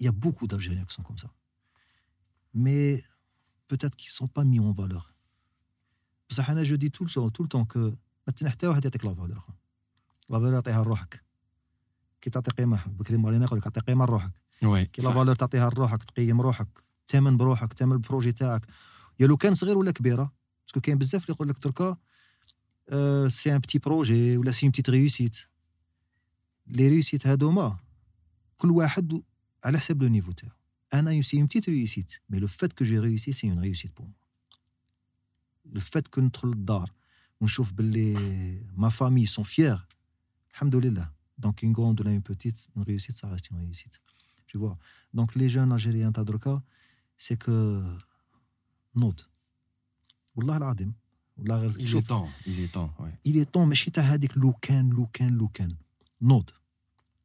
[0.00, 1.30] يا بوكو d'Algériens qui sont comme ça.
[2.54, 3.02] Mais
[3.70, 5.12] peut-être qu'ils sont pas mis en valeur.
[6.30, 7.78] بصح أنا جو دي tout le temps tout le temps que
[8.26, 9.28] ما تسنى حتى واحد يعطيك لا فالور
[10.30, 11.24] لا فالور تعطيها لروحك
[12.20, 14.32] كي تعطي قيمه بكري مارينا يقول لك اعطي قيمه لروحك
[14.84, 15.10] كي لا.
[15.10, 16.68] فالور تعطيها لروحك تقيم روحك
[17.08, 18.66] تامن بروحك تامن البروجي تاعك
[19.20, 20.32] يا لو كان صغير ولا كبيره
[20.66, 21.58] باسكو كاين بزاف اللي يقول لك
[22.91, 25.37] دركا سي ان بتي بروجي ولا سي بتيت ريوسيت
[26.67, 27.79] لي ريوسيت هادوما
[28.57, 29.21] كل واحد
[29.65, 30.53] على حسب لو نيفو تاعو
[30.93, 34.09] انا سي اون بتيت ريوسيت مي لو فات كو جي ريوسي سي اون ريوسيت بور
[35.65, 36.91] لو فات كو ندخل للدار
[37.41, 38.13] ونشوف باللي
[38.77, 39.87] ما فامي سون فيير
[40.51, 43.95] الحمد لله دونك اون غروند ولا اون بوتيت اون ريوسيت سا ريست اون ريوسيت
[44.51, 44.77] tu vois.
[45.13, 46.61] Donc les jeunes Algériens Tadroka,
[47.17, 47.55] c'est que
[48.95, 49.21] نوض
[50.35, 50.93] والله العظيم
[51.36, 52.28] والله غير est temps
[52.98, 53.28] ouais.
[53.28, 55.76] il est temps ماشي تاع هذيك لو كان لو كان لو كان
[56.22, 56.50] نوض.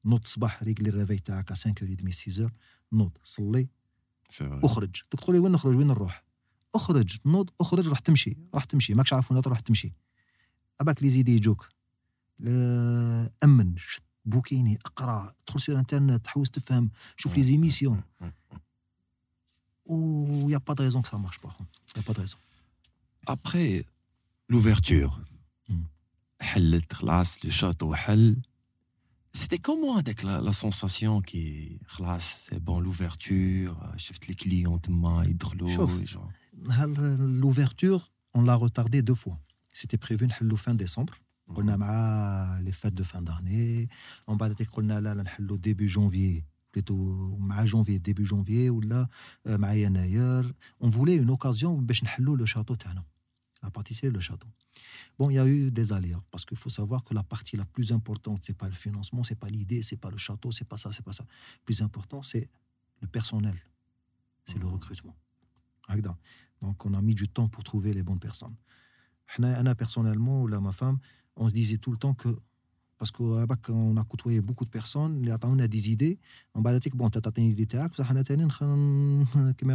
[0.05, 2.51] نوض الصباح ريقلي الريفي تاعك 5 اور دمي 6 اور
[2.91, 3.67] نوض صلي.
[4.41, 5.01] أخرج.
[5.11, 6.23] تقول لي وين نخرج؟ وين نروح؟
[6.75, 7.17] أخرج.
[7.25, 8.93] نوض أخرج راح تمشي راح تمشي.
[8.93, 9.93] ماكش عارف وين راح تمشي.
[10.81, 11.69] أباك لي زيدي يجوك.
[13.43, 13.77] أمن.
[13.77, 15.33] شت بوكيني أقرأ.
[15.43, 16.91] ادخل سير انترنت حوس تفهم.
[17.17, 18.03] شوف لي زيميسيون
[19.85, 21.51] و يا با دو ريزون كو سا مارش با
[21.97, 22.39] يا با دو ريزون
[23.29, 23.83] après
[24.52, 25.20] l'ouverture
[25.68, 25.74] Mm.
[26.40, 28.36] حلت خلاص le château حل
[29.36, 35.24] C'était comment avec la, la sensation qui خلاص c'est bon l'ouverture شفت les clients تما
[35.24, 36.04] يدخلوا شوف.
[36.04, 36.30] genre.
[37.42, 39.38] l'ouverture on l'a retardé deux fois
[39.74, 41.14] c'était prévu نحلو fin décembre
[41.54, 43.88] قلنا مع لي فات دو فان داني
[44.26, 46.42] ومن بعد هذيك قلنا لا لا نحلو ديبي جونفي
[46.74, 49.08] بليتو مع جونفي ديبي جونفي ولا
[49.46, 53.04] آه، مع يناير اون فولي اون اوكازيون باش نحلو لو شاتو تاعنا
[53.63, 54.47] la pâtisserie et le château.
[55.19, 57.65] Bon, il y a eu des aléas, parce qu'il faut savoir que la partie la
[57.65, 60.77] plus importante, c'est pas le financement, c'est pas l'idée, c'est pas le château, c'est pas
[60.77, 61.25] ça, c'est pas ça.
[61.63, 62.49] Plus important, c'est
[63.01, 63.55] le personnel,
[64.45, 65.15] c'est le recrutement.
[66.61, 68.55] Donc, on a mis du temps pour trouver les bonnes personnes.
[69.37, 70.99] Anna, personnellement, là, ma femme,
[71.35, 72.29] on se disait tout le temps que,
[72.97, 76.19] parce qu'on a côtoyé beaucoup de personnes, on a des idées,
[76.53, 78.91] on va dire, bon, tu as une idée, tu as une idée, tu as une
[78.91, 79.65] idée, tu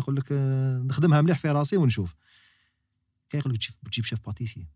[1.77, 2.07] une idée,
[3.35, 4.67] يقول لك تجيب شيف باتيسي.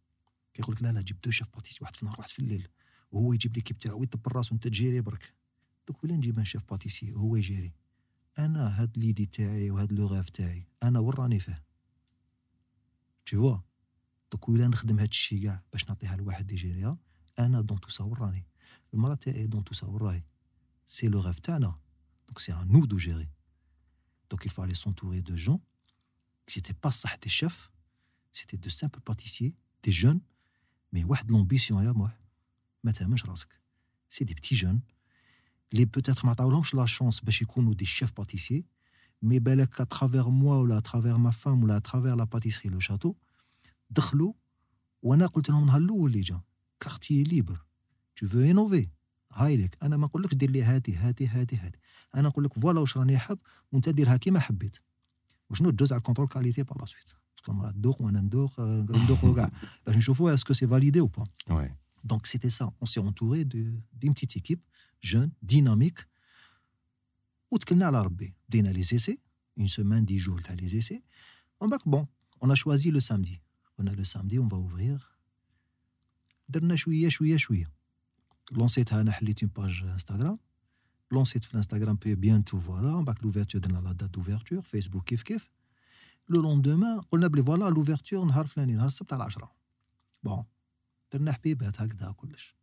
[0.54, 2.68] كيقول لك لا لا جيب دو شيف باتيسي واحد في النهار واحد في الليل.
[3.12, 5.34] وهو يجيب ليكيب تاعو يدبر راسو انت تجيري برك
[5.88, 7.72] دوك ولا نجيب ان شيف باتيسي؟ وهو يجيري
[8.38, 11.64] أنا هاد ليدي تاعي وهاد لو غاف تاعي أنا وين راني فيه.
[13.26, 13.58] تي فوا
[14.32, 16.98] دوك ولا نخدم هاد الشيء كاع باش نعطيها لواحد يجيريها
[17.38, 18.46] أنا دون تو سا وين راني
[18.94, 20.22] المراه تاعي دون تو سا وين راهي
[20.86, 21.78] سي لو غاف تاعنا.
[22.26, 23.28] دونك سي ان نو دو جيري
[24.30, 25.60] دونك il fallait s'entourer de gens
[26.46, 27.69] qui n'étaient pas صح des chefs
[28.31, 29.53] c'était de simples pâtissiers
[29.83, 30.21] des jeunes
[30.95, 32.19] mais واحد لومبيسيون يا موح
[32.83, 33.59] ما تهمش راسك
[34.09, 34.81] سي دي بتي جون
[35.73, 38.65] اللي بوتيتر ما عطاولهمش لا شونس باش يكونوا دي شيف باتيسيي
[39.21, 43.15] مي بالك اترافيغ موا ولا اترافيغ ما فام ولا اترافيغ لا باتيسري لو شاتو
[43.89, 44.33] دخلوا
[45.01, 46.41] وانا قلت لهم نهار الاول اللي جا
[46.79, 47.65] كارتي ليبر
[48.15, 48.89] تو فو انوفي
[49.31, 51.79] هاي لك انا ما نقولكش دير لي هاتي هاتي هاتي هاتي
[52.15, 53.39] انا نقول لك فوالا واش راني حاب
[53.71, 54.77] وانت ديرها كيما حبيت
[55.49, 57.64] وشنو تجوز على الكونترول كاليتي بار لا سويت comme
[58.58, 58.82] euh,
[59.86, 61.24] ben, je vois est-ce que c'est validé ou pas.
[61.48, 61.72] Ouais.
[62.04, 62.72] Donc c'était ça.
[62.80, 64.62] On s'est entouré d'une petite équipe
[65.00, 65.98] jeune, dynamique.
[68.72, 69.18] les essais,
[69.56, 71.02] une semaine, dix jours, les essais.
[71.60, 72.06] On bon,
[72.40, 73.40] on a choisi le samedi.
[73.78, 75.18] On a le samedi, on va ouvrir.
[78.52, 78.84] Lancez
[79.42, 80.36] une page Instagram.
[81.10, 83.02] Lancez Instagram, bientôt, voilà.
[83.22, 84.64] L'ouverture, la date d'ouverture.
[84.64, 85.50] Facebook, kif, kif.
[86.28, 89.52] لو لوندومان قلنا بلي فوالا لوفيرتور نهار فلاني نهار السبت على 10.
[90.22, 90.44] بون
[91.12, 92.56] درنا حبيبات هكذا كلش.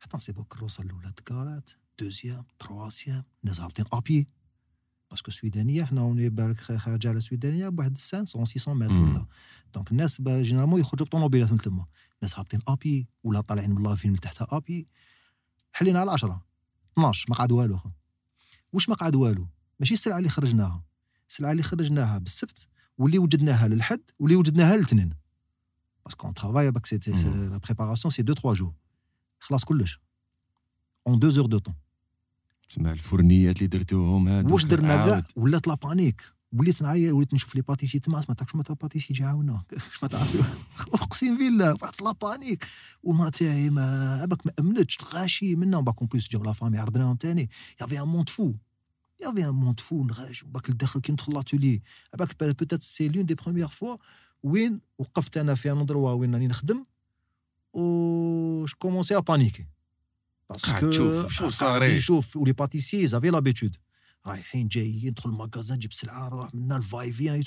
[0.00, 4.26] حتى نصيبو الكروسه الأولى تكارات دوزيام ترواسيام الناس هابطين ابي
[5.10, 8.96] باسكو السويدانيه حنا اوني بالك خارجه على السويدانيه بواحد 500 600 متر.
[8.98, 9.26] ولا.
[9.74, 11.86] دونك الناس جينيرالمون يخرجوا بطوموبيلات من تما.
[12.22, 14.88] الناس هابطين ابي ولا طالعين من لافين من تحتها ابي
[15.72, 16.42] حلينا على 10
[16.92, 17.80] 12 ما قعد والو
[18.72, 19.48] واش ما قعد والو؟
[19.80, 20.84] ماشي السلعة اللي خرجناها.
[21.28, 25.10] السلعة اللي خرجناها بالسبت واللي وجدناها للحد واللي وجدناها للاثنين
[26.04, 27.10] باسكو اون ترافاي باك سيتي.
[27.10, 28.72] لا بريباراسيون سي 2 3 جور
[29.40, 30.00] خلاص كلش.
[31.06, 31.74] اون 2 زور دو طون
[32.68, 35.22] تسمى الفرنيات اللي درتوهم هادوك واش درنا كاع.
[35.36, 39.22] ولات لا بانيك وليت نعيا وليت نشوف لي باتيسي تما ما تعرفش ما باتيسي يجي
[39.22, 39.62] يعاونا
[40.02, 40.58] ما تعرف
[40.94, 42.66] أقسم بالله واحد لا بانيك
[43.02, 45.80] والمرا تاعي ما باك ما أمنتش غاشي منا.
[45.80, 47.50] باك اون بليس جاو لا فامي عرضناهم تاني.
[47.80, 48.54] يافي ان موند فو
[49.21, 51.81] يافي ان موند فو نغاش باك الداخل كي ندخل لاتولي
[52.19, 53.97] باك بوتيت سي لون دي بروميير فوا
[54.43, 56.85] وين وقفت انا في ان اندروا وين راني نخدم
[57.73, 59.67] و جو كومونسي ا بانيكي
[60.49, 61.95] قاعد تشوف شو صاري.
[61.95, 63.75] نشوف ولي باتيسي زافي لابيتود
[64.27, 67.43] رايحين جايين ندخل الماغازان نجيب سلعه نروح منا الفاي فيان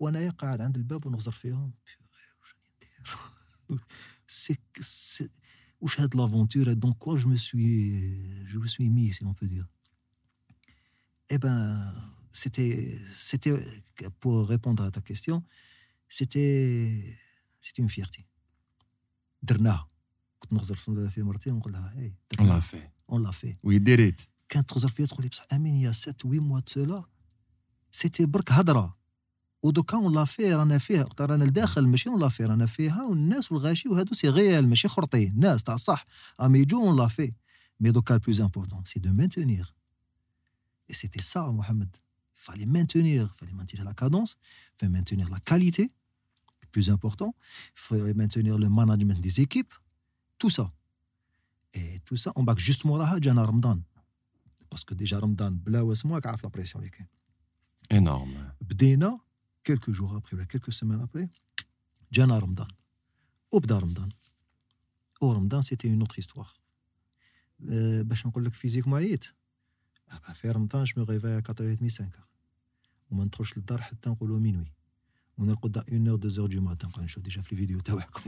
[0.00, 1.72] وانايا قاعد عند الباب ونغزر فيهم
[2.40, 2.70] واش راني
[3.70, 3.84] ندير
[4.26, 5.30] سي سي-
[5.80, 7.90] واش هاد لافونتور دونك كوا جو مو سوي
[8.44, 9.66] جو مو سوي مي سي اون بو دير
[11.30, 11.92] Eh ben,
[12.32, 13.54] c'était, c'était,
[14.20, 15.44] pour répondre à ta question,
[16.08, 17.16] c'était,
[17.60, 18.26] c'était une fierté.
[19.42, 19.88] درناها
[20.38, 24.20] كنت نغزر في في مرتي ونقول لها اي الله في اون لا في وي ديريت
[24.48, 27.04] كانت تغزر فيا تقول لي بصح امين يا 7 8 موا تسولا
[27.92, 28.96] سيتي برك هضره
[29.62, 33.02] ودوكا اون لا في رانا فيها وقت رانا لداخل ماشي اون لا في رانا فيها
[33.02, 36.06] والناس والغاشي وهادو سي غيال ماشي خرطي ناس تاع صح
[36.40, 37.32] اما يجوا اون لا في
[37.80, 39.74] مي دوكا البلوز امبورتون سي دو مانتونير
[40.88, 41.92] Et c'était ça, Mohamed.
[42.38, 44.32] Il fallait maintenir, il fallait maintenir la cadence,
[44.72, 45.84] il fallait maintenir la qualité,
[46.62, 47.34] le plus important.
[47.76, 49.74] Il fallait maintenir le management des équipes,
[50.38, 50.72] tout ça.
[51.72, 53.82] Et tout ça, on bac juste موراها جانا رمضان.
[54.70, 57.06] Parce que déjà رمضان بلا واسموك عارف la pression اللي كاين.
[57.92, 59.20] انورم بدينا
[59.68, 61.28] quelques jours après ولا quelques semaines après
[62.12, 62.68] جانا رمضان.
[63.52, 64.08] وبدا رمضان.
[65.20, 66.60] ورمضان c'était une autre histoire.
[67.62, 69.34] Euh, باش نقول لك فيزيك معيط آه bah,
[70.33, 72.19] في رمضان جو مو ريفاي 4h30 5h
[73.11, 74.71] وما ندخلش للدار حتى نقولوا مينوي
[75.37, 78.21] ونرقد 1 2 2 دو ماتان نبقى نشوف ديجا في الفيديو تاعكم.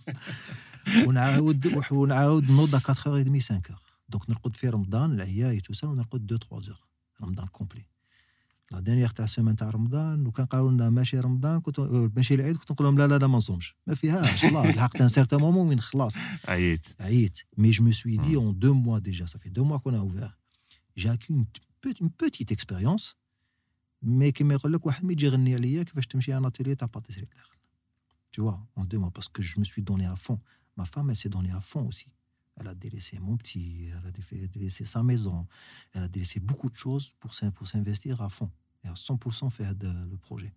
[1.06, 3.74] ونعاود ونعاود نوض 4h30 5h
[4.08, 6.78] دونك نرقد في رمضان العياي تو سا ونرقد 2 3
[7.22, 7.86] رمضان كومبلي
[8.70, 12.56] لا دانيير تاع السيمانه تاع رمضان وكان قالوا لنا ماشي رمضان كنت آه، ماشي العيد
[12.56, 13.74] كنت نقول لهم لا لا لا ما نصومش.
[13.86, 16.16] ما فيهاش خلاص لحقت ان سيرتان مومون وين خلاص.
[16.48, 16.86] عييت.
[17.00, 17.38] عييت.
[17.58, 18.36] مي جو Mm.
[18.38, 20.39] en deux mois déjà ça fait deux mois qu'on a ouvert.
[20.95, 21.45] j'ai acquis une,
[21.81, 23.15] pe- une petite expérience
[24.01, 27.25] mais كما يقول لك واحد ما يجي يغني عليا كيفاش تمشي ان اتيلي تاع باتيسري
[27.25, 27.55] لداخل
[28.37, 30.39] tu vois en deux mois parce que je me suis donné à fond
[30.77, 32.09] ma femme elle s'est donnée à fond aussi
[32.57, 35.37] elle a délaissé mon petit elle a défait- délaissé sa maison
[35.93, 38.51] elle a délaissé beaucoup de choses pour s'in- pour s'investir à fond
[38.83, 40.53] et à 100% faire de- le projet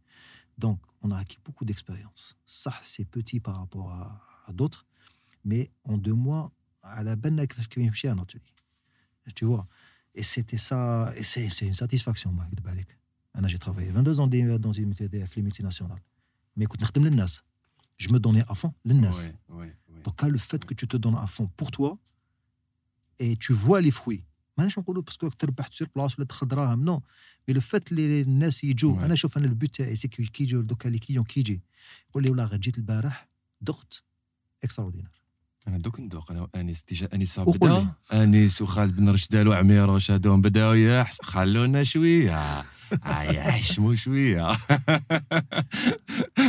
[0.65, 2.23] donc on a acquis beaucoup d'expérience
[2.63, 4.03] ça c'est petit par rapport à,
[4.49, 4.83] à d'autres
[5.49, 6.45] mais en deux mois
[6.85, 8.45] على بالنا كيفاش كيف يمشي ان اتولي
[9.41, 9.67] tu vois
[10.19, 10.81] et c'était ça
[11.17, 12.99] et c'est c'est une satisfaction ما نكذب عليك
[13.37, 16.03] انا j'ai travaillé 22 ans دي- dans une TDF les multinationales
[16.61, 17.43] mais كنت نخدم للناس
[18.03, 20.03] je me donnais à fond للناس Ouais, ouais, ouais.
[20.07, 21.99] donc là, le fait que tu te donnes à fond pour toi
[23.19, 24.25] et tu vois les fruits
[24.59, 27.03] ماناش نقولوا باسكو تربحت سور بلاص ولا دخل دراهم نو
[27.49, 29.03] مي لو فات اللي الناس يجوا Ouais.
[29.03, 31.63] انا شوف انا البوت تاعي سي كي كي يجوا دوكا لي كليون كي يجي
[32.11, 33.29] يقول لي والله غير جيت البارح
[33.61, 34.03] دقت
[34.65, 35.11] اكسترا اوردينار
[35.68, 40.74] أنا دوك ندوق أنا وأنيس ديجا أنيس بدا أنيس وخالد بن رشدال وعميروش هادوهم بداو
[40.74, 42.64] يحس خلونا شوية.
[43.08, 44.52] يحشموا شوية.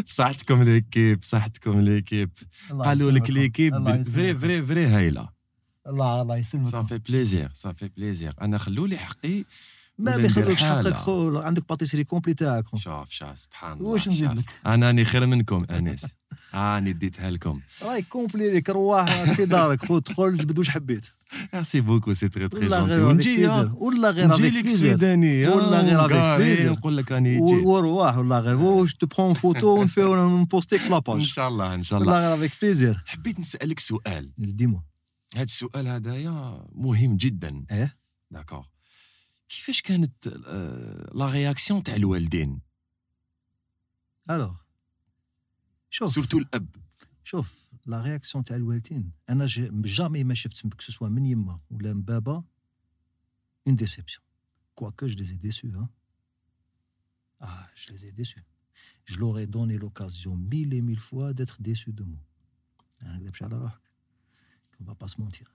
[0.09, 2.31] بصحتكم ليكيب بصحتكم ليكيب
[2.71, 5.29] قالوا لك ليكيب فري فري فري هايلة.
[5.87, 9.45] الله الله يسلمك صافي بليزير صافي بليزير أنا خلوا لي حقي
[9.99, 10.95] ما ولا ندير حقك.
[10.95, 12.65] خو عندك باتيسري كومبلي تاعك.
[12.77, 14.23] شوف شوف سبحان الله واش شوف.
[14.23, 16.07] لك؟ أنا راني خير منكم أنيس.
[16.55, 17.61] راني ديتها لكم.
[17.83, 21.07] راهي كومبلي ليك رواح في دارك خو دخل جبد واش حبيت.
[21.55, 23.47] ميرسي بوكو سي تري تري جونتي ونجي.
[23.47, 24.69] والله غير نجي لك.
[24.69, 26.07] سيداني والله
[26.37, 26.73] غير.
[26.73, 27.67] نقول لك راني جيت.
[27.67, 28.57] ورواح والله غير.
[28.57, 32.13] واش تو برون فوتو ونفيو نبوستيك إن لاباج شاء الله إن شاء الله.
[32.13, 34.31] والله غير افيك بليزير حبيت نسألك سؤال.
[34.39, 34.83] ديمو
[35.35, 37.65] هذا السؤال هذايا مهم جدا.
[37.71, 37.97] إيه؟
[38.31, 38.74] داكور
[39.50, 42.60] كيفاش كانت آه، لا رياكسيون تاع الوالدين
[44.30, 44.56] الوغ
[45.90, 46.76] شوف سورتو الاب
[47.24, 47.54] شوف
[47.86, 52.02] لا رياكسيون تاع الوالدين انا ج- جامي ما شفت كو سوا من يما ولا من
[52.02, 52.44] بابا
[53.68, 54.24] اون ديسيبسيون
[54.76, 55.90] كواكو جو لي اي ديسو ها
[57.42, 58.42] اه جو لي اي ديسو
[59.12, 62.24] je leur ai donné l'occasion mille et mille fois d'être déçu de moi.
[63.02, 63.80] ما نكذبش على روحك.
[64.82, 65.48] On va pas se mentir.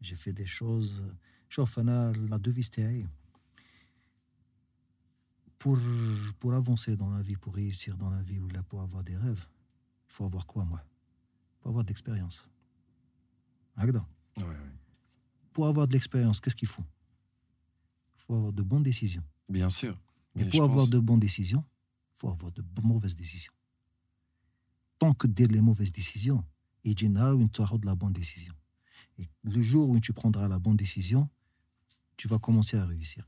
[0.00, 1.02] J'ai fait des choses.
[1.50, 3.08] شوف انا la devise تاعي
[5.61, 5.77] pour,
[6.39, 9.15] pour avancer dans la vie, pour réussir dans la vie ou là pour avoir des
[9.15, 9.45] rêves,
[10.07, 10.83] il faut avoir quoi, moi?
[10.83, 12.49] Il faut avoir de l'expérience.
[15.53, 16.83] Pour avoir de l'expérience, qu'est-ce qu'il faut?
[18.15, 19.23] Il faut avoir de bonnes décisions.
[19.47, 20.01] Bien sûr.
[20.33, 21.63] Mais Et pour avoir de bonnes décisions,
[22.15, 23.53] il faut avoir de mauvaises décisions.
[24.97, 26.43] Tant que dès les mauvaises décisions,
[26.83, 28.55] et général, tu auras de la bonne décision.
[29.19, 31.29] Et le jour où tu prendras la bonne décision,
[32.17, 33.27] tu vas commencer à réussir.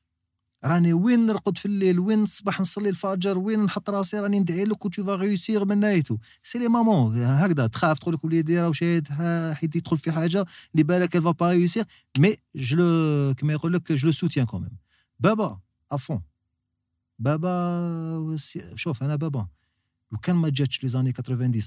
[0.65, 4.85] راني وين نرقد في الليل؟ وين الصباح نصلي الفجر؟ وين نحط راسي؟ راني ندعي لك
[4.85, 6.17] وتو فا ريوسير من نايتو.
[6.43, 8.71] سي لي مامون هكذا تخاف تقول لك وليدي راه
[9.09, 11.83] ها- حيت يدخل في حاجة اللي بالك va pas réussir.
[12.19, 14.77] مي جو كما يقول لك جو لو سوتيان كوميم
[15.19, 15.59] بابا
[15.91, 16.21] افون
[17.19, 18.37] بابا
[18.75, 19.47] شوف أنا بابا.
[20.11, 21.61] لو كان ما جاتش لي زاني 90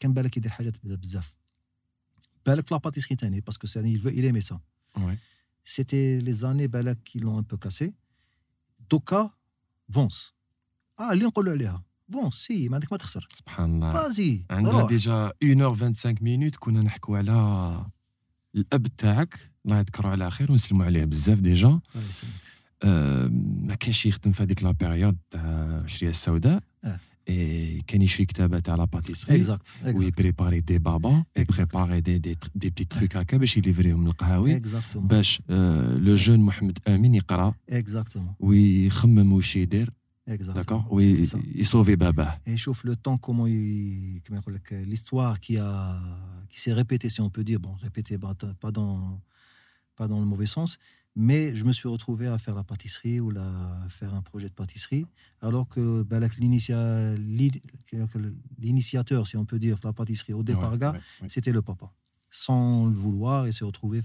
[0.00, 1.34] كان بالك يدير حاجات بزاف.
[2.46, 4.14] بالك في لاباتيسري تاني باسكو سي il veut-
[4.98, 5.31] il.
[5.63, 7.93] c'était les années بالك qui l'ont un peu cassé
[8.91, 9.29] دوكا
[9.91, 10.33] فونس
[10.99, 14.89] اه اللي نقولوا عليها فونس سي ما عندك ما تخسر سبحان الله فازي عندنا روح
[14.89, 17.85] ديجا 1h25 مينوت كنا نحكوا على
[18.55, 22.33] الاب تاعك الله يذكره على خير ونسلموا عليه بزاف ديجا الله يسلمك.
[22.83, 23.27] آه،
[23.61, 26.63] ما كانش يخدم في هذيك لا بيريود تاع العشريه السوداء
[27.21, 27.31] آه.
[27.31, 31.51] إي كان يشري كتابه تاع لا باتيسري اكزاكت وي بريباري دي بابا Exact.
[31.55, 36.39] بريباري دي دي دي بتي تروك هكا باش يليفريهم للقهاوي اكزاكتومون باش آه، لو جون
[36.39, 39.85] محمد امين يقرا اكزاكتومون ويخمم واش يدير
[40.27, 45.39] داكور اكزاكتومون ويصوفي باباه Et chauffe le temps, comment il, comment il dit que l'histoire
[45.39, 45.71] qui a,
[46.49, 48.97] qui s'est répétée, si on peut dire, bon, répétée, bah, t- pas dans,
[49.97, 50.71] pas dans le mauvais sens,
[51.14, 54.54] mais je me suis retrouvé à faire la pâtisserie ou à faire un projet de
[54.54, 55.04] pâtisserie,
[55.42, 56.26] alors que ben,
[58.58, 60.76] l'initiateur, si on peut dire, de la pâtisserie au départ,
[61.28, 61.92] c'était le papa,
[62.30, 64.00] sans le vouloir et se retrouver.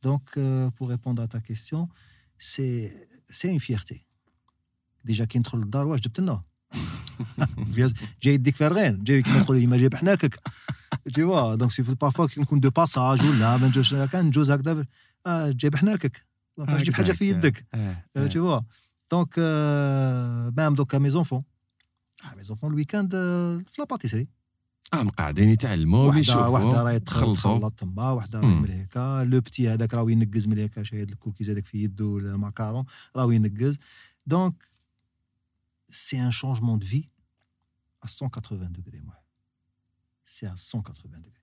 [0.00, 1.88] Donc, euh, pour répondre à ta question,
[2.38, 2.96] c'est
[3.44, 4.06] une fierté.
[5.04, 9.86] Déjà, qui entre le darouage, je dis j'ai dit faire rien j'ai contrôlé l'image
[11.12, 13.82] tu vois donc c'est parfois qu'on compte de passage ou là ben je
[15.27, 16.25] نجوز هكذا آه جايب حناكك
[16.57, 18.27] ما تبقاش تجيب حاجه في يدك آه، Euh, آه.
[18.27, 18.63] tu vois.
[19.13, 21.45] Donc, euh, même donc à mes enfants,
[22.23, 24.27] ah, mes enfants le week-end, euh, في لا باتيسري
[24.93, 28.61] اه قاعدين يتعلموا وحده ويشوفوا وحده راهي تخلطوا تخلط تما وحده راهي مم.
[28.61, 32.31] من هكا لو بتي هذاك راه ينقز من هكا شايد الكوكيز هذاك في يده ولا
[32.31, 32.85] الماكارون
[33.15, 33.77] راه ينقز
[34.25, 34.63] دونك
[35.87, 37.03] سي ان شونجمون دو في
[38.05, 39.15] à 180 degrés moi
[40.25, 41.40] c'est à 180 degrés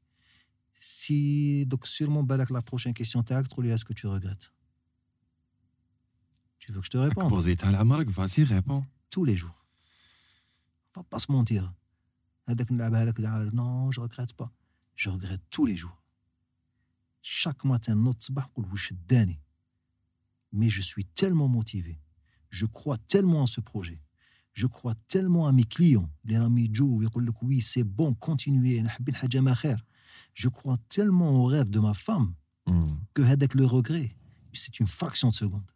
[0.82, 4.54] Si, donc, sûrement, Balak, la prochaine question, t'as acte ou est-ce que tu regrettes?
[6.58, 7.34] Tu veux que je te réponde?
[7.34, 7.58] Vas-y,
[8.46, 8.86] réponds.
[9.10, 9.66] Tous les jours.
[10.96, 11.74] On va pas se mentir.
[12.48, 12.54] Ah,
[13.52, 14.54] non, je regrette pas.
[14.96, 16.02] Je regrette tous les jours.
[17.22, 18.50] Chaque matin, notre sabah,
[20.54, 22.00] mais je suis tellement motivé.
[22.50, 24.02] Je crois tellement en ce projet.
[24.54, 26.10] Je crois tellement à mes clients.
[26.24, 26.72] Les ramis
[27.42, 28.82] oui, c'est bon, continuez.
[30.39, 32.35] نحب حاجه ما خير je crois tellement au rêve de ma femme
[32.69, 32.97] Hmm.
[33.19, 34.11] que هذاك le regret
[34.53, 35.69] c'est une fraction de seconde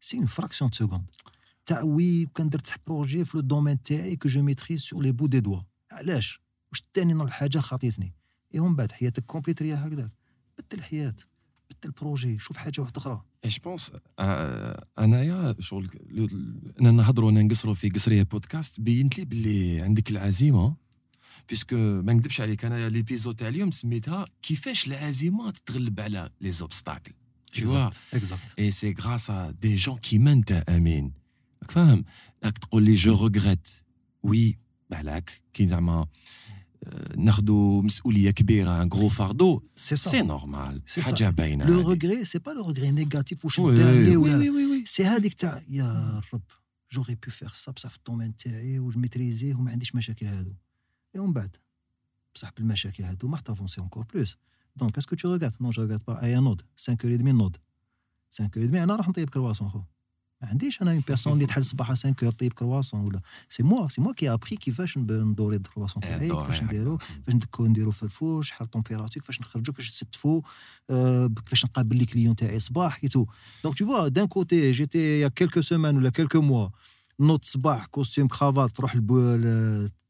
[0.00, 1.04] c'est une fraction de seconde
[1.66, 5.28] تاع وي كان درت بروجي في لو دومين تاعي que je maîtrise sur les bouts
[5.36, 6.40] des doigts علاش
[6.72, 8.14] واش تاني نوع الحاجه خاطيتني
[8.54, 10.10] اي ومن بعد حياتك كومبليت ريا هكذاك
[10.58, 11.14] بدل الحياه
[11.70, 17.30] بدل البروجي شوف حاجه واحده اخرى Et je pense آه، انايا شغل ل- اننا نهضروا
[17.30, 20.76] انا نقصروا في قصريه بودكاست بينت لي باللي عندك العزيمه
[21.48, 27.12] بيسكو ما نكذبش عليك انا ليبيزود تاع اليوم سميتها كيفاش العزيمه تتغلب على لي زوبستاكل
[27.54, 31.10] Tu vois exact exact Et c'est grâce à des gens qui mènent à Amin.
[31.62, 32.04] راك فاهم؟
[32.44, 33.68] راك تقول لي جو ريغريت
[34.22, 34.58] وي
[34.90, 36.06] بالك كي زعما
[36.84, 41.04] آه، ناخذوا مسؤوليه كبيره ان غرو فاردو c'est ça سي نورمال C'est ça.
[41.06, 41.84] حاجه باينه le هذه.
[41.94, 44.88] regret c'est pas le regret négatif واش Oui, داني oui, ولا oui, oui, oui.
[44.88, 46.42] سي هذيك تاع يا رب
[46.92, 50.54] جوري بو فير سا بصح في الدومين تاعي وميتريزيه وما عنديش مشاكل هادو
[51.16, 51.56] اي ومن بعد
[52.34, 54.36] بصح بالمشاكل هادو ما تافونسي انكور بلوس
[54.76, 57.56] دونك اسكو تو ريغات نو جو ريغات با ايا نوض 5 اور دمي نوض
[58.38, 59.78] 5 اور دمي انا راح نطيب كرواسون خو
[60.42, 63.88] ما عنديش انا اون بيرسون اللي تحل الصباح 5 اور طيب كرواسون ولا سي موا
[63.88, 66.64] سي موا كي ابري كيفاش نب- ندوري الكرواسون إيه، تاعي دوري كيفاش هكا.
[66.66, 70.42] نديرو كيفاش ندكو نديرو في الفور شحال طومبيراتور كيفاش نخرجو كيفاش نستفو
[70.90, 73.26] آه، كيفاش نقابل لي كليون تاعي صباح اي تو
[73.64, 76.68] دونك تو فوا دان كوتي جيتي يا كيلكو سيمان ولا كيلكو موا
[77.19, 78.93] نوض صباح كوستيم كرافات تروح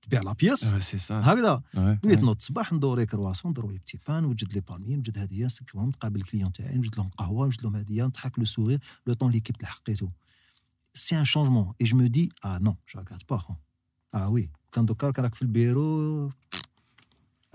[0.02, 1.12] تبيع لا بياس ça.
[1.12, 1.62] هكذا.
[2.04, 2.24] وليت ouais.
[2.24, 6.52] نوض صباح ندوري كرواسون ندوري بتي بان نوجد لي بالمين نوجد هديه نسكرهم نقابل الكليون
[6.52, 10.10] تاعي نوجد لهم قهوة نوجد لهم هديه نضحك لو سورير لو طون ليكيب تلحقيتو
[10.94, 11.74] سي ان شونجمون.
[11.82, 13.42] اي جو مو دي آه نو جو ريغارد با
[14.16, 16.32] آه وي كان دوكا راك في البيرو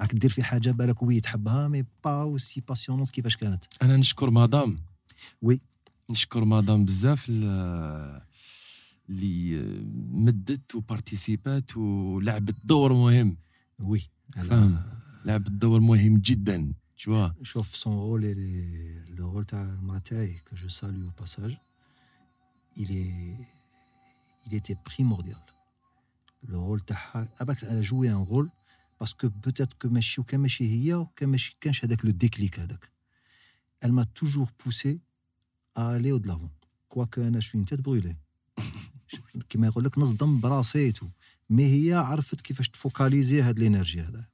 [0.01, 4.31] راك دير في حاجة بالك وي تحبها مي با اوسي باسيونونت كيفاش كانت أنا نشكر
[4.31, 4.77] مدام.
[5.43, 5.61] وي.
[6.11, 7.27] نشكر مدام بزاف
[9.10, 9.62] اللي
[10.12, 13.38] مدت وبارتيسيبات ولعبت دور مهم
[13.80, 14.02] وي
[14.36, 14.78] فاهم.
[15.26, 19.98] لعبت دور مهم جدا tu vois شوف son rôle et les- le rôle تاع المرا
[19.99, 21.58] تاعي que je salue au passage
[22.78, 23.38] il est
[24.48, 25.41] il était primordial
[26.48, 28.49] le rôle تاعها اباك elle a joué un rôle
[28.99, 32.91] parce que peut-être que ماشي وكان ماشي هي وكان ماشي كانش هذاك لو déclic هذاك
[33.86, 34.99] elle m'a toujours poussé
[35.76, 36.52] à aller au de l'avant
[36.90, 38.16] quoique انا je suis une tête brûlée
[39.49, 41.07] كما يقول لك نصدم براسي تو
[41.51, 44.25] مي هي عرفت كيفاش تفوكاليزي هاد الانرجي هذا.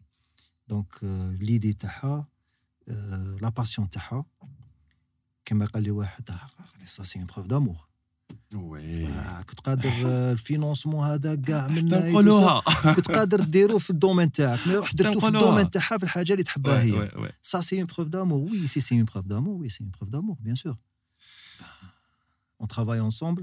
[0.68, 0.98] دونك
[1.40, 2.28] ليدي تاعها
[3.40, 4.24] لا باسيون تاعها
[5.44, 6.30] كما قال لي واحد
[6.86, 7.88] سا سي بروف دامور
[8.54, 9.06] وي
[9.42, 12.60] كنت قادر آه، الفينونسمون هذا كاع من نقولوها.
[12.94, 14.68] كنت قادر ديرو في الدومين تاعك.
[14.68, 15.26] ما روح درتو في.
[15.26, 17.10] الدومين تاعها في الحاجة اللي تحبها هي.
[17.42, 18.40] Ça, c'est une preuve d'amour.
[18.50, 20.76] Oui, si c'est une preuve d'amour, oui, c'est une preuve d'amour, bien sûr.
[22.60, 23.42] On travaille ensemble,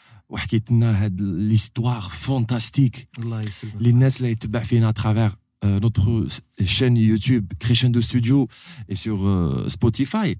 [0.30, 5.32] وحكيت لنا هاد ليستوار فونتاستيك الله يسلمك للناس اللي يتبع فينا اترافير
[5.64, 6.26] notre
[6.64, 8.48] chaîne YouTube Crescendo Studio
[8.88, 10.36] et sur euh, Spotify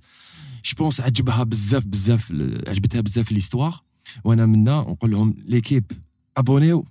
[0.62, 2.32] je pense عجبها بزاف بزاف
[2.68, 3.74] عجبتها بزاف l'histoire
[4.24, 5.92] وانا منا نقول لهم ليكيب
[6.36, 6.86] ابونيو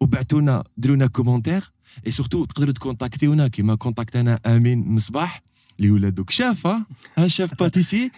[0.00, 1.72] وبعثوا لنا ديروا لنا كومونتير
[2.06, 5.42] اي سورتو تقدروا تكونتاكتيونا كيما كونتاكتنا امين مصباح
[5.80, 6.86] اللي هو دوك شاف ها
[7.18, 8.10] ها شاف باتيسي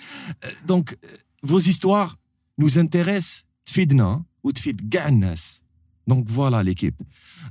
[0.66, 0.98] دونك
[1.46, 2.16] فوز هيستوار
[2.58, 5.61] نوز انتريس تفيدنا وتفيد كاع الناس.
[6.07, 6.95] دونك فوالا ليكيب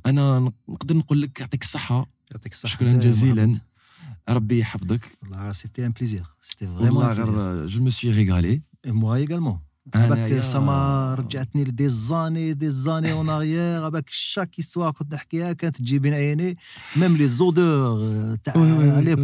[0.06, 2.10] أنا نقدر نقول لك يعطيك الصحة.
[2.30, 3.52] يعطيك الصحة شكرا جزيلا.
[4.28, 5.18] ربي يحفظك.
[5.22, 9.60] والله سيتي ان بليزير سيتي فريمون والله غير جو مو سوي ريغالي موا ايغالمون
[9.94, 15.76] باك سما رجعتني لدي زاني دي زاني اون اريير باك شاك هيستوار كنت نحكيها كانت
[15.76, 16.56] تجي بين عيني
[16.97, 18.55] ميم لي زودور تاع
[18.97, 19.16] على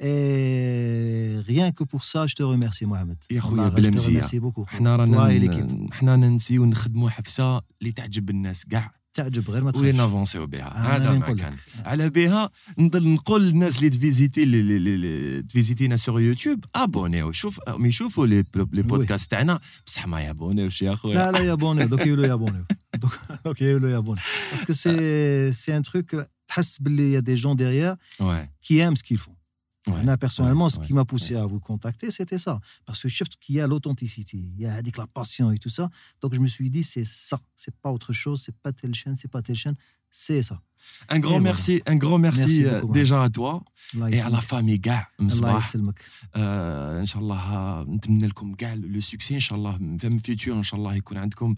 [0.00, 4.12] ليبوك ريان كو بور سا جو te remercie محمد يا خويا بلا مزية.
[4.12, 5.72] ميرسي بوكو حنا Toi et رانا l'équipe.
[5.72, 10.46] ن- حنا ننسيو نخدموا حفسه اللي تعجب الناس كاع تعجب غير ما ولي تخافش نافونسيو
[10.46, 11.86] بها أنا هذا ما نقول كان لك.
[11.86, 17.60] على بها نضل نقول للناس اللي تفيزيتي اللي- اللي اللي تفيزيتينا سور يوتيوب ابونيو شوف
[17.80, 22.22] يشوفوا لي لي بودكاست تاعنا بصح ما يابونيوش يا خويا لا لا يابوني دوك يولو
[22.22, 22.64] يابوني
[22.96, 24.20] دوك دوك يولو يابوني
[24.50, 29.16] باسكو سي سي ان تروك تحس باللي يا دي جون ديغيير Ouais, qui aiment ce
[29.86, 29.98] qu'ils font.
[29.98, 30.04] ouais.
[30.04, 32.54] Moi, personnellement, ce ouais, qui m'a poussé à vous contacter, c'était ça.
[32.86, 35.58] Parce que je trouve qu'il y a l'authenticité, il y a avec la passion et
[35.64, 35.86] tout ça.
[36.20, 37.38] Donc, je me suis dit, c'est ça.
[37.62, 39.76] C'est pas autre chose, c'est pas telle chaîne, c'est pas telle chaîne,
[40.10, 40.58] c'est ça.
[41.16, 43.52] Un grand Et merci, un grand merci, Merci euh, beaucoup, déjà à toi
[43.94, 44.42] Allah et à la يسلمك.
[44.42, 46.00] famille كاع Allah مصباح يسلمك.
[46.34, 50.62] آه ان شاء الله نتمنى لكم كاع لو سوكسي ان شاء الله في فيتور ان
[50.62, 51.54] شاء الله يكون عندكم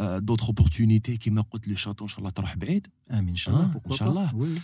[0.00, 3.64] دوطخ اوبورتونيتي كيما قلت لو شاتو ان شاء الله تروح بعيد آمين إن شاء الله.
[3.66, 4.10] آه، pourquoi إن شاء pas.
[4.10, 4.30] الله.
[4.32, 4.60] Oui, oui.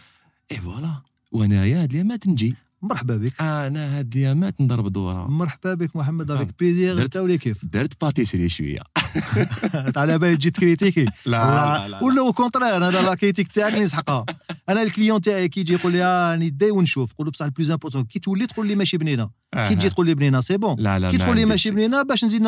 [0.53, 1.03] اي فوالا
[1.33, 3.42] وانايا هاد اليامات نجي مرحبا بك.
[3.42, 5.28] أنا هاد اليامات نضرب دورة.
[5.28, 6.32] مرحبا بك محمد.
[6.32, 8.80] افيك بليزير درت- انت ولا كيف؟ درت باتيسري شوية.
[9.98, 11.32] على بالي تجي تكريتيكي لا
[11.86, 11.88] لا.
[11.88, 14.26] لا ولا أو كونترير أنا لا كريتيك تاعك اللي نسحقها
[14.70, 17.12] أنا الكليون تاعي كي يجي يقول لي آه، راني داي ونشوف.
[17.12, 19.30] نقول له بصح البلوز امبورتون كي تولي تقول لي ماشي بنينة.
[19.68, 21.72] كي تجي تقول لي بنينة سي بون لا لا كي تقول لي ماشي.
[21.72, 22.42] بنينة باش نزيد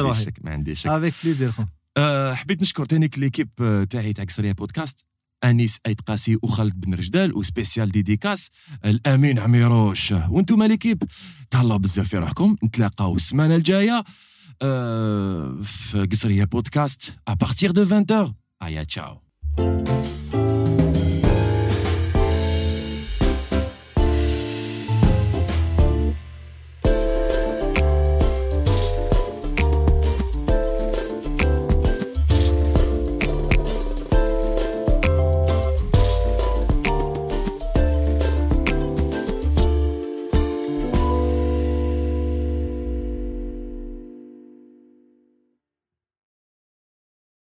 [0.02, 0.24] روحي.
[0.44, 0.86] ما عنديش شك.
[0.86, 1.62] افيك بليزير خو.
[1.96, 5.04] آه، حبيت نشكر تانيك ليكيب آه، تاعي تاع قصرية بودكاست.
[5.44, 8.50] أنيس ايت قاسي وخالد بن رجدال وسبيسيال ديديكاس
[8.84, 10.12] الأمين عميروش.
[10.12, 11.02] وأنتم ليكيب
[11.50, 12.56] تهلاو بزاف في روحكم.
[12.64, 14.04] نتلاقاو السمانة الجاية
[14.62, 19.20] آه، في قصرية بودكاست ابارتيغ دو 20 ايا تشاو